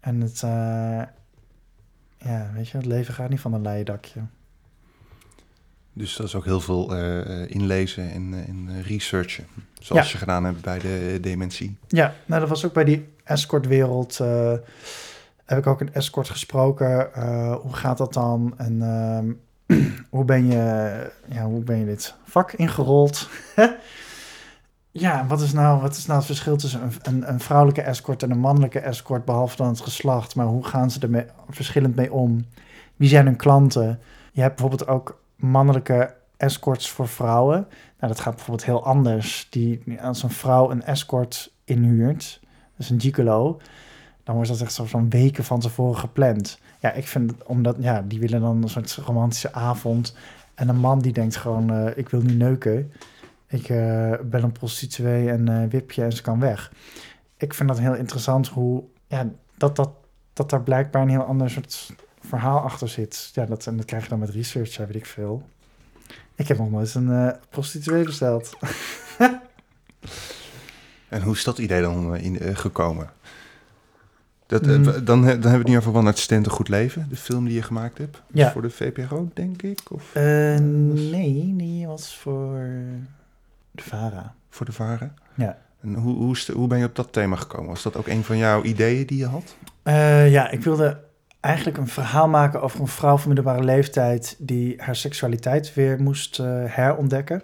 En 0.00 0.20
het, 0.20 0.42
uh, 0.44 0.50
ja, 2.18 2.50
weet 2.54 2.68
je, 2.68 2.76
het 2.76 2.86
leven 2.86 3.14
gaat 3.14 3.30
niet 3.30 3.40
van 3.40 3.52
een 3.52 3.62
leien 3.62 3.84
dakje. 3.84 4.20
Dus 5.92 6.16
dat 6.16 6.26
is 6.26 6.34
ook 6.34 6.44
heel 6.44 6.60
veel 6.60 6.96
uh, 6.96 7.50
inlezen 7.50 8.10
en, 8.10 8.44
en 8.46 8.82
researchen, 8.82 9.46
zoals 9.80 10.12
je 10.12 10.18
gedaan 10.18 10.44
hebt 10.44 10.60
bij 10.60 10.78
de 10.78 11.18
dementie. 11.20 11.78
Ja, 11.88 12.14
nou 12.26 12.40
dat 12.40 12.48
was 12.48 12.64
ook 12.64 12.72
bij 12.72 12.84
die 12.84 13.08
escortwereld. 13.24 14.18
Heb 15.44 15.58
ik 15.58 15.66
ook 15.66 15.80
een 15.80 15.94
escort 15.94 16.28
gesproken. 16.28 17.10
hoe 17.60 17.74
gaat 17.74 17.98
dat 17.98 18.12
dan? 18.12 18.54
En 18.56 18.82
ehm, 18.82 19.32
hoe, 20.10 20.24
ben 20.24 20.46
je, 20.46 21.10
ja, 21.28 21.44
hoe 21.44 21.62
ben 21.62 21.78
je 21.78 21.84
dit 21.84 22.14
vak 22.24 22.52
ingerold? 22.52 23.28
Ja, 24.98 25.26
wat 25.26 25.40
is 25.40 25.52
nou, 25.52 25.80
wat 25.80 25.96
is 25.96 26.06
nou 26.06 26.18
het 26.18 26.26
verschil 26.26 26.56
tussen 26.56 26.82
een, 26.82 26.92
een, 27.02 27.28
een, 27.28 27.40
vrouwelijke 27.40 27.82
escort 27.82 28.22
en 28.22 28.30
een 28.30 28.38
mannelijke 28.38 28.78
escort, 28.78 29.24
behalve 29.24 29.56
dan 29.56 29.68
het 29.68 29.80
geslacht? 29.80 30.34
Maar 30.34 30.46
hoe 30.46 30.64
gaan 30.64 30.90
ze 30.90 31.00
er 31.00 31.26
verschillend 31.48 31.96
mee 31.96 32.12
om? 32.12 32.44
Wie 32.96 33.08
zijn 33.08 33.26
hun 33.26 33.36
klanten? 33.36 34.00
Je 34.32 34.40
hebt 34.40 34.56
bijvoorbeeld 34.56 34.88
ook 34.88 35.20
mannelijke 35.36 36.14
escorts 36.36 36.90
voor 36.90 37.08
vrouwen. 37.08 37.66
Nou, 37.98 38.12
dat 38.12 38.20
gaat 38.20 38.34
bijvoorbeeld 38.34 38.66
heel 38.66 38.84
anders. 38.84 39.46
Die, 39.50 39.82
als 40.00 40.22
een 40.22 40.30
vrouw 40.30 40.70
een 40.70 40.82
escort 40.82 41.52
inhuurt, 41.64 42.40
dus 42.76 42.90
een 42.90 43.00
gigolo, 43.00 43.60
dan 44.26 44.34
wordt 44.34 44.50
dat 44.50 44.60
echt 44.60 44.72
zo 44.72 44.84
van 44.84 45.10
weken 45.10 45.44
van 45.44 45.60
tevoren 45.60 45.98
gepland. 45.98 46.58
Ja, 46.80 46.92
ik 46.92 47.06
vind, 47.06 47.32
omdat, 47.44 47.76
ja, 47.78 48.02
die 48.02 48.20
willen 48.20 48.40
dan 48.40 48.62
een 48.62 48.68
soort 48.68 48.94
romantische 48.94 49.52
avond. 49.52 50.16
En 50.54 50.68
een 50.68 50.78
man 50.78 50.98
die 50.98 51.12
denkt 51.12 51.36
gewoon, 51.36 51.72
uh, 51.72 51.96
ik 51.96 52.08
wil 52.08 52.20
nu 52.20 52.32
neuken. 52.32 52.92
Ik 53.46 53.68
uh, 53.68 54.14
ben 54.24 54.42
een 54.42 54.52
prostituee 54.52 55.30
en 55.30 55.50
uh, 55.50 55.64
wipje 55.68 56.02
en 56.02 56.12
ze 56.12 56.22
kan 56.22 56.40
weg. 56.40 56.72
Ik 57.36 57.54
vind 57.54 57.68
dat 57.68 57.78
heel 57.78 57.94
interessant 57.94 58.48
hoe, 58.48 58.82
ja, 59.06 59.28
dat, 59.56 59.76
dat, 59.76 59.90
dat 60.32 60.50
daar 60.50 60.62
blijkbaar 60.62 61.02
een 61.02 61.08
heel 61.08 61.24
ander 61.24 61.50
soort 61.50 61.92
verhaal 62.20 62.58
achter 62.60 62.88
zit. 62.88 63.30
Ja, 63.32 63.44
dat, 63.44 63.66
en 63.66 63.76
dat 63.76 63.86
krijg 63.86 64.02
je 64.02 64.08
dan 64.08 64.18
met 64.18 64.30
research, 64.30 64.76
ja, 64.76 64.86
weet 64.86 64.96
ik 64.96 65.06
veel. 65.06 65.42
Ik 66.34 66.48
heb 66.48 66.58
nog 66.58 66.70
nooit 66.70 66.94
een 66.94 67.36
prostituee 67.50 68.04
besteld. 68.04 68.58
en 71.08 71.22
hoe 71.22 71.34
is 71.34 71.44
dat 71.44 71.58
idee 71.58 71.80
dan 71.80 72.16
in, 72.16 72.56
gekomen? 72.56 73.10
Dat, 74.46 74.66
mm. 74.66 74.84
dan, 74.84 75.04
dan 75.04 75.24
hebben 75.24 75.50
we 75.50 75.56
het 75.56 75.66
nu 75.66 75.76
over 75.76 75.94
One 75.94 76.02
Night 76.02 76.48
Goed 76.48 76.68
Leven, 76.68 77.06
de 77.08 77.16
film 77.16 77.44
die 77.44 77.54
je 77.54 77.62
gemaakt 77.62 77.98
hebt. 77.98 78.22
Ja. 78.32 78.52
Voor 78.52 78.62
de 78.62 78.70
VPRO, 78.70 79.28
denk 79.34 79.62
ik? 79.62 79.80
Of, 79.90 80.14
nee, 80.14 81.54
die 81.56 81.86
was 81.86 82.16
voor 82.16 82.58
de 83.70 83.82
VARA. 83.82 84.34
Voor 84.50 84.66
de 84.66 84.72
VARA? 84.72 85.14
Ja. 85.34 85.58
En 85.80 85.94
hoe, 85.94 86.14
hoe, 86.14 86.36
hoe 86.52 86.66
ben 86.66 86.78
je 86.78 86.84
op 86.84 86.96
dat 86.96 87.12
thema 87.12 87.36
gekomen? 87.36 87.68
Was 87.68 87.82
dat 87.82 87.96
ook 87.96 88.06
een 88.06 88.24
van 88.24 88.36
jouw 88.36 88.62
ideeën 88.62 89.06
die 89.06 89.18
je 89.18 89.26
had? 89.26 89.56
Uh, 89.84 90.30
ja, 90.30 90.50
ik 90.50 90.62
wilde 90.62 91.00
eigenlijk 91.40 91.76
een 91.76 91.88
verhaal 91.88 92.28
maken 92.28 92.62
over 92.62 92.80
een 92.80 92.86
vrouw 92.86 93.16
van 93.16 93.26
middelbare 93.26 93.64
leeftijd 93.64 94.36
die 94.38 94.74
haar 94.78 94.96
seksualiteit 94.96 95.74
weer 95.74 96.02
moest 96.02 96.38
uh, 96.38 96.46
herontdekken. 96.66 97.42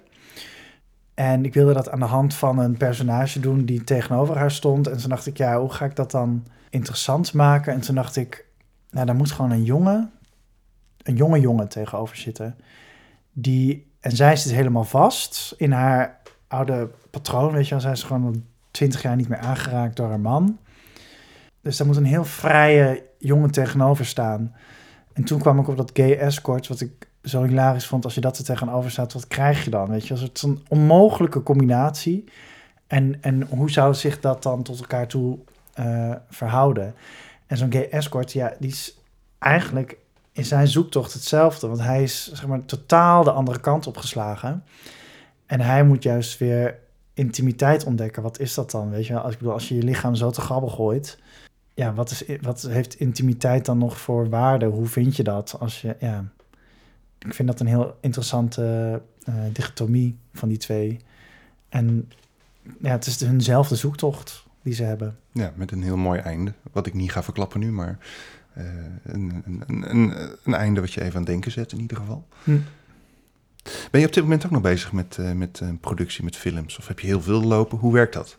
En 1.23 1.45
ik 1.45 1.55
wilde 1.55 1.73
dat 1.73 1.91
aan 1.91 1.99
de 1.99 2.05
hand 2.05 2.35
van 2.35 2.59
een 2.59 2.77
personage 2.77 3.41
doen 3.41 3.65
die 3.65 3.85
tegenover 3.85 4.37
haar 4.37 4.51
stond. 4.51 4.87
En 4.87 4.99
toen 4.99 5.09
dacht 5.09 5.27
ik, 5.27 5.37
ja, 5.37 5.61
hoe 5.61 5.73
ga 5.73 5.85
ik 5.85 5.97
dat 5.97 6.11
dan 6.11 6.47
interessant 6.71 7.33
maken? 7.33 7.73
En 7.73 7.81
toen 7.81 7.95
dacht 7.95 8.17
ik, 8.17 8.47
nou, 8.91 9.07
daar 9.07 9.15
moet 9.15 9.31
gewoon 9.31 9.51
een 9.51 9.65
jongen, 9.65 10.11
een 11.03 11.17
jonge 11.17 11.41
jongen 11.41 11.69
tegenover 11.69 12.17
zitten. 12.17 12.57
Die, 13.33 13.93
en 14.01 14.17
zij 14.17 14.37
zit 14.37 14.53
helemaal 14.53 14.85
vast 14.85 15.55
in 15.57 15.73
haar 15.73 16.21
oude 16.49 16.91
patroon, 17.11 17.53
weet 17.53 17.65
je 17.65 17.71
wel. 17.71 17.81
Zij 17.81 17.93
is 17.93 18.03
gewoon 18.03 18.45
twintig 18.71 19.03
jaar 19.03 19.17
niet 19.17 19.29
meer 19.29 19.39
aangeraakt 19.39 19.97
door 19.97 20.09
haar 20.09 20.21
man. 20.21 20.59
Dus 21.61 21.77
daar 21.77 21.87
moet 21.87 21.97
een 21.97 22.05
heel 22.05 22.25
vrije 22.25 23.03
jongen 23.19 23.51
tegenover 23.51 24.07
staan. 24.07 24.55
En 25.13 25.25
toen 25.25 25.41
kwam 25.41 25.59
ik 25.59 25.69
op 25.69 25.77
dat 25.77 25.91
gay 25.95 26.17
escort, 26.17 26.69
wat 26.69 26.81
ik 26.81 27.11
zo 27.23 27.43
hilarisch 27.43 27.87
vond. 27.87 28.05
Als 28.05 28.15
je 28.15 28.21
dat 28.21 28.39
er 28.39 28.45
tegenover 28.45 28.91
staat, 28.91 29.13
wat 29.13 29.27
krijg 29.27 29.65
je 29.65 29.71
dan? 29.71 29.89
Weet 29.89 30.07
je, 30.07 30.13
als 30.13 30.23
het 30.23 30.43
een 30.43 30.65
onmogelijke 30.69 31.43
combinatie. 31.43 32.25
En, 32.87 33.23
en 33.23 33.43
hoe 33.43 33.71
zou 33.71 33.95
zich 33.95 34.21
dat 34.21 34.43
dan 34.43 34.63
tot 34.63 34.81
elkaar 34.81 35.07
toe 35.07 35.39
uh, 35.81 36.15
verhouden? 36.29 36.95
En 37.47 37.57
zo'n 37.57 37.73
gay 37.73 37.89
escort, 37.91 38.33
ja, 38.33 38.55
die 38.59 38.71
is 38.71 38.99
eigenlijk 39.39 39.97
in 40.33 40.45
zijn 40.45 40.69
zoektocht 40.69 41.13
hetzelfde. 41.13 41.67
Want 41.67 41.81
hij 41.81 42.03
is, 42.03 42.33
zeg 42.33 42.47
maar, 42.47 42.65
totaal 42.65 43.25
de 43.25 43.33
andere 43.33 43.61
kant 43.61 43.87
opgeslagen. 43.87 44.65
En 45.47 45.61
hij 45.61 45.85
moet 45.85 46.03
juist 46.03 46.39
weer 46.39 46.79
intimiteit 47.15 47.85
ontdekken. 47.85 48.23
Wat 48.23 48.39
is 48.39 48.55
dat 48.55 48.71
dan? 48.71 48.91
Weet 48.91 49.07
je, 49.07 49.21
als 49.21 49.33
ik 49.33 49.39
bedoel, 49.39 49.53
als 49.53 49.69
je 49.69 49.75
je 49.75 49.83
lichaam 49.83 50.15
zo 50.15 50.31
te 50.31 50.41
grabbel 50.41 50.69
gooit, 50.69 51.19
ja, 51.75 51.95
wat, 51.95 52.11
is, 52.11 52.25
wat 52.41 52.63
heeft 52.63 52.95
intimiteit 52.95 53.65
dan 53.65 53.79
nog 53.79 53.99
voor 53.99 54.29
waarde? 54.29 54.67
Hoe 54.67 54.87
vind 54.87 55.17
je 55.17 55.23
dat? 55.23 55.57
Als 55.59 55.81
je, 55.81 55.97
ja, 55.99 56.25
ik 57.27 57.35
vind 57.35 57.49
dat 57.49 57.61
een 57.61 57.67
heel 57.67 57.97
interessante 58.01 59.01
uh, 59.29 59.35
dichotomie 59.53 60.19
van 60.33 60.49
die 60.49 60.59
twee. 60.59 61.01
En 61.69 62.11
ja, 62.81 62.91
het 62.91 63.07
is 63.07 63.21
hunzelfde 63.21 63.77
zoektocht 63.77 64.45
die 64.63 64.75
ze 64.75 64.83
hebben. 64.83 65.17
Ja, 65.33 65.53
met 65.55 65.71
een 65.71 65.83
heel 65.83 65.97
mooi 65.97 66.21
einde. 66.21 66.53
Wat 66.73 66.87
ik 66.87 66.95
niet 66.95 67.13
ga 67.13 67.23
verklappen 67.23 67.61
nu, 67.61 67.73
maar 67.73 67.99
uh, 68.59 68.65
een, 69.05 69.43
een, 69.47 69.85
een, 69.91 70.15
een, 70.45 70.55
einde 70.55 70.81
wat 70.81 70.93
je 70.93 71.01
even 71.01 71.13
aan 71.13 71.21
het 71.21 71.31
denken 71.31 71.51
zet 71.51 71.73
in 71.73 71.81
ieder 71.81 71.97
geval. 71.97 72.27
Hm. 72.45 72.59
Ben 73.91 74.01
je 74.01 74.07
op 74.07 74.13
dit 74.13 74.23
moment 74.23 74.45
ook 74.45 74.51
nog 74.51 74.63
bezig 74.63 74.93
met, 74.93 75.17
uh, 75.21 75.33
met 75.33 75.61
uh, 75.63 75.69
productie, 75.81 76.25
met 76.25 76.37
films? 76.37 76.79
Of 76.79 76.89
heb 76.89 77.01
je 77.01 77.07
heel 77.07 77.23
veel 77.23 77.43
lopen? 77.43 77.79
Hoe 77.79 77.93
werkt 77.93 78.13
dat? 78.13 78.37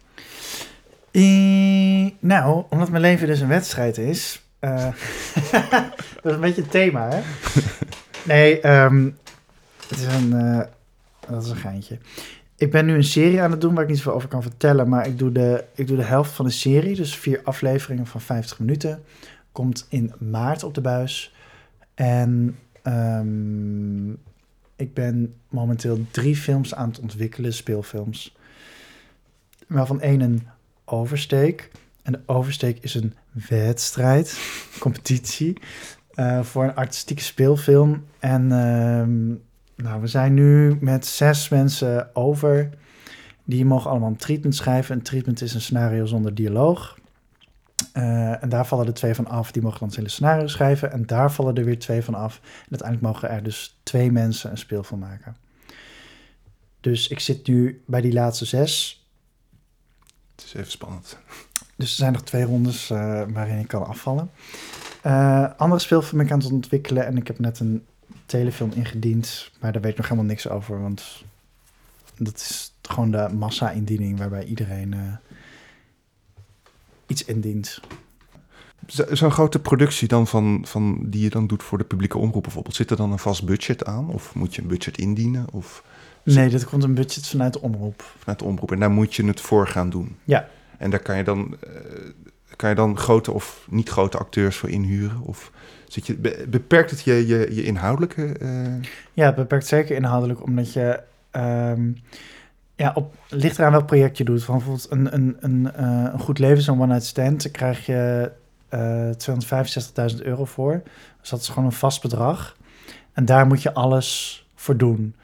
Nou, 2.19 2.63
omdat 2.69 2.89
mijn 2.89 3.01
leven 3.01 3.27
dus 3.27 3.39
een 3.39 3.47
wedstrijd 3.47 3.97
is. 3.97 4.41
dat 4.59 4.93
is 6.23 6.31
een 6.33 6.39
beetje 6.39 6.61
het 6.61 6.71
thema, 6.71 7.09
hè? 7.09 7.21
Nee, 8.25 8.67
um, 8.67 9.17
het 9.87 9.99
is 9.99 10.05
een, 10.05 10.29
dat 11.29 11.43
is 11.43 11.49
een 11.49 11.55
geintje. 11.55 11.97
Ik 12.55 12.71
ben 12.71 12.85
nu 12.85 12.93
een 12.93 13.03
serie 13.03 13.41
aan 13.41 13.51
het 13.51 13.61
doen 13.61 13.73
waar 13.73 13.83
ik 13.83 13.89
niet 13.89 13.97
zoveel 13.97 14.13
over 14.13 14.29
kan 14.29 14.41
vertellen. 14.41 14.89
Maar 14.89 15.07
ik 15.07 15.17
doe, 15.17 15.31
de, 15.31 15.63
ik 15.75 15.87
doe 15.87 15.97
de 15.97 16.03
helft 16.03 16.31
van 16.31 16.45
de 16.45 16.51
serie, 16.51 16.95
dus 16.95 17.17
vier 17.17 17.41
afleveringen 17.43 18.07
van 18.07 18.21
50 18.21 18.59
minuten. 18.59 19.03
Komt 19.51 19.85
in 19.89 20.13
maart 20.19 20.63
op 20.63 20.73
de 20.73 20.81
buis. 20.81 21.35
En 21.93 22.57
um, 22.83 24.17
ik 24.75 24.93
ben 24.93 25.33
momenteel 25.49 26.05
drie 26.11 26.35
films 26.35 26.75
aan 26.75 26.87
het 26.87 26.99
ontwikkelen, 26.99 27.53
speelfilms. 27.53 28.35
Waarvan 29.67 30.01
één 30.01 30.21
een 30.21 30.47
oversteek. 30.85 31.71
En 32.01 32.11
de 32.11 32.21
oversteek 32.25 32.77
is 32.81 32.95
een 32.95 33.13
wedstrijd, 33.49 34.39
competitie, 34.79 35.57
uh, 36.15 36.43
voor 36.43 36.63
een 36.63 36.75
artistieke 36.75 37.23
speelfilm. 37.23 38.05
En 38.19 38.41
uh, 38.43 39.85
nou, 39.85 40.01
we 40.01 40.07
zijn 40.07 40.33
nu 40.33 40.77
met 40.79 41.05
zes 41.05 41.49
mensen 41.49 42.15
over. 42.15 42.69
Die 43.43 43.65
mogen 43.65 43.89
allemaal 43.89 44.09
een 44.09 44.15
treatment 44.15 44.55
schrijven. 44.55 44.95
Een 44.95 45.01
treatment 45.01 45.41
is 45.41 45.53
een 45.53 45.61
scenario 45.61 46.05
zonder 46.05 46.35
dialoog. 46.35 46.97
Uh, 47.93 48.43
en 48.43 48.49
daar 48.49 48.67
vallen 48.67 48.87
er 48.87 48.93
twee 48.93 49.15
van 49.15 49.27
af. 49.27 49.51
Die 49.51 49.61
mogen 49.61 49.79
dan 49.79 49.87
het 49.87 49.97
hele 49.97 50.09
scenario 50.09 50.47
schrijven. 50.47 50.91
En 50.91 51.05
daar 51.05 51.31
vallen 51.31 51.55
er 51.55 51.65
weer 51.65 51.79
twee 51.79 52.03
van 52.03 52.15
af. 52.15 52.39
En 52.43 52.69
uiteindelijk 52.69 53.13
mogen 53.13 53.29
er 53.29 53.43
dus 53.43 53.79
twee 53.83 54.11
mensen 54.11 54.51
een 54.51 54.57
speelfilm 54.57 54.99
maken. 54.99 55.35
Dus 56.79 57.07
ik 57.07 57.19
zit 57.19 57.47
nu 57.47 57.83
bij 57.85 58.01
die 58.01 58.13
laatste 58.13 58.45
zes. 58.45 59.05
Het 60.35 60.45
is 60.45 60.53
even 60.53 60.71
spannend. 60.71 61.17
Dus 61.75 61.89
er 61.89 61.95
zijn 61.95 62.13
nog 62.13 62.23
twee 62.23 62.43
rondes 62.43 62.89
uh, 62.89 63.23
waarin 63.27 63.59
ik 63.59 63.67
kan 63.67 63.85
afvallen. 63.85 64.31
Uh, 65.05 65.49
andere 65.57 65.81
speelfilm 65.81 66.17
ben 66.17 66.25
ik 66.25 66.31
aan 66.31 66.39
het 66.39 66.51
ontwikkelen. 66.51 67.05
En 67.05 67.17
ik 67.17 67.27
heb 67.27 67.39
net 67.39 67.59
een 67.59 67.85
telefilm 68.25 68.71
ingediend. 68.71 69.51
Maar 69.59 69.71
daar 69.71 69.81
weet 69.81 69.91
ik 69.91 69.97
nog 69.97 70.07
helemaal 70.07 70.29
niks 70.29 70.49
over. 70.49 70.81
Want 70.81 71.23
dat 72.17 72.35
is 72.35 72.73
gewoon 72.81 73.11
de 73.11 73.29
massa-indiening 73.37 74.17
waarbij 74.17 74.43
iedereen 74.43 75.19
iets 77.07 77.25
indient. 77.25 77.79
Zo'n 79.11 79.31
grote 79.31 79.59
productie 79.59 80.07
dan 80.07 80.27
van, 80.27 80.61
van, 80.65 80.97
die 81.01 81.21
je 81.21 81.29
dan 81.29 81.47
doet 81.47 81.63
voor 81.63 81.77
de 81.77 81.83
publieke 81.83 82.17
omroep 82.17 82.43
bijvoorbeeld, 82.43 82.75
zit 82.75 82.91
er 82.91 82.97
dan 82.97 83.11
een 83.11 83.19
vast 83.19 83.45
budget 83.45 83.85
aan? 83.85 84.09
Of 84.09 84.35
moet 84.35 84.55
je 84.55 84.61
een 84.61 84.67
budget 84.67 84.97
indienen? 84.97 85.45
Of... 85.51 85.83
Nee, 86.23 86.49
dat 86.49 86.65
komt 86.65 86.83
een 86.83 86.93
budget 86.93 87.27
vanuit 87.27 87.53
de 87.53 87.61
omroep. 87.61 88.13
Vanuit 88.17 88.39
de 88.39 88.45
omroep. 88.45 88.71
En 88.71 88.79
daar 88.79 88.91
moet 88.91 89.15
je 89.15 89.25
het 89.25 89.41
voor 89.41 89.67
gaan 89.67 89.89
doen. 89.89 90.15
Ja. 90.23 90.47
En 90.77 90.89
daar 90.89 90.99
kan 90.99 91.17
je 91.17 91.23
dan, 91.23 91.57
uh, 91.67 91.69
kan 92.63 92.71
je 92.71 92.77
dan 92.77 92.97
grote 92.97 93.31
of 93.31 93.65
niet 93.69 93.89
grote 93.89 94.17
acteurs 94.17 94.57
voor 94.57 94.69
inhuren? 94.69 95.21
Of 95.21 95.51
zit 95.87 96.07
je, 96.07 96.15
be- 96.15 96.45
beperkt 96.49 96.91
het 96.91 97.01
je, 97.01 97.27
je, 97.27 97.55
je 97.55 97.63
inhoudelijke... 97.63 98.25
eh, 98.25 98.89
Ja, 99.13 99.25
het 99.25 99.35
beperkt 99.35 99.67
zeker 99.67 99.95
inhoudelijk, 99.95 100.43
omdat 100.43 100.73
je... 100.73 100.99
ehm, 101.31 101.91
ja, 102.75 102.91
op, 102.95 103.15
ligt 103.29 103.57
eraan 103.59 103.71
welk 103.71 103.85
project 103.85 104.17
je 104.17 104.23
doet. 104.23 104.43
Van 104.43 104.55
bijvoorbeeld 104.57 104.91
een, 104.91 105.13
een, 105.13 105.37
een, 105.39 105.71
eh, 105.73 106.09
een 106.13 106.19
goed 106.19 106.39
leven, 106.39 106.63
zo'n 106.63 106.77
one-night 106.81 107.05
stand, 107.05 107.51
krijg 107.51 107.85
je 107.85 108.31
eh 108.69 109.09
265.000 110.15 110.21
euro 110.21 110.45
voor. 110.45 110.81
Dus 111.21 111.29
dat 111.29 111.39
is 111.39 111.47
gewoon 111.49 111.65
een 111.65 111.71
vast 111.71 112.01
bedrag. 112.01 112.55
En 113.13 113.25
daar 113.25 113.47
moet 113.47 113.61
je 113.61 113.73
alles 113.73 114.45
voor 114.55 114.77
doen. 114.77 115.15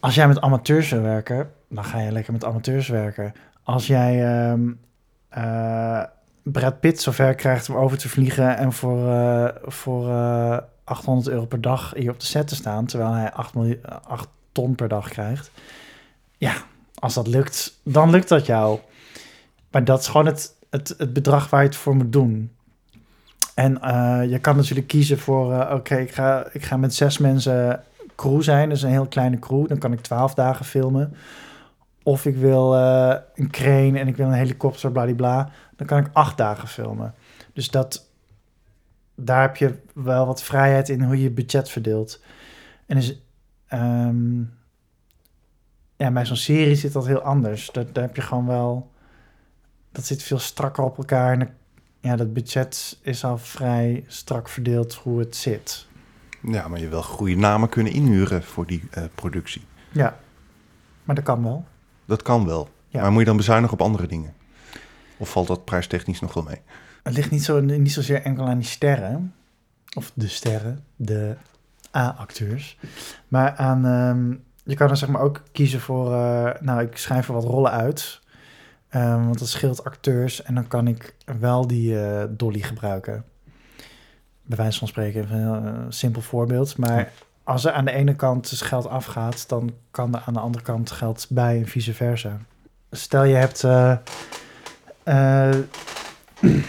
Als 0.00 0.14
jij 0.14 0.28
met 0.28 0.40
amateurs 0.40 0.90
wil 0.90 1.00
werken, 1.02 1.50
dan 1.68 1.84
ga 1.84 2.00
je 2.00 2.12
lekker 2.12 2.32
met 2.32 2.44
amateurs 2.44 2.88
werken. 2.88 3.32
Als 3.62 3.86
jij 3.86 4.24
ehm 4.26 4.60
eh, 5.28 6.02
Brad 6.52 6.80
Pitt 6.80 7.00
zover 7.00 7.34
krijgt 7.34 7.68
om 7.68 7.76
over 7.76 7.98
te 7.98 8.08
vliegen 8.08 8.56
en 8.56 8.72
voor, 8.72 9.08
eh, 9.08 9.48
voor 9.64 10.08
eh, 10.08 10.58
800 10.84 11.28
euro 11.28 11.46
per 11.46 11.60
dag 11.60 11.92
hier 11.96 12.10
op 12.10 12.20
de 12.20 12.26
set 12.26 12.48
te 12.48 12.54
staan, 12.54 12.86
terwijl 12.86 13.12
hij 13.12 13.32
8, 13.32 13.54
miljoen, 13.54 13.80
8 14.06 14.28
ton 14.52 14.74
per 14.74 14.88
dag 14.88 15.08
krijgt. 15.08 15.50
Ja, 16.38 16.54
als 16.94 17.14
dat 17.14 17.26
lukt, 17.26 17.80
dan 17.82 18.10
lukt 18.10 18.28
dat 18.28 18.46
jou. 18.46 18.78
Maar 19.70 19.84
dat 19.84 20.00
is 20.00 20.06
gewoon 20.06 20.26
het, 20.26 20.54
het, 20.70 20.94
het 20.98 21.12
bedrag 21.12 21.50
waar 21.50 21.60
je 21.60 21.66
het 21.66 21.76
voor 21.76 21.96
moet 21.96 22.12
doen. 22.12 22.50
En 23.54 23.80
eh, 23.80 24.30
je 24.30 24.38
kan 24.38 24.56
natuurlijk 24.56 24.86
kiezen 24.86 25.18
voor, 25.18 25.52
eh, 25.52 25.74
oké, 25.74 25.96
ik, 25.96 26.10
ga, 26.10 26.46
ik 26.52 26.64
ga 26.64 26.76
met 26.76 26.94
zes 26.94 27.18
mensen 27.18 27.82
crew 28.16 28.42
zijn, 28.42 28.68
dus 28.68 28.82
een 28.82 28.90
heel 28.90 29.06
kleine 29.06 29.38
crew. 29.38 29.68
Dan 29.68 29.78
kan 29.78 29.92
ik 29.92 30.00
twaalf 30.00 30.34
dagen 30.34 30.64
filmen. 30.64 31.16
Of 32.08 32.24
ik 32.24 32.36
wil 32.36 32.74
eh, 32.76 33.16
een 33.34 33.50
crane 33.50 33.98
en 33.98 34.08
ik 34.08 34.16
wil 34.16 34.26
een 34.26 34.32
helikopter, 34.32 34.92
bladibla. 34.92 35.50
Dan 35.76 35.86
kan 35.86 35.98
ik 35.98 36.10
acht 36.12 36.36
dagen 36.36 36.68
filmen. 36.68 37.14
Dus 37.52 37.70
dat, 37.70 38.10
daar 39.14 39.40
heb 39.40 39.56
je 39.56 39.78
wel 39.94 40.26
wat 40.26 40.42
vrijheid 40.42 40.88
in 40.88 41.02
hoe 41.02 41.16
je 41.16 41.22
je 41.22 41.30
budget 41.30 41.70
verdeelt. 41.70 42.22
En 42.86 42.96
dus, 42.96 43.22
ehm, 43.66 44.38
ja, 45.96 46.10
bij 46.12 46.26
zo'n 46.26 46.36
serie 46.36 46.74
zit 46.74 46.92
dat 46.92 47.06
heel 47.06 47.22
anders. 47.22 47.70
Daar, 47.70 47.92
daar 47.92 48.04
heb 48.04 48.16
je 48.16 48.22
gewoon 48.22 48.46
wel, 48.46 48.90
dat 49.92 50.04
zit 50.04 50.22
veel 50.22 50.38
strakker 50.38 50.84
op 50.84 50.98
elkaar. 50.98 51.38
En 51.40 51.56
ja, 52.00 52.16
dat 52.16 52.32
budget 52.32 52.98
is 53.02 53.24
al 53.24 53.38
vrij 53.38 54.04
strak 54.06 54.48
verdeeld 54.48 54.94
hoe 54.94 55.18
het 55.18 55.36
zit. 55.36 55.86
ja, 56.42 56.68
maar 56.68 56.80
je 56.80 56.88
wil 56.88 57.02
goede 57.02 57.36
namen 57.36 57.68
kunnen 57.68 57.92
inhuren 57.92 58.42
voor 58.42 58.66
die 58.66 58.82
eh, 58.90 59.04
productie. 59.14 59.62
Ja, 59.92 60.18
maar 61.04 61.14
dat 61.14 61.24
kan 61.24 61.42
wel. 61.42 61.66
Dat 62.08 62.22
kan 62.22 62.46
wel. 62.46 62.68
Ja. 62.88 63.00
Maar 63.00 63.10
moet 63.10 63.20
je 63.20 63.26
dan 63.26 63.36
bezuinigen 63.36 63.74
op 63.74 63.82
andere 63.82 64.06
dingen? 64.06 64.34
Of 65.16 65.30
valt 65.30 65.46
dat 65.46 65.64
prijstechnisch 65.64 66.20
nog 66.20 66.34
wel 66.34 66.42
mee? 66.42 66.60
Het 67.02 67.14
ligt 67.14 67.30
niet, 67.30 67.44
zo, 67.44 67.60
niet 67.60 67.92
zozeer 67.92 68.22
enkel 68.22 68.46
aan 68.46 68.58
die 68.58 68.66
sterren, 68.66 69.34
of 69.96 70.12
de 70.14 70.28
sterren, 70.28 70.84
de 70.96 71.36
A-acteurs, 71.96 72.78
maar 73.28 73.56
aan, 73.56 73.86
ehm, 73.86 74.30
je 74.64 74.74
kan 74.74 74.90
er 74.90 74.96
zeg 74.96 75.08
maar 75.08 75.20
ook 75.20 75.42
kiezen 75.52 75.80
voor, 75.80 76.12
eh, 76.12 76.50
nou 76.60 76.82
ik 76.82 76.96
schrijf 76.96 77.28
er 77.28 77.34
wat 77.34 77.44
rollen 77.44 77.70
uit, 77.70 78.20
Ehm, 78.88 79.24
want 79.24 79.38
dat 79.38 79.48
scheelt 79.48 79.84
acteurs 79.84 80.42
en 80.42 80.54
dan 80.54 80.66
kan 80.66 80.86
ik 80.86 81.14
wel 81.38 81.66
die 81.66 82.00
eh, 82.00 82.24
dolly 82.30 82.60
gebruiken. 82.60 83.24
Bij 84.42 84.56
wijze 84.56 84.78
van 84.78 84.88
spreken, 84.88 85.22
een 85.22 85.38
heel, 85.38 85.54
eh, 85.54 85.84
simpel 85.88 86.20
voorbeeld, 86.20 86.76
maar 86.76 87.12
als 87.48 87.64
er 87.64 87.72
aan 87.72 87.84
de 87.84 87.92
ene 87.92 88.14
kant 88.14 88.50
dus 88.50 88.60
geld 88.60 88.88
afgaat, 88.88 89.48
dan 89.48 89.72
kan 89.90 90.14
er 90.14 90.22
aan 90.26 90.34
de 90.34 90.40
andere 90.40 90.64
kant 90.64 90.90
geld 90.90 91.26
bij 91.28 91.58
en 91.58 91.66
vice 91.66 91.94
versa. 91.94 92.38
Stel 92.90 93.24
je 93.24 93.34
hebt 93.34 93.64
eh, 93.64 93.96
eh, 95.02 95.56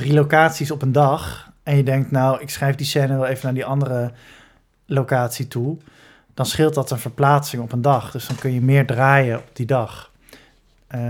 drie 0.00 0.12
locaties 0.12 0.70
op 0.70 0.82
een 0.82 0.92
dag 0.92 1.50
en 1.62 1.76
je 1.76 1.82
denkt, 1.82 2.10
nou, 2.10 2.40
ik 2.40 2.50
schrijf 2.50 2.74
die 2.74 2.86
scène 2.86 3.16
wel 3.16 3.26
even 3.26 3.44
naar 3.44 3.54
die 3.54 3.64
andere 3.64 4.12
locatie 4.86 5.48
toe, 5.48 5.76
dan 6.34 6.46
scheelt 6.46 6.74
dat 6.74 6.90
een 6.90 6.98
verplaatsing 6.98 7.62
op 7.62 7.72
een 7.72 7.82
dag. 7.82 8.10
Dus 8.10 8.26
dan 8.26 8.36
kun 8.36 8.52
je 8.52 8.60
meer 8.60 8.86
draaien 8.86 9.38
op 9.38 9.50
die 9.52 9.66
dag. 9.66 10.10
Eh, 10.86 11.00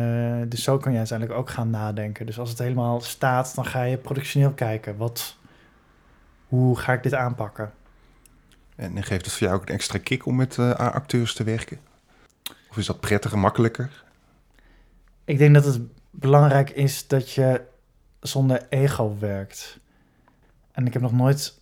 dus 0.46 0.62
zo 0.62 0.78
kan 0.78 0.92
je 0.92 0.98
uiteindelijk 0.98 1.38
ook 1.38 1.50
gaan 1.50 1.70
nadenken. 1.70 2.26
Dus 2.26 2.38
als 2.38 2.50
het 2.50 2.58
helemaal 2.58 3.00
staat, 3.00 3.54
dan 3.54 3.64
ga 3.64 3.82
je 3.82 3.96
productioneel 3.96 4.52
kijken. 4.52 4.96
Wat, 4.96 5.36
hoe 6.48 6.78
ga 6.78 6.92
ik 6.92 7.02
dit 7.02 7.14
aanpakken? 7.14 7.72
En 8.76 9.02
geeft 9.02 9.24
het 9.24 9.34
voor 9.34 9.46
jou 9.46 9.60
ook 9.60 9.68
een 9.68 9.74
extra 9.74 9.98
kick 9.98 10.26
om 10.26 10.36
met 10.36 10.58
eh, 10.58 10.70
A-acteurs 10.70 11.34
te 11.34 11.44
werken? 11.44 11.78
Of 12.70 12.76
is 12.76 12.86
dat 12.86 13.00
prettiger, 13.00 13.38
makkelijker? 13.38 14.04
Ik 15.24 15.38
denk 15.38 15.54
dat 15.54 15.64
het 15.64 15.80
belangrijk 16.10 16.70
is 16.70 17.06
dat 17.06 17.32
je 17.32 17.62
zonder 18.20 18.66
ego 18.68 19.16
werkt. 19.18 19.78
En 20.72 20.86
ik 20.86 20.92
heb 20.92 21.02
nog 21.02 21.12
nooit... 21.12 21.60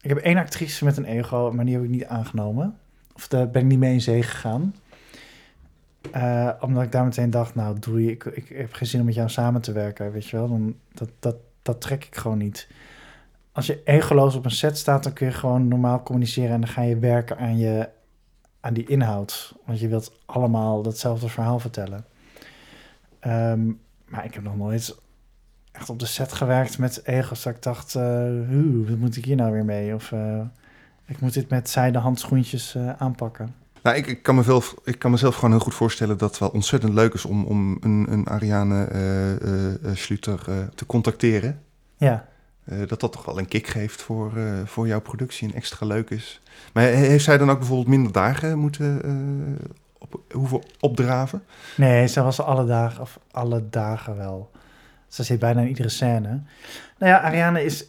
Ik 0.00 0.08
heb 0.08 0.18
één 0.18 0.36
actrice 0.36 0.84
met 0.84 0.96
een 0.96 1.04
ego, 1.04 1.52
maar 1.52 1.64
die 1.64 1.74
heb 1.74 1.84
ik 1.84 1.90
niet 1.90 2.06
aangenomen. 2.06 2.78
Of 3.12 3.28
daar 3.28 3.50
ben 3.50 3.62
ik 3.62 3.68
niet 3.68 3.78
mee 3.78 3.92
in 3.92 4.00
zee 4.00 4.22
gegaan. 4.22 4.74
Eh, 6.12 6.50
omdat 6.60 6.82
ik 6.82 6.92
daar 6.92 7.04
meteen 7.04 7.30
dacht, 7.30 7.54
nou 7.54 7.78
doei, 7.78 8.10
ik, 8.10 8.24
ik 8.24 8.48
heb 8.48 8.72
geen 8.72 8.88
zin 8.88 9.00
om 9.00 9.06
met 9.06 9.14
jou 9.14 9.28
samen 9.28 9.60
te 9.60 9.72
werken, 9.72 10.12
weet 10.12 10.26
je 10.26 10.36
wel. 10.36 10.48
Dan, 10.48 10.76
dat, 10.92 11.10
dat, 11.18 11.36
dat 11.62 11.80
trek 11.80 12.04
ik 12.04 12.16
gewoon 12.16 12.38
niet. 12.38 12.68
Als 13.52 13.66
je 13.66 13.82
egoloos 13.84 14.34
op 14.34 14.44
een 14.44 14.50
set 14.50 14.78
staat, 14.78 15.02
dan 15.02 15.12
kun 15.12 15.26
je 15.26 15.32
gewoon 15.32 15.68
normaal 15.68 16.02
communiceren... 16.02 16.50
en 16.50 16.60
dan 16.60 16.70
ga 16.70 16.82
je 16.82 16.98
werken 16.98 17.38
aan, 17.38 17.58
je, 17.58 17.88
aan 18.60 18.74
die 18.74 18.86
inhoud. 18.86 19.54
Want 19.66 19.80
je 19.80 19.88
wilt 19.88 20.12
allemaal 20.26 20.82
datzelfde 20.82 21.28
verhaal 21.28 21.58
vertellen. 21.58 22.04
Ehm, 23.20 23.66
maar 24.04 24.24
ik 24.24 24.34
heb 24.34 24.42
nog 24.42 24.56
nooit 24.56 24.96
echt 25.72 25.90
op 25.90 25.98
de 25.98 26.06
set 26.06 26.32
gewerkt 26.32 26.78
met 26.78 27.06
ego's. 27.06 27.42
Dat 27.42 27.54
ik 27.54 27.62
dacht, 27.62 27.94
"Oeh, 27.94 28.88
wat 28.88 28.98
moet 28.98 29.16
ik 29.16 29.24
hier 29.24 29.36
nou 29.36 29.52
weer 29.52 29.64
mee? 29.64 29.94
Of 29.94 30.12
eh, 30.12 30.40
ik 31.06 31.20
moet 31.20 31.34
dit 31.34 31.48
met 31.48 31.70
zijde 31.70 31.98
handschoentjes 31.98 32.74
eh, 32.74 32.92
aanpakken. 32.98 33.54
Nou, 33.82 33.96
ik, 33.96 34.06
ik, 34.06 34.22
kan 34.22 34.34
mezelf, 34.34 34.74
ik 34.84 34.98
kan 34.98 35.10
mezelf 35.10 35.34
gewoon 35.34 35.50
heel 35.50 35.60
goed 35.60 35.74
voorstellen 35.74 36.18
dat 36.18 36.30
het 36.30 36.38
wel 36.38 36.48
ontzettend 36.48 36.92
leuk 36.92 37.14
is 37.14 37.24
om, 37.24 37.44
om 37.44 37.78
een, 37.80 38.06
een 38.10 38.26
Ariane 38.26 38.88
Schluter 39.94 40.68
te 40.74 40.86
contacteren. 40.86 41.62
Ja, 41.96 42.28
dat 42.86 43.00
dat 43.00 43.12
toch 43.12 43.24
wel 43.24 43.38
een 43.38 43.48
kick 43.48 43.66
geeft 43.66 44.02
voor, 44.02 44.36
eh, 44.36 44.44
voor 44.64 44.86
jouw 44.86 45.00
productie 45.00 45.48
en 45.48 45.54
extra 45.54 45.86
leuk 45.86 46.10
is. 46.10 46.40
Maar 46.72 46.82
he- 46.84 46.90
heeft 46.90 47.24
zij 47.24 47.38
dan 47.38 47.50
ook 47.50 47.58
bijvoorbeeld 47.58 47.88
minder 47.88 48.12
dagen 48.12 48.58
moeten 48.58 49.02
eh, 49.04 49.66
op, 49.98 50.20
hoeven 50.32 50.62
opdraven? 50.80 51.42
nee, 51.76 52.06
ze 52.06 52.22
was 52.22 52.40
alle 52.40 52.64
dagen, 52.66 53.00
of 53.02 53.18
alle 53.30 53.62
dagen 53.70 54.16
wel. 54.16 54.50
Ze 55.08 55.22
zit 55.22 55.38
bijna 55.38 55.60
in 55.60 55.68
iedere 55.68 55.88
scène. 55.88 56.28
Nou 56.98 57.12
ja, 57.12 57.20
Ariane 57.20 57.64
is... 57.64 57.84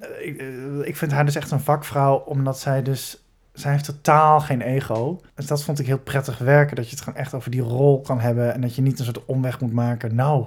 eh, 0.00 0.08
ik, 0.26 0.38
eh, 0.40 0.46
ik 0.88 0.96
vind 0.96 1.12
haar 1.12 1.24
dus 1.24 1.34
echt 1.34 1.50
een 1.50 1.60
vakvrouw, 1.60 2.16
omdat 2.16 2.58
zij 2.58 2.82
dus... 2.82 3.16
Zij 3.52 3.72
heeft 3.72 3.84
totaal 3.84 4.40
geen 4.40 4.60
ego. 4.60 5.20
Dus 5.34 5.46
dat 5.46 5.62
vond 5.64 5.78
ik 5.78 5.86
heel 5.86 5.98
prettig 5.98 6.38
werken. 6.38 6.76
Dat 6.76 6.84
je 6.84 6.90
het 6.90 7.04
gewoon 7.04 7.18
echt 7.18 7.34
over 7.34 7.50
die 7.50 7.60
rol 7.60 8.00
kan 8.00 8.20
hebben. 8.20 8.54
En 8.54 8.60
dat 8.60 8.74
je 8.74 8.82
niet 8.82 8.98
een 8.98 9.04
soort 9.04 9.24
omweg 9.24 9.60
moet 9.60 9.72
maken. 9.72 10.14
Nou, 10.14 10.46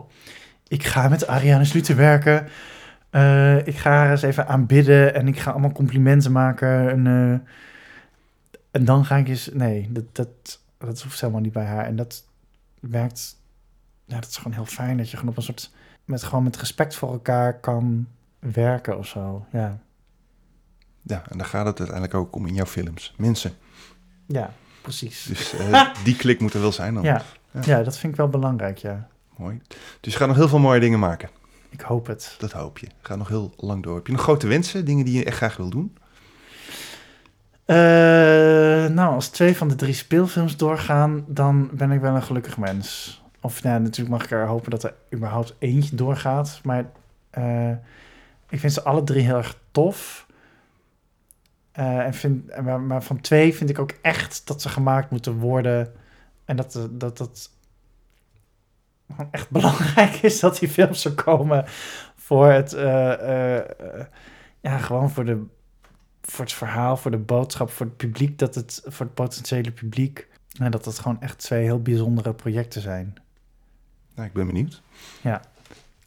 ik 0.68 0.84
ga 0.84 1.07
met 1.07 1.28
Ariane 1.28 1.66
Sluter 1.66 1.95
werken. 1.95 2.47
Eh, 3.16 3.68
ik 3.68 3.78
ga 3.78 3.89
haar 3.89 4.11
eens 4.11 4.22
even 4.22 4.47
aanbidden. 4.47 5.13
En 5.13 5.28
ik 5.28 5.39
ga 5.39 5.51
allemaal 5.51 5.72
complimenten 5.72 6.32
maken. 6.32 6.89
En, 6.89 7.07
eh, 7.07 7.51
en 8.72 8.86
dan 8.86 9.05
ga 9.05 9.16
ik 9.16 9.28
eens... 9.28 9.49
Nee, 9.53 9.91
dat, 9.91 10.16
dat, 10.16 10.59
dat 10.78 11.01
hoeft 11.01 11.22
helemaal 11.22 11.41
niet 11.41 11.53
bij 11.53 11.66
haar. 11.66 11.86
En 11.86 11.95
dat 11.95 12.24
werkt... 12.80 13.39
Ja, 14.05 14.20
dat 14.20 14.30
is 14.30 14.38
gewoon 14.38 14.53
heel 14.53 14.66
fijn. 14.66 14.97
Dat 14.97 15.09
je 15.09 15.18
gewoon 15.18 15.32
op 15.32 15.38
een 15.38 15.43
soort... 15.43 15.74
Met, 16.05 16.24
gewoon 16.24 16.43
met 16.43 16.57
respect 16.57 16.95
voor 16.95 17.11
elkaar 17.11 17.59
kan 17.59 18.07
werken 18.39 18.97
of 18.97 19.07
zo. 19.07 19.45
Ja, 19.51 19.80
Ja, 21.01 21.24
en 21.30 21.38
daar 21.38 21.47
gaat 21.47 21.66
het 21.66 21.80
uiteindelijk 21.80 22.18
ook 22.18 22.36
om 22.36 22.45
in 22.45 22.53
jouw 22.53 22.66
films. 22.66 23.13
Mensen. 23.18 23.51
ja 24.26 24.51
precies. 24.82 25.24
Dus 25.24 25.53
eh, 25.53 25.86
die 26.03 26.16
klik 26.16 26.39
moet 26.39 26.53
er 26.53 26.61
wel 26.61 26.72
zijn 26.72 26.93
dan. 26.93 27.03
Ja. 27.03 27.22
Ja. 27.51 27.61
ja, 27.66 27.84
dat 27.84 27.97
vind 27.97 28.11
ik 28.11 28.18
wel 28.18 28.30
belangrijk, 28.30 28.78
ja. 28.78 29.07
Mooi. 29.38 29.61
Dus 29.99 30.13
je 30.13 30.20
gaat 30.20 30.28
nog 30.28 30.38
heel 30.38 30.47
veel 30.47 30.59
mooie 30.59 30.80
dingen 30.80 30.99
maken. 30.99 31.30
Ik 31.76 31.82
hoop 31.82 32.07
het. 32.07 32.36
Dat 32.38 32.51
hoop 32.51 32.78
je. 32.78 32.88
Gaat 33.01 33.17
nog 33.17 33.28
heel 33.28 33.53
lang 33.57 33.84
door. 33.84 33.95
Heb 33.95 34.07
je 34.07 34.13
nog 34.13 34.21
grote 34.21 34.47
wensen? 34.47 34.86
Dingen 34.86 35.05
die 35.05 35.17
je 35.17 35.26
echt 35.26 35.38
graag 35.38 35.57
wil 35.57 35.69
doen? 35.69 35.97
Eh, 37.65 37.76
nou, 38.86 39.13
als 39.13 39.28
twee 39.28 39.57
van 39.57 39.67
de 39.67 39.76
drie 39.76 39.93
speelfilms 39.93 40.57
doorgaan, 40.57 41.26
dan 41.28 41.69
ben 41.71 41.91
ik 41.91 42.01
wel 42.01 42.15
een 42.15 42.23
gelukkig 42.23 42.57
mens. 42.57 43.21
Of 43.41 43.63
nou, 43.63 43.82
natuurlijk 43.82 44.15
mag 44.15 44.23
ik 44.23 44.32
er 44.32 44.47
hopen 44.47 44.71
dat 44.71 44.84
er 44.84 44.93
überhaupt 45.13 45.55
eentje 45.59 45.95
doorgaat. 45.95 46.59
Maar 46.63 46.86
eh, 47.30 47.71
ik 48.49 48.59
vind 48.59 48.73
ze 48.73 48.84
alle 48.84 49.03
drie 49.03 49.23
heel 49.23 49.38
erg 49.38 49.59
tof. 49.71 50.28
Eh, 51.71 51.99
en 51.99 52.13
vind, 52.13 52.61
maar, 52.61 52.82
maar 52.82 53.03
van 53.03 53.21
twee 53.21 53.55
vind 53.55 53.69
ik 53.69 53.80
ook 53.80 53.93
echt 54.01 54.47
dat 54.47 54.61
ze 54.61 54.69
gemaakt 54.69 55.09
moeten 55.09 55.34
worden. 55.34 55.93
En 56.45 56.55
dat 56.55 56.88
dat, 56.91 57.17
dat, 57.17 57.49
echt 59.32 59.49
belangrijk 59.49 60.14
is 60.30 60.39
dat 60.39 60.60
die 60.60 60.70
films 60.70 61.06
er 61.06 61.14
komen 61.14 61.66
voor 62.16 62.47
het, 62.51 62.74
eh, 62.74 63.14
eh, 63.14 63.58
eh, 63.58 64.06
ja, 64.60 64.78
gewoon 64.78 65.10
voor 65.12 65.26
de 65.26 65.43
voor 66.22 66.45
het 66.45 66.53
verhaal, 66.53 66.97
voor 66.97 67.12
de 67.12 67.18
boodschap, 67.18 67.70
voor 67.72 67.86
het 67.86 67.97
publiek, 67.97 68.39
dat 68.39 68.56
het 68.56 68.82
voor 68.86 69.06
het 69.06 69.16
potentiële 69.16 69.72
publiek, 69.72 70.28
en 70.60 70.72
dat 70.72 70.86
het 70.86 70.99
gewoon 70.99 71.22
echt 71.22 71.38
twee 71.38 71.64
heel 71.64 71.82
bijzondere 71.82 72.34
projecten 72.34 72.82
zijn. 72.82 73.14
Nou, 74.16 74.28
ik 74.28 74.34
ben 74.34 74.45
benieuwd. 74.47 74.82
Ja. 75.22 75.41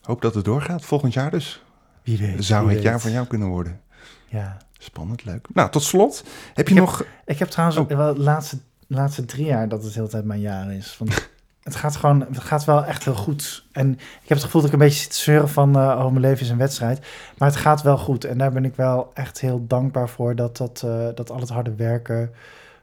Hoop 0.03 0.23
dat 0.23 0.35
het 0.35 0.45
doorgaat. 0.45 0.85
Volgend 0.85 1.13
jaar 1.13 1.31
dus. 1.31 1.63
Wie 2.03 2.19
weet. 2.19 2.45
Zou 2.45 2.67
wie 2.67 2.75
het 2.75 2.85
jaar 2.85 3.01
van 3.01 3.11
jou 3.11 3.27
kunnen 3.27 3.49
worden. 3.49 3.81
Ja. 4.27 4.57
Spannend, 4.79 5.25
leuk. 5.25 5.47
Nou, 5.55 5.71
tot 5.71 5.83
slot. 5.83 6.25
Heb 6.55 6.69
je 6.69 6.75
Ik 6.75 6.81
heb- 6.81 6.87
nog... 6.89 7.05
Ik 7.25 7.39
heb 7.39 7.49
trouwens 7.49 7.79
Oh. 7.79 7.89
wel 7.89 8.15
de 8.15 8.21
laatste, 8.21 8.59
laatste 8.87 9.25
drie 9.25 9.47
jaar 9.47 9.69
dat 9.69 9.83
het 9.83 9.93
de 9.93 9.99
hele 9.99 10.11
tijd 10.11 10.25
mijn 10.25 10.41
jaar 10.41 10.73
is. 10.73 10.97
Want 10.99 11.31
het 11.69 11.77
gaat 11.77 11.97
gewoon, 11.97 12.21
het 12.21 12.39
gaat 12.39 12.64
wel 12.64 12.85
echt 12.85 13.05
heel 13.05 13.14
goed. 13.14 13.64
En 13.73 13.93
ik 13.93 14.29
heb 14.29 14.37
het 14.37 14.45
gevoel 14.45 14.61
dat 14.61 14.71
ik 14.71 14.77
een 14.77 14.85
beetje 14.85 15.01
zit 15.01 15.11
te 15.11 15.21
zeuren 15.21 15.49
van, 15.49 15.77
eh, 15.77 15.83
oh, 15.83 16.07
mijn 16.07 16.21
leven 16.21 16.45
is 16.45 16.51
een 16.51 16.59
wedstrijd. 16.59 17.07
Maar 17.39 17.49
het 17.49 17.57
gaat 17.57 17.83
wel 17.83 17.99
goed. 17.99 18.25
En 18.25 18.39
daar 18.39 18.53
ben 18.53 18.64
ik 18.64 18.75
wel 18.75 19.11
echt 19.14 19.41
heel 19.41 19.64
dankbaar 19.66 20.09
voor 20.09 20.35
dat, 20.35 20.57
dat, 20.57 20.83
eh, 20.85 21.07
dat 21.14 21.31
al 21.31 21.41
het 21.41 21.49
harde 21.49 21.75
werken 21.75 22.31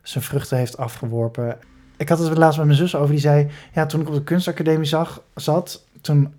zijn 0.02 0.24
vruchten 0.24 0.58
heeft 0.58 0.78
afgeworpen. 0.78 1.58
Ik 1.98 2.10
had 2.10 2.20
het 2.20 2.38
laatst 2.38 2.58
met 2.58 2.68
mijn 2.68 2.80
zus 2.80 2.96
over. 2.96 3.10
Die 3.10 3.20
zei, 3.20 3.48
ja, 3.74 3.86
toen 3.86 4.02
ik 4.02 4.08
op 4.08 4.14
de 4.14 4.24
kunstacademie 4.24 4.90
zat, 5.36 5.86
toen 6.02 6.34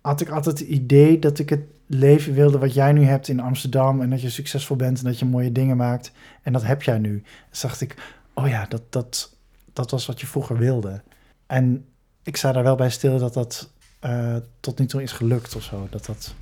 had 0.00 0.20
ik 0.20 0.28
altijd 0.28 0.58
het 0.58 0.68
idee 0.68 1.18
dat 1.18 1.38
ik 1.38 1.48
het 1.48 1.62
leven 1.86 2.34
wilde 2.34 2.58
wat 2.58 2.74
jij 2.74 2.92
nu 2.92 3.04
hebt 3.04 3.28
in 3.28 3.40
Amsterdam. 3.40 4.00
En 4.00 4.10
dat 4.10 4.22
je 4.22 4.30
succesvol 4.30 4.76
bent 4.76 4.98
en 4.98 5.04
dat 5.04 5.18
je 5.18 5.24
mooie 5.24 5.52
dingen 5.52 5.76
maakt. 5.76 6.12
En 6.42 6.52
dat 6.52 6.62
heb 6.62 6.82
jij 6.82 6.98
nu. 6.98 7.22
Dus 7.50 7.60
dacht 7.60 7.80
ik, 7.80 7.94
oh 8.34 8.48
ja, 8.48 8.66
dat, 8.68 8.82
dat, 8.90 9.36
dat 9.72 9.90
was 9.90 10.06
wat 10.06 10.20
je 10.20 10.26
vroeger 10.26 10.56
wilde. 10.56 11.00
En 11.48 11.88
ik 12.22 12.36
sta 12.36 12.52
daar 12.52 12.62
wel 12.62 12.76
bij 12.76 12.90
stil 12.90 13.18
dat 13.18 13.34
dat 13.34 13.70
eh, 13.98 14.36
tot 14.60 14.78
nu 14.78 14.86
toe 14.86 15.02
is 15.02 15.12
gelukt 15.12 15.56
of 15.56 15.62
zo. 15.62 15.86
Dat 15.90 16.06
dat, 16.06 16.34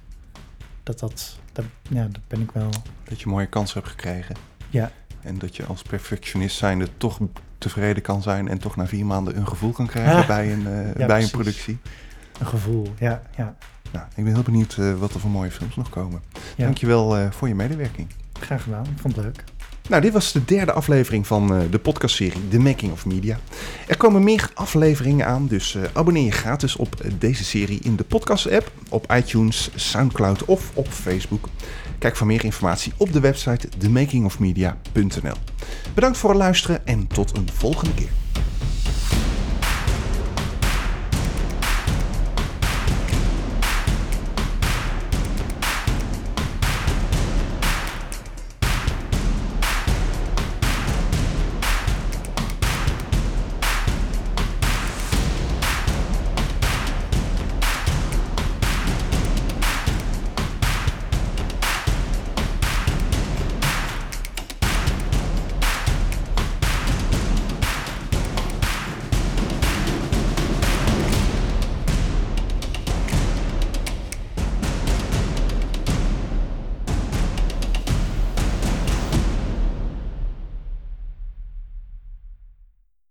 dat, 0.82 0.98
dat, 0.98 1.38
dat 1.52 1.64
ja, 1.88 2.02
dat 2.02 2.20
ben 2.26 2.40
ik 2.40 2.50
wel. 2.50 2.70
Dat 3.04 3.20
je 3.20 3.28
mooie 3.28 3.46
kansen 3.46 3.80
hebt 3.80 3.90
gekregen. 3.90 4.36
Ja. 4.70 4.90
En 5.20 5.38
dat 5.38 5.56
je 5.56 5.64
als 5.64 5.82
perfectionist 5.82 6.56
zijnde 6.56 6.88
toch 6.96 7.18
tevreden 7.58 8.02
kan 8.02 8.22
zijn... 8.22 8.48
en 8.48 8.58
toch 8.58 8.76
na 8.76 8.86
vier 8.86 9.06
maanden 9.06 9.36
een 9.36 9.48
gevoel 9.48 9.72
kan 9.72 9.86
krijgen 9.86 10.16
Ah. 10.22 10.26
bij, 10.26 10.52
een, 10.52 10.66
eh, 10.66 10.92
bij 10.96 11.06
precies. 11.06 11.24
een 11.24 11.38
productie. 11.38 11.78
Een 12.40 12.46
gevoel, 12.46 12.86
ja, 12.98 13.22
ja. 13.36 13.56
Nou, 13.92 14.06
ik 14.14 14.24
ben 14.24 14.32
heel 14.34 14.42
benieuwd 14.42 14.76
eh, 14.78 14.94
wat 14.94 15.14
er 15.14 15.20
voor 15.20 15.30
mooie 15.30 15.50
films 15.50 15.76
nog 15.76 15.88
komen. 15.88 16.22
ja. 16.56 16.64
Dankjewel 16.64 17.32
voor 17.32 17.48
je 17.48 17.54
medewerking. 17.54 18.08
Graag 18.32 18.62
gedaan, 18.62 18.84
ik 18.84 18.98
vond 18.98 19.16
het 19.16 19.24
leuk. 19.24 19.44
Nou, 19.88 20.02
dit 20.02 20.12
was 20.12 20.32
de 20.32 20.44
derde 20.44 20.72
aflevering 20.72 21.26
van 21.26 21.54
eh, 21.54 21.60
de 21.70 21.78
podcastserie 21.78 22.48
The 22.48 22.58
Making 22.58 22.92
of 22.92 23.06
Media. 23.06 23.38
Er 23.86 23.96
komen 23.96 24.24
meer 24.24 24.50
afleveringen 24.54 25.26
aan, 25.26 25.46
dus 25.46 25.74
eh, 25.74 25.82
abonneer 25.92 26.24
je 26.24 26.30
gratis 26.30 26.76
op 26.76 27.00
eh, 27.00 27.10
deze 27.18 27.44
serie 27.44 27.78
in 27.82 27.96
de 27.96 28.04
podcast-app, 28.04 28.72
op 28.88 29.12
iTunes, 29.12 29.70
Soundcloud 29.74 30.44
of 30.44 30.70
op 30.74 30.88
Facebook. 30.88 31.48
Kijk 31.98 32.16
voor 32.16 32.26
meer 32.26 32.44
informatie 32.44 32.92
op 32.96 33.12
de 33.12 33.20
website 33.20 33.68
themakingofmedia.nl. 33.78 35.36
Bedankt 35.94 36.18
voor 36.18 36.30
het 36.30 36.38
luisteren 36.38 36.86
en 36.86 37.06
tot 37.06 37.36
een 37.36 37.48
volgende 37.52 37.94
keer. 37.94 38.25